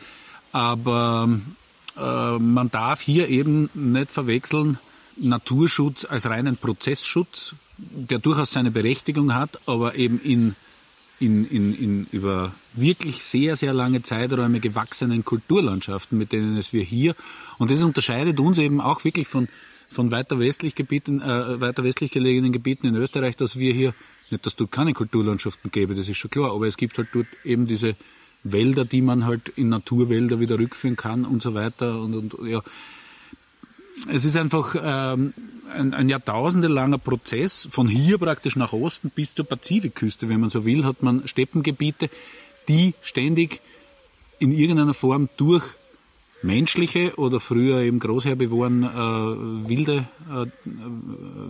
Aber 0.52 1.28
äh, 1.96 2.38
man 2.38 2.70
darf 2.70 3.00
hier 3.00 3.28
eben 3.28 3.70
nicht 3.74 4.10
verwechseln 4.10 4.78
Naturschutz 5.16 6.04
als 6.04 6.26
reinen 6.26 6.56
Prozessschutz, 6.56 7.54
der 7.78 8.18
durchaus 8.18 8.52
seine 8.52 8.70
Berechtigung 8.70 9.34
hat, 9.34 9.60
aber 9.66 9.94
eben 9.94 10.20
in, 10.20 10.54
in, 11.20 11.48
in, 11.48 11.74
in 11.74 12.06
über 12.12 12.52
wirklich 12.74 13.24
sehr, 13.24 13.56
sehr 13.56 13.72
lange 13.72 14.02
Zeiträume 14.02 14.60
gewachsenen 14.60 15.24
Kulturlandschaften, 15.24 16.18
mit 16.18 16.32
denen 16.32 16.56
es 16.56 16.72
wir 16.72 16.82
hier, 16.82 17.14
und 17.58 17.70
das 17.70 17.82
unterscheidet 17.84 18.40
uns 18.40 18.58
eben 18.58 18.80
auch 18.80 19.04
wirklich 19.04 19.28
von, 19.28 19.48
von 19.88 20.10
weiter 20.10 20.38
westlich, 20.38 20.74
Gebieten, 20.74 21.20
äh, 21.20 21.60
weiter 21.60 21.84
westlich 21.84 22.10
gelegenen 22.10 22.52
Gebieten 22.52 22.88
in 22.88 22.96
Österreich, 22.96 23.36
dass 23.36 23.58
wir 23.58 23.72
hier 23.72 23.94
nicht, 24.30 24.46
dass 24.46 24.56
dort 24.56 24.72
keine 24.72 24.94
Kulturlandschaften 24.94 25.70
gäbe, 25.70 25.94
das 25.94 26.08
ist 26.08 26.16
schon 26.16 26.30
klar, 26.30 26.52
aber 26.52 26.66
es 26.66 26.76
gibt 26.76 26.98
halt 26.98 27.08
dort 27.12 27.26
eben 27.44 27.66
diese 27.66 27.96
Wälder, 28.44 28.84
die 28.84 29.00
man 29.00 29.24
halt 29.24 29.48
in 29.56 29.70
Naturwälder 29.70 30.38
wieder 30.38 30.58
rückführen 30.58 30.96
kann 30.96 31.24
und 31.24 31.42
so 31.42 31.54
weiter. 31.54 32.00
Und, 32.00 32.34
und 32.34 32.48
ja, 32.48 32.62
es 34.10 34.24
ist 34.24 34.36
einfach 34.36 34.76
ähm, 34.80 35.32
ein, 35.74 35.94
ein 35.94 36.08
jahrtausendelanger 36.08 36.98
Prozess. 36.98 37.66
Von 37.70 37.88
hier 37.88 38.18
praktisch 38.18 38.56
nach 38.56 38.72
Osten 38.72 39.10
bis 39.10 39.34
zur 39.34 39.46
Pazifikküste, 39.46 40.28
wenn 40.28 40.40
man 40.40 40.50
so 40.50 40.64
will, 40.64 40.84
hat 40.84 41.02
man 41.02 41.26
Steppengebiete, 41.26 42.10
die 42.68 42.94
ständig 43.00 43.60
in 44.38 44.52
irgendeiner 44.52 44.94
Form 44.94 45.28
durch 45.36 45.64
menschliche 46.42 47.14
oder 47.16 47.40
früher 47.40 47.80
eben 47.80 47.98
großherbewohren 47.98 48.82
äh, 48.82 49.68
wilde, 49.68 50.06
äh, 50.30 50.46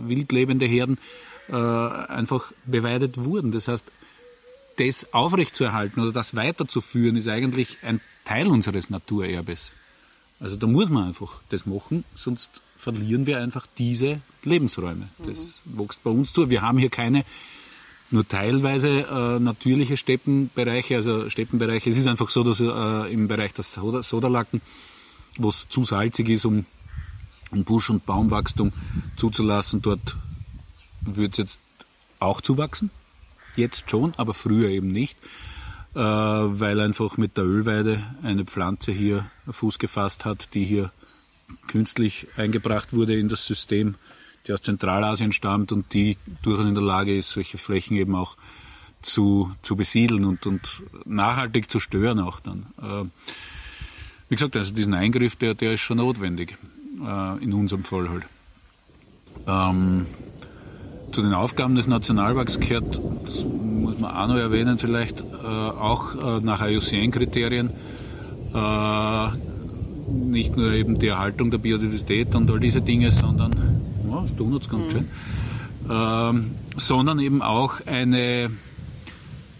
wildlebende 0.07 0.65
Herden 0.65 0.97
äh, 1.49 1.55
einfach 1.55 2.51
beweidet 2.65 3.23
wurden. 3.23 3.51
Das 3.51 3.67
heißt, 3.67 3.91
das 4.77 5.13
aufrechtzuerhalten 5.13 6.01
oder 6.01 6.11
das 6.11 6.35
weiterzuführen, 6.35 7.15
ist 7.15 7.27
eigentlich 7.27 7.77
ein 7.81 8.01
Teil 8.25 8.47
unseres 8.47 8.89
Naturerbes. 8.89 9.73
Also 10.39 10.57
da 10.57 10.67
muss 10.67 10.89
man 10.89 11.07
einfach 11.07 11.41
das 11.49 11.65
machen, 11.65 12.03
sonst 12.13 12.61
verlieren 12.77 13.25
wir 13.25 13.39
einfach 13.39 13.67
diese 13.77 14.19
Lebensräume. 14.43 15.07
Das 15.25 15.61
mhm. 15.65 15.79
wächst 15.79 16.03
bei 16.03 16.09
uns 16.09 16.33
zu. 16.33 16.49
Wir 16.49 16.61
haben 16.61 16.77
hier 16.77 16.89
keine 16.89 17.23
nur 18.11 18.27
teilweise 18.27 19.07
äh, 19.07 19.39
natürliche 19.39 19.97
Steppenbereiche, 19.97 20.95
also 20.95 21.29
Steppenbereiche. 21.29 21.89
Es 21.89 21.97
ist 21.97 22.07
einfach 22.07 22.29
so, 22.29 22.43
dass 22.43 22.59
äh, 22.59 23.13
im 23.13 23.27
Bereich 23.27 23.53
des 23.53 23.73
Soda 23.73 24.03
Soderlacken, 24.03 24.61
wo 25.37 25.49
es 25.49 25.67
zu 25.69 25.83
salzig 25.83 26.29
ist, 26.29 26.45
um, 26.45 26.65
um 27.51 27.63
Busch- 27.63 27.89
und 27.89 28.05
Baumwachstum 28.05 28.71
zuzulassen, 29.15 29.81
dort 29.81 30.17
wird 31.05 31.33
es 31.33 31.37
jetzt 31.37 31.59
auch 32.19 32.41
zuwachsen. 32.41 32.89
Jetzt 33.55 33.89
schon, 33.89 34.13
aber 34.17 34.33
früher 34.33 34.69
eben 34.69 34.89
nicht. 34.89 35.17
äh, 35.95 35.99
weil 35.99 36.79
einfach 36.81 37.17
mit 37.17 37.37
der 37.37 37.45
Ölweide 37.45 38.03
eine 38.21 38.45
Pflanze 38.45 38.91
hier 38.91 39.25
Fuß 39.49 39.79
gefasst 39.79 40.25
hat, 40.25 40.53
die 40.53 40.65
hier 40.65 40.91
künstlich 41.67 42.27
eingebracht 42.35 42.93
wurde 42.93 43.17
in 43.17 43.29
das 43.29 43.45
System, 43.45 43.95
die 44.45 44.53
aus 44.53 44.61
Zentralasien 44.61 45.31
stammt 45.31 45.71
und 45.71 45.93
die 45.93 46.17
durchaus 46.43 46.65
in 46.65 46.75
der 46.75 46.83
Lage 46.83 47.15
ist, 47.15 47.31
solche 47.31 47.57
Flächen 47.57 47.95
eben 47.95 48.13
auch 48.13 48.35
zu, 49.01 49.55
zu 49.61 49.75
besiedeln 49.75 50.25
und, 50.25 50.45
und 50.45 50.83
nachhaltig 51.05 51.71
zu 51.71 51.79
stören 51.79 52.19
auch 52.19 52.39
dann. 52.41 52.65
Äh, 52.81 53.05
wie 54.27 54.35
gesagt, 54.35 54.57
also 54.57 54.73
diesen 54.73 54.95
Eingriff, 54.95 55.35
der, 55.35 55.53
der 55.53 55.73
ist 55.73 55.81
schon 55.81 55.97
notwendig, 55.97 56.57
äh, 57.01 57.43
in 57.43 57.53
unserem 57.53 57.83
Fall 57.83 58.09
halt. 58.09 58.25
Ähm, 59.47 60.07
zu 61.15 61.21
den 61.21 61.33
Aufgaben 61.33 61.75
des 61.75 61.87
Nationalparks 61.87 62.59
gehört, 62.59 62.99
das 63.23 63.45
muss 63.45 63.97
man 63.97 64.11
auch 64.11 64.27
noch 64.27 64.35
erwähnen, 64.35 64.77
vielleicht 64.77 65.21
äh, 65.21 65.45
auch 65.45 66.13
äh, 66.15 66.41
nach 66.41 66.61
IUCN-Kriterien, 66.61 67.69
äh, 68.53 69.27
nicht 70.11 70.57
nur 70.57 70.73
eben 70.73 70.99
die 70.99 71.07
Erhaltung 71.07 71.51
der 71.51 71.59
Biodiversität 71.59 72.35
und 72.35 72.51
all 72.51 72.59
diese 72.59 72.81
Dinge, 72.81 73.11
sondern, 73.11 73.53
ja, 74.09 74.21
das 74.23 74.35
Donuts 74.35 74.67
ganz 74.69 74.87
mhm. 74.87 74.91
schön, 74.91 75.07
ähm, 75.89 76.51
sondern 76.75 77.19
eben 77.19 77.41
auch 77.41 77.75
eine 77.85 78.51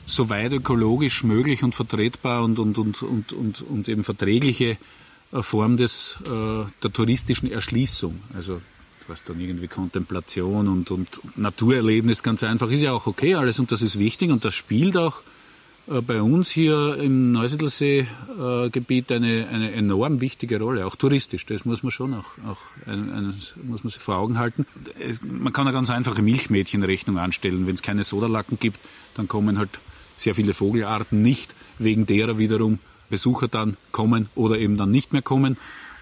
so 0.06 0.30
weit 0.30 0.52
ökologisch 0.52 1.24
möglich 1.24 1.64
und 1.64 1.74
vertretbar 1.74 2.44
und, 2.44 2.60
und, 2.60 2.78
und, 2.78 3.02
und, 3.02 3.32
und, 3.32 3.62
und 3.62 3.88
eben 3.88 4.04
verträgliche 4.04 4.78
äh, 5.32 5.42
Form 5.42 5.78
des, 5.78 6.18
äh, 6.26 6.70
der 6.84 6.92
touristischen 6.92 7.50
Erschließung. 7.50 8.20
Also 8.36 8.60
was 9.08 9.24
dann 9.24 9.40
irgendwie 9.40 9.68
Kontemplation 9.68 10.68
und, 10.68 10.92
und 10.92 11.08
Naturerlebnis 11.38 12.24
ganz 12.24 12.44
einfach 12.44 12.70
ist 12.72 12.82
ja 12.82 12.92
auch 12.92 13.08
okay 13.08 13.36
alles 13.36 13.60
und 13.60 13.72
das 13.72 13.82
ist 13.82 14.00
wichtig 14.00 14.32
und 14.32 14.46
das 14.46 14.54
spielt 14.54 14.98
auch 14.98 15.22
äh, 15.88 16.02
bei 16.02 16.22
uns 16.22 16.50
hier 16.50 16.98
im 16.98 17.32
Neusiedlersee-Gebiet 17.32 19.12
eine, 19.12 19.48
eine 19.48 19.72
enorm 19.72 20.22
wichtige 20.22 20.60
Rolle, 20.60 20.86
auch 20.86 20.96
touristisch. 20.96 21.46
Das 21.46 21.66
muss 21.66 21.84
man 21.84 21.92
schon 21.92 22.14
auch, 22.14 22.38
auch 22.48 22.62
ein, 22.86 23.12
ein, 23.12 23.34
muss 23.64 23.84
man 23.84 23.92
sich 23.92 24.02
vor 24.02 24.16
Augen 24.16 24.40
halten. 24.40 24.66
Es, 25.00 25.22
man 25.24 25.54
kann 25.54 25.68
eine 25.68 25.76
ganz 25.76 25.90
einfache 25.92 26.22
Milchmädchenrechnung 26.22 27.20
anstellen. 27.20 27.68
Wenn 27.68 27.76
es 27.76 27.82
keine 27.82 28.04
Sodalacken 28.04 28.60
gibt, 28.60 28.80
dann 29.16 29.28
kommen 29.28 29.58
halt 29.58 29.70
sehr 30.18 30.34
viele 30.34 30.54
Vogelarten 30.54 31.22
nicht, 31.22 31.56
wegen 31.78 32.06
derer 32.06 32.38
wiederum 32.38 32.80
Besucher 33.10 33.48
dann 33.48 33.78
kommen 33.92 34.30
oder 34.34 34.58
eben 34.58 34.78
dann 34.78 34.90
nicht 34.90 35.14
mehr 35.14 35.22
kommen. 35.22 35.58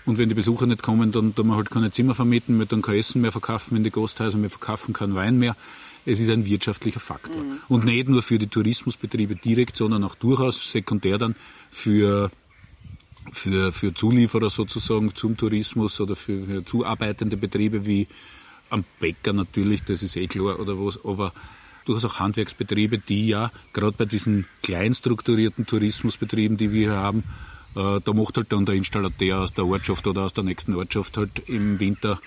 Und 0.05 0.17
wenn 0.17 0.29
die 0.29 0.35
Besucher 0.35 0.65
nicht 0.65 0.83
kommen, 0.83 1.11
dann 1.11 1.33
tun 1.33 1.47
wir 1.47 1.55
halt 1.55 1.71
keine 1.71 1.91
Zimmer 1.91 2.13
vermieten, 2.13 2.59
wir 2.59 2.65
dann 2.65 2.81
kein 2.81 2.95
Essen 2.95 3.21
mehr 3.21 3.31
verkaufen 3.31 3.77
in 3.77 3.83
die 3.83 3.91
Gasthäuser, 3.91 4.41
wir 4.41 4.49
verkaufen 4.49 4.93
keinen 4.93 5.15
Wein 5.15 5.37
mehr. 5.37 5.55
Es 6.05 6.19
ist 6.19 6.29
ein 6.29 6.45
wirtschaftlicher 6.45 6.99
Faktor. 6.99 7.41
Mhm. 7.41 7.59
Und 7.69 7.85
nicht 7.85 8.09
nur 8.09 8.21
für 8.21 8.37
die 8.37 8.47
Tourismusbetriebe 8.47 9.35
direkt, 9.35 9.77
sondern 9.77 10.03
auch 10.03 10.15
durchaus 10.15 10.71
sekundär 10.71 11.17
dann 11.17 11.35
für 11.71 12.29
für, 13.31 13.71
für 13.71 13.93
Zulieferer 13.93 14.49
sozusagen 14.49 15.15
zum 15.15 15.37
Tourismus 15.37 16.01
oder 16.01 16.15
für, 16.15 16.45
für 16.45 16.65
zuarbeitende 16.65 17.37
Betriebe 17.37 17.85
wie 17.85 18.07
am 18.69 18.83
Bäcker 18.99 19.33
natürlich, 19.33 19.83
das 19.83 20.03
ist 20.03 20.17
eh 20.17 20.27
klar, 20.27 20.59
oder 20.59 20.77
was, 20.77 21.03
aber 21.05 21.31
durchaus 21.85 22.05
auch 22.05 22.19
Handwerksbetriebe, 22.19 22.97
die 22.97 23.27
ja 23.27 23.51
gerade 23.71 23.95
bei 23.97 24.05
diesen 24.05 24.45
kleinstrukturierten 24.63 25.65
Tourismusbetrieben, 25.65 26.57
die 26.57 26.71
wir 26.71 26.91
hier 26.91 26.97
haben, 26.97 27.23
äh, 27.75 27.99
da 28.03 28.13
macht 28.13 28.37
halt 28.37 28.51
dann 28.51 28.65
der 28.65 28.75
Installateur 28.75 29.41
aus 29.41 29.53
der 29.53 29.65
Ortschaft 29.65 30.05
oder 30.07 30.23
aus 30.23 30.33
der 30.33 30.43
nächsten 30.43 30.75
Ortschaft 30.75 31.17
halt 31.17 31.47
im 31.47 31.79
Winter 31.79 32.19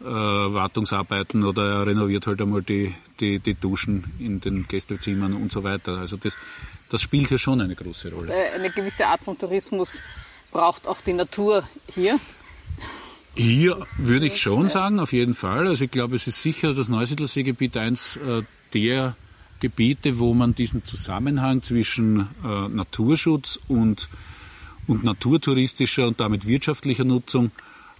äh, 0.00 0.04
Wartungsarbeiten 0.04 1.44
oder 1.44 1.80
er 1.80 1.86
renoviert 1.86 2.26
halt 2.26 2.40
einmal 2.40 2.62
die, 2.62 2.94
die, 3.20 3.38
die 3.40 3.54
Duschen 3.54 4.04
in 4.18 4.40
den 4.40 4.66
Gästezimmern 4.68 5.34
und 5.34 5.50
so 5.50 5.64
weiter. 5.64 5.98
Also 5.98 6.16
das, 6.16 6.38
das 6.88 7.02
spielt 7.02 7.28
hier 7.28 7.38
schon 7.38 7.60
eine 7.60 7.74
große 7.74 8.10
Rolle. 8.10 8.32
Also 8.32 8.54
eine 8.54 8.70
gewisse 8.70 9.06
Art 9.06 9.22
von 9.24 9.36
Tourismus 9.36 10.02
braucht 10.52 10.86
auch 10.86 11.00
die 11.00 11.12
Natur 11.12 11.68
hier. 11.92 12.18
Hier 13.34 13.86
würde 13.98 14.26
ich 14.26 14.40
schon 14.40 14.68
sagen, 14.68 14.98
auf 14.98 15.12
jeden 15.12 15.34
Fall. 15.34 15.68
Also 15.68 15.84
ich 15.84 15.90
glaube, 15.90 16.16
es 16.16 16.26
ist 16.26 16.42
sicher 16.42 16.74
das 16.74 16.88
Neusiedlerseegebiet 16.88 17.76
eins 17.76 18.16
äh, 18.16 18.42
der 18.74 19.16
Gebiete, 19.60 20.18
wo 20.18 20.34
man 20.34 20.54
diesen 20.54 20.84
Zusammenhang 20.84 21.62
zwischen 21.62 22.28
äh, 22.44 22.68
Naturschutz 22.68 23.58
und, 23.68 24.08
und 24.88 25.04
naturtouristischer 25.04 26.08
und 26.08 26.18
damit 26.18 26.46
wirtschaftlicher 26.46 27.04
Nutzung 27.04 27.52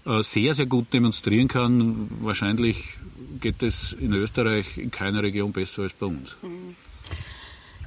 äh, 0.05 0.23
sehr, 0.23 0.55
sehr 0.55 0.67
gut 0.67 0.93
demonstrieren 0.93 1.47
kann. 1.47 2.09
Wahrscheinlich 2.21 2.97
geht 3.41 3.63
es 3.63 3.93
in 3.93 4.13
Österreich 4.13 4.79
in 4.79 4.91
keiner 4.91 5.23
Region 5.23 5.53
besser 5.53 5.83
als 5.83 5.93
bei 5.93 6.07
uns. 6.07 6.37
Mhm. 6.43 6.75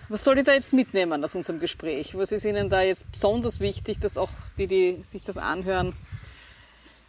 Was 0.07 0.23
soll 0.23 0.37
ich 0.37 0.45
da 0.45 0.53
jetzt 0.53 0.73
mitnehmen 0.73 1.23
aus 1.23 1.35
unserem 1.35 1.59
Gespräch? 1.59 2.15
Was 2.15 2.31
ist 2.31 2.45
Ihnen 2.45 2.69
da 2.69 2.81
jetzt 2.81 3.09
besonders 3.11 3.59
wichtig, 3.59 3.99
dass 3.99 4.17
auch 4.17 4.31
die, 4.57 4.67
die 4.67 4.97
sich 5.03 5.23
das 5.23 5.37
anhören, 5.37 5.93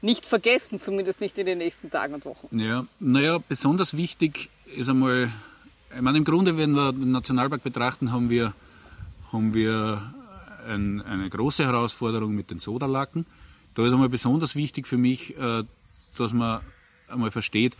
nicht 0.01 0.27
vergessen, 0.27 0.81
zumindest 0.81 1.21
nicht 1.21 1.39
in 1.39 1.47
den 1.47 1.59
nächsten 1.59 1.91
Tagen 1.91 2.15
und 2.15 2.25
Wochen? 2.25 2.59
Ja, 2.59 2.87
naja, 2.99 3.39
besonders 3.49 3.97
wichtig 3.97 4.51
ist 4.77 4.89
einmal 4.89 5.33
ich 5.95 6.01
meine, 6.01 6.19
im 6.19 6.25
Grunde, 6.25 6.57
wenn 6.57 6.73
wir 6.73 6.93
den 6.93 7.13
Nationalpark 7.13 7.63
betrachten, 7.63 8.13
haben 8.13 8.31
wir, 8.31 8.55
haben 9.31 9.53
wir 9.53 10.15
ein, 10.67 11.03
eine 11.03 11.29
große 11.29 11.65
Herausforderung 11.65 12.35
mit 12.35 12.51
den 12.51 12.59
Sodalacken. 12.59 13.27
Da 13.75 13.87
ist 13.87 13.93
einmal 13.93 14.09
besonders 14.09 14.55
wichtig 14.55 14.87
für 14.87 14.99
mich, 14.99 15.37
äh, 15.37 15.65
dass 16.17 16.33
man 16.33 16.61
einmal 17.09 17.31
versteht, 17.31 17.77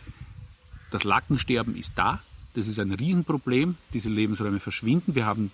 das 0.91 1.05
Lackensterben 1.05 1.77
ist 1.77 1.93
da. 1.97 2.23
Das 2.55 2.69
ist 2.69 2.79
ein 2.79 2.93
Riesenproblem. 2.93 3.77
Diese 3.95 4.11
Lebensräume 4.11 4.61
verschwinden. 4.61 5.15
Wir 5.15 5.25
haben 5.27 5.51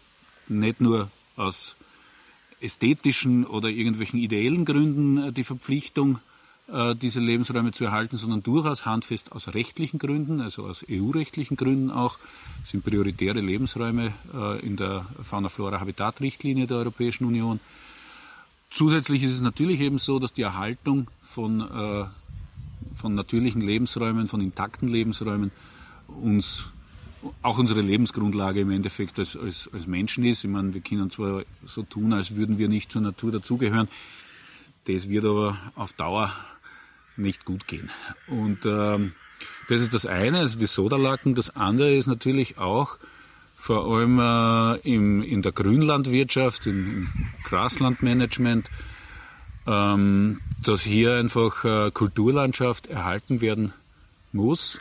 nicht 0.49 0.81
nur 0.81 1.11
aus 1.37 1.77
ästhetischen 2.61 3.47
oder 3.47 3.69
irgendwelchen 3.69 4.19
ideellen 4.19 4.65
Gründen 4.65 5.19
äh, 5.19 5.33
die 5.33 5.45
Verpflichtung, 5.45 6.19
diese 7.01 7.21
Lebensräume 7.21 7.73
zu 7.73 7.85
erhalten, 7.85 8.19
sondern 8.19 8.43
durchaus 8.43 8.85
handfest 8.85 9.33
aus 9.33 9.55
rechtlichen 9.55 9.99
Gründen, 9.99 10.43
also 10.43 10.67
aus 10.67 10.85
EU-rechtlichen 10.91 11.57
Gründen 11.57 11.91
auch, 11.91 12.19
sind 12.63 12.85
prioritäre 12.85 13.41
Lebensräume 13.41 14.13
äh, 14.35 14.61
in 14.61 14.77
der 14.77 15.07
Fauna-Flora-Habitat-Richtlinie 15.23 16.67
der 16.67 16.79
Europäischen 16.79 17.25
Union. 17.25 17.61
Zusätzlich 18.71 19.23
ist 19.23 19.33
es 19.33 19.41
natürlich 19.41 19.81
eben 19.81 19.99
so, 19.99 20.19
dass 20.19 20.35
die 20.35 20.43
Erhaltung 20.43 21.11
von, 21.23 21.63
äh, 21.63 22.05
von 22.95 23.15
natürlichen 23.15 23.63
Lebensräumen, 23.63 24.27
von 24.29 24.43
intakten 24.43 24.89
Lebensräumen 24.89 25.51
uns 26.09 26.67
auch 27.43 27.59
unsere 27.59 27.81
Lebensgrundlage 27.81 28.61
im 28.61 28.71
Endeffekt 28.71 29.19
als, 29.19 29.37
als, 29.37 29.71
als 29.73 29.87
Menschen 29.87 30.25
ist. 30.25 30.45
Ich 30.45 30.51
meine, 30.51 30.75
wir 30.75 30.81
können 30.81 31.11
zwar 31.11 31.45
so 31.65 31.83
tun, 31.83 32.13
als 32.13 32.37
würden 32.37 32.59
wir 32.59 32.69
nicht 32.69 32.93
zur 32.93 33.03
Natur 33.03 33.33
dazugehören. 33.33 33.89
Das 34.85 35.09
wird 35.09 35.25
aber 35.25 35.57
auf 35.75 35.93
Dauer 35.95 36.33
nicht 37.19 37.45
gut 37.45 37.67
gehen. 37.67 37.91
Und 38.27 38.65
ähm, 38.67 39.13
das 39.69 39.83
ist 39.83 39.95
das 39.95 40.07
eine, 40.07 40.39
also 40.39 40.59
die 40.59 40.67
Sodalacken. 40.67 41.35
Das 41.35 41.51
andere 41.51 41.95
ist 41.95 42.07
natürlich 42.07 42.59
auch 42.59 42.99
vor 43.57 43.87
allem 43.87 44.19
äh, 44.19 44.77
im, 44.89 45.23
in 45.23 45.43
der 45.43 45.53
Grünlandwirtschaft, 45.53 46.67
im, 46.67 46.87
im 46.87 47.09
Graslandmanagement, 47.45 48.71
ähm, 49.67 50.41
dass 50.63 50.83
hier 50.83 51.15
einfach 51.15 51.65
äh, 51.65 51.91
Kulturlandschaft 51.91 52.87
erhalten 52.87 53.41
werden 53.41 53.73
muss 54.33 54.81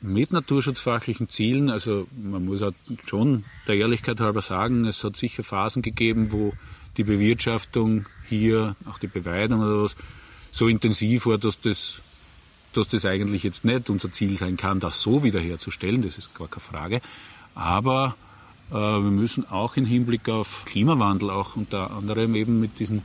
mit 0.00 0.32
naturschutzfachlichen 0.32 1.28
Zielen. 1.28 1.70
Also 1.70 2.06
man 2.16 2.44
muss 2.44 2.62
halt 2.62 2.76
schon 3.06 3.44
der 3.66 3.76
Ehrlichkeit 3.76 4.20
halber 4.20 4.42
sagen, 4.42 4.84
es 4.84 5.02
hat 5.04 5.16
sicher 5.16 5.44
Phasen 5.44 5.82
gegeben, 5.82 6.32
wo 6.32 6.52
die 6.96 7.04
Bewirtschaftung 7.04 8.06
hier, 8.28 8.76
auch 8.88 8.98
die 8.98 9.06
Beweidung 9.06 9.60
oder 9.60 9.82
was, 9.82 9.96
so 10.54 10.68
intensiv 10.68 11.26
war, 11.26 11.36
dass 11.36 11.58
das, 11.58 12.00
dass 12.72 12.86
das 12.86 13.04
eigentlich 13.04 13.42
jetzt 13.42 13.64
nicht 13.64 13.90
unser 13.90 14.12
Ziel 14.12 14.38
sein 14.38 14.56
kann, 14.56 14.78
das 14.78 15.02
so 15.02 15.24
wiederherzustellen, 15.24 16.00
das 16.00 16.16
ist 16.16 16.32
gar 16.32 16.46
keine 16.46 16.60
Frage. 16.60 17.00
Aber 17.56 18.14
äh, 18.70 18.74
wir 18.74 19.00
müssen 19.00 19.50
auch 19.50 19.76
im 19.76 19.84
Hinblick 19.84 20.28
auf 20.28 20.64
Klimawandel, 20.64 21.30
auch 21.30 21.56
unter 21.56 21.90
anderem 21.90 22.36
eben 22.36 22.60
mit 22.60 22.78
diesen, 22.78 23.02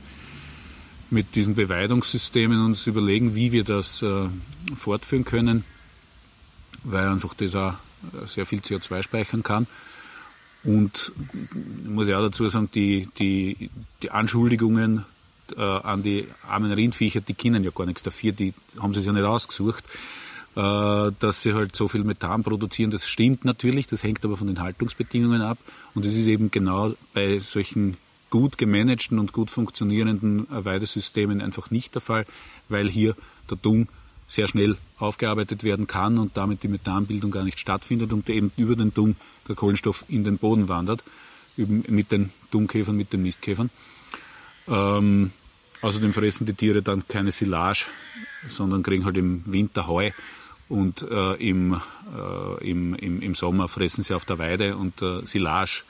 mit 1.10 1.34
diesen 1.34 1.56
Beweidungssystemen 1.56 2.64
uns 2.64 2.86
überlegen, 2.86 3.34
wie 3.34 3.50
wir 3.50 3.64
das 3.64 4.00
äh, 4.02 4.28
fortführen 4.76 5.24
können, 5.24 5.64
weil 6.84 7.08
einfach 7.08 7.34
das 7.34 7.56
auch 7.56 7.74
sehr 8.26 8.46
viel 8.46 8.60
CO2 8.60 9.02
speichern 9.02 9.42
kann. 9.42 9.66
Und 10.62 11.10
muss 11.84 12.06
ich 12.06 12.14
auch 12.14 12.22
dazu 12.22 12.48
sagen, 12.48 12.70
die, 12.72 13.08
die, 13.18 13.70
die 14.02 14.10
Anschuldigungen 14.12 15.04
äh, 15.56 15.62
an 15.62 16.02
die 16.02 16.26
armen 16.48 16.72
Rindviecher, 16.72 17.20
die 17.20 17.34
kennen 17.34 17.64
ja 17.64 17.70
gar 17.70 17.86
nichts 17.86 18.02
dafür, 18.02 18.32
die 18.32 18.54
haben 18.78 18.94
sie 18.94 19.00
ja 19.00 19.12
nicht 19.12 19.24
ausgesucht, 19.24 19.84
äh, 20.56 21.12
dass 21.18 21.42
sie 21.42 21.54
halt 21.54 21.76
so 21.76 21.88
viel 21.88 22.04
Methan 22.04 22.42
produzieren. 22.42 22.90
Das 22.90 23.08
stimmt 23.08 23.44
natürlich, 23.44 23.86
das 23.86 24.02
hängt 24.02 24.24
aber 24.24 24.36
von 24.36 24.46
den 24.46 24.60
Haltungsbedingungen 24.60 25.42
ab. 25.42 25.58
Und 25.94 26.04
es 26.04 26.16
ist 26.16 26.26
eben 26.26 26.50
genau 26.50 26.92
bei 27.14 27.38
solchen 27.38 27.96
gut 28.30 28.58
gemanagten 28.58 29.18
und 29.18 29.32
gut 29.32 29.50
funktionierenden 29.50 30.46
Weidesystemen 30.48 31.40
einfach 31.40 31.70
nicht 31.70 31.94
der 31.94 32.00
Fall, 32.00 32.26
weil 32.68 32.88
hier 32.88 33.16
der 33.50 33.56
Dung 33.56 33.88
sehr 34.28 34.46
schnell 34.46 34.76
aufgearbeitet 34.98 35.64
werden 35.64 35.88
kann 35.88 36.16
und 36.16 36.36
damit 36.36 36.62
die 36.62 36.68
Methanbildung 36.68 37.32
gar 37.32 37.42
nicht 37.42 37.58
stattfindet 37.58 38.12
und 38.12 38.30
eben 38.30 38.52
über 38.56 38.76
den 38.76 38.94
Dung 38.94 39.16
der 39.48 39.56
Kohlenstoff 39.56 40.04
in 40.08 40.22
den 40.22 40.38
Boden 40.38 40.68
wandert 40.68 41.02
mit 41.56 42.12
den 42.12 42.30
Dunkäfern, 42.52 42.96
mit 42.96 43.12
den 43.12 43.22
Mistkäfern. 43.22 43.70
Ähm, 44.68 45.32
außerdem 45.82 46.12
fressen 46.12 46.46
die 46.46 46.54
Tiere 46.54 46.82
dann 46.82 47.06
keine 47.08 47.32
Silage, 47.32 47.86
sondern 48.46 48.82
kriegen 48.82 49.04
halt 49.04 49.16
im 49.16 49.42
Winter 49.46 49.86
Heu 49.86 50.10
und 50.68 51.02
äh, 51.02 51.34
im, 51.34 51.74
äh, 51.74 52.70
im, 52.70 52.94
im, 52.94 53.22
im 53.22 53.34
Sommer 53.34 53.68
fressen 53.68 54.04
sie 54.04 54.14
auf 54.14 54.24
der 54.24 54.38
Weide 54.38 54.76
und 54.76 55.02
äh, 55.02 55.24
Silage, 55.26 55.82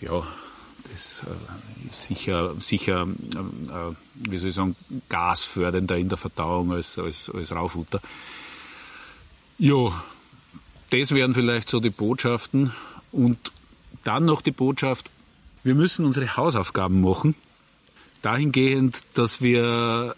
ja, 0.00 0.22
das 0.90 1.24
äh, 1.26 1.88
ist 1.88 2.04
sicher, 2.04 2.54
sicher 2.60 3.02
äh, 3.02 3.94
wie 4.14 4.38
soll 4.38 4.48
ich 4.48 4.54
sagen, 4.54 4.76
gasfördernder 5.08 5.96
in 5.96 6.08
der 6.08 6.18
Verdauung 6.18 6.72
als, 6.72 6.98
als, 6.98 7.30
als 7.30 7.52
Raufutter. 7.52 8.00
Ja, 9.58 10.02
das 10.90 11.10
wären 11.12 11.34
vielleicht 11.34 11.68
so 11.68 11.80
die 11.80 11.90
Botschaften. 11.90 12.72
Und 13.10 13.52
dann 14.04 14.24
noch 14.24 14.40
die 14.40 14.52
Botschaft, 14.52 15.10
wir 15.64 15.74
müssen 15.74 16.06
unsere 16.06 16.36
Hausaufgaben 16.36 17.00
machen. 17.00 17.34
Dahingehend, 18.22 19.04
dass 19.14 19.42
wir 19.42 20.14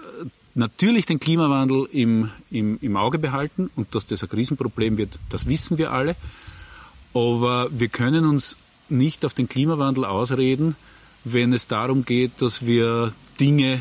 natürlich 0.55 1.07
den 1.07 1.20
Klimawandel 1.20 1.88
im, 1.92 2.30
im, 2.51 2.78
im 2.80 2.96
Auge 2.96 3.18
behalten 3.18 3.70
und 3.76 3.94
dass 3.94 4.07
das 4.07 4.22
ein 4.22 4.30
Riesenproblem 4.30 4.98
wird, 4.98 5.18
das 5.28 5.46
wissen 5.46 5.78
wir 5.78 5.92
alle. 5.92 6.16
Aber 7.14 7.68
wir 7.70 7.88
können 7.88 8.24
uns 8.24 8.57
nicht 8.88 9.24
auf 9.24 9.34
den 9.34 9.48
Klimawandel 9.48 10.05
ausreden, 10.05 10.76
wenn 11.24 11.53
es 11.53 11.66
darum 11.66 12.05
geht, 12.05 12.32
dass 12.38 12.66
wir 12.66 13.12
Dinge, 13.38 13.80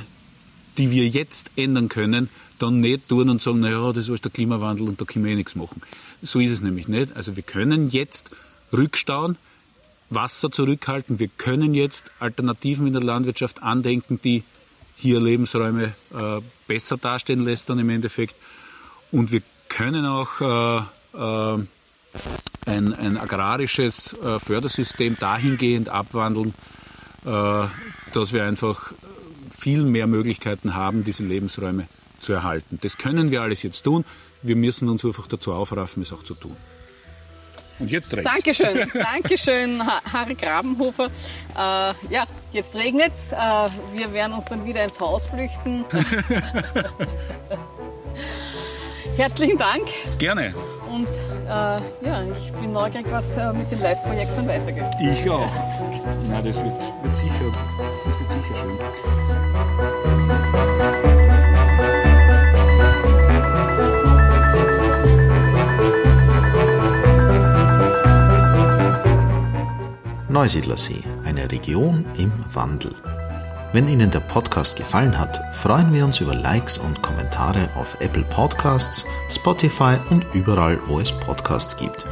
die 0.78 0.92
wir 0.92 1.08
jetzt 1.08 1.52
ändern 1.56 1.90
können, 1.90 2.30
dann 2.58 2.78
nicht 2.78 3.08
tun 3.08 3.30
und 3.30 3.42
sagen, 3.42 3.62
naja, 3.62 3.92
das 3.94 4.10
ist 4.10 4.26
der 4.26 4.32
Klimawandel 4.32 4.88
und 4.88 5.00
da 5.00 5.06
können 5.06 5.26
wir 5.26 5.32
eh 5.32 5.36
nichts 5.36 5.56
machen. 5.56 5.82
So 6.22 6.40
ist 6.40 6.52
es 6.52 6.62
nämlich 6.62 6.88
nicht. 6.88 7.16
Also 7.16 7.36
wir 7.36 7.44
können 7.44 7.90
jetzt 7.90 8.32
rückstauen, 8.74 9.38
Wasser 10.10 10.52
zurückhalten, 10.52 11.20
wir 11.20 11.28
können 11.28 11.74
jetzt 11.74 12.12
Alternativen 12.20 12.88
in 12.88 12.94
der 12.94 13.04
Landwirtschaft 13.04 13.62
andenken, 13.62 14.20
die 14.24 14.44
hier 14.96 15.20
Lebensräume 15.20 15.94
äh, 16.14 16.42
besser 16.68 16.98
dastehen 16.98 17.44
lässt 17.44 17.70
dann 17.70 17.80
im 17.80 17.90
Endeffekt. 17.90 18.36
Und 19.12 19.32
wir 19.32 19.42
können 19.70 20.06
auch 20.06 20.42
äh, 20.42 20.78
äh, 21.18 21.64
ein, 22.66 22.94
ein 22.94 23.18
agrarisches 23.18 24.14
äh, 24.14 24.40
Fördersystem 24.40 25.18
dahingehend 25.20 25.90
abwandeln, 25.90 26.54
äh, 27.26 27.68
dass 28.14 28.34
wir 28.34 28.44
einfach 28.44 28.94
viel 29.52 29.84
mehr 29.84 30.08
Möglichkeiten 30.08 30.74
haben, 30.74 31.04
diese 31.04 31.24
Lebensräume 31.24 31.88
zu 32.20 32.34
erhalten. 32.34 32.80
Das 32.82 32.98
können 32.98 33.32
wir 33.32 33.42
alles 33.42 33.64
jetzt 33.64 33.84
tun. 33.84 34.06
Wir 34.42 34.56
müssen 34.56 34.90
uns 34.90 35.06
einfach 35.06 35.28
dazu 35.28 35.54
aufraffen, 35.54 36.02
es 36.02 36.14
auch 36.14 36.24
zu 36.24 36.34
tun. 36.34 36.56
Und 37.80 37.90
jetzt 37.92 38.12
regnet 38.14 38.34
Dankeschön, 38.34 38.92
Dankeschön, 39.14 39.82
Harry 40.12 40.36
Grabenhofer. 40.36 41.06
Äh, 41.06 41.94
ja, 42.14 42.26
jetzt 42.52 42.76
regnet 42.76 43.14
es. 43.14 43.32
Äh, 43.32 43.38
wir 43.94 44.12
werden 44.14 44.34
uns 44.34 44.46
dann 44.46 44.66
wieder 44.66 44.84
ins 44.84 45.00
Haus 45.00 45.26
flüchten. 45.26 45.86
Herzlichen 49.16 49.58
Dank. 49.58 49.88
Gerne. 50.18 50.54
Und 50.90 51.08
äh, 51.46 51.50
ja, 51.50 52.24
ich 52.32 52.52
bin 52.54 52.72
neugierig, 52.74 53.06
was 53.10 53.38
äh, 53.38 53.52
mit 53.54 53.72
dem 53.72 53.82
Live-Projekt 53.82 54.32
dann 54.38 54.48
weitergeht. 54.48 54.90
Ich 55.02 55.30
auch. 55.30 55.50
Na, 56.30 56.42
das 56.42 56.64
wird, 56.64 56.82
wird, 57.04 57.16
sicher, 57.16 57.52
das 58.06 58.20
wird 58.20 58.32
sicher 58.32 58.56
schön. 58.56 58.78
Neusiedlersee, 70.40 71.04
eine 71.26 71.52
Region 71.52 72.06
im 72.18 72.32
Wandel. 72.54 72.96
Wenn 73.74 73.90
Ihnen 73.90 74.10
der 74.10 74.22
Podcast 74.22 74.78
gefallen 74.78 75.20
hat, 75.20 75.54
freuen 75.54 75.92
wir 75.92 76.06
uns 76.06 76.22
über 76.22 76.34
Likes 76.34 76.78
und 76.78 77.02
Kommentare 77.02 77.68
auf 77.76 77.98
Apple 78.00 78.24
Podcasts, 78.24 79.04
Spotify 79.30 79.98
und 80.10 80.26
überall, 80.34 80.80
wo 80.88 81.02
es 81.02 81.12
Podcasts 81.12 81.76
gibt. 81.76 82.06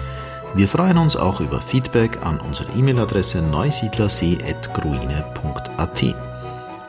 Wir 0.55 0.67
freuen 0.67 0.97
uns 0.97 1.15
auch 1.15 1.39
über 1.39 1.61
Feedback 1.61 2.21
an 2.21 2.41
unsere 2.41 2.69
E-Mail-Adresse 2.73 3.41
neusiedlersee.gruine.at. 3.43 6.15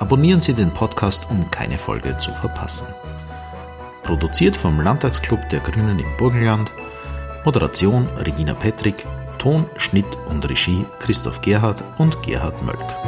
Abonnieren 0.00 0.40
Sie 0.40 0.54
den 0.54 0.72
Podcast, 0.72 1.28
um 1.30 1.48
keine 1.52 1.78
Folge 1.78 2.18
zu 2.18 2.32
verpassen. 2.32 2.88
Produziert 4.02 4.56
vom 4.56 4.80
Landtagsclub 4.80 5.48
der 5.50 5.60
Grünen 5.60 6.00
im 6.00 6.16
Burgenland. 6.16 6.72
Moderation 7.44 8.08
Regina 8.26 8.54
Petrick. 8.54 9.06
Ton, 9.48 9.64
Schnitt 9.78 10.18
und 10.28 10.46
Regie 10.46 10.84
Christoph 10.98 11.40
Gerhard 11.40 11.82
und 11.96 12.22
Gerhard 12.22 12.62
Mölk. 12.62 13.07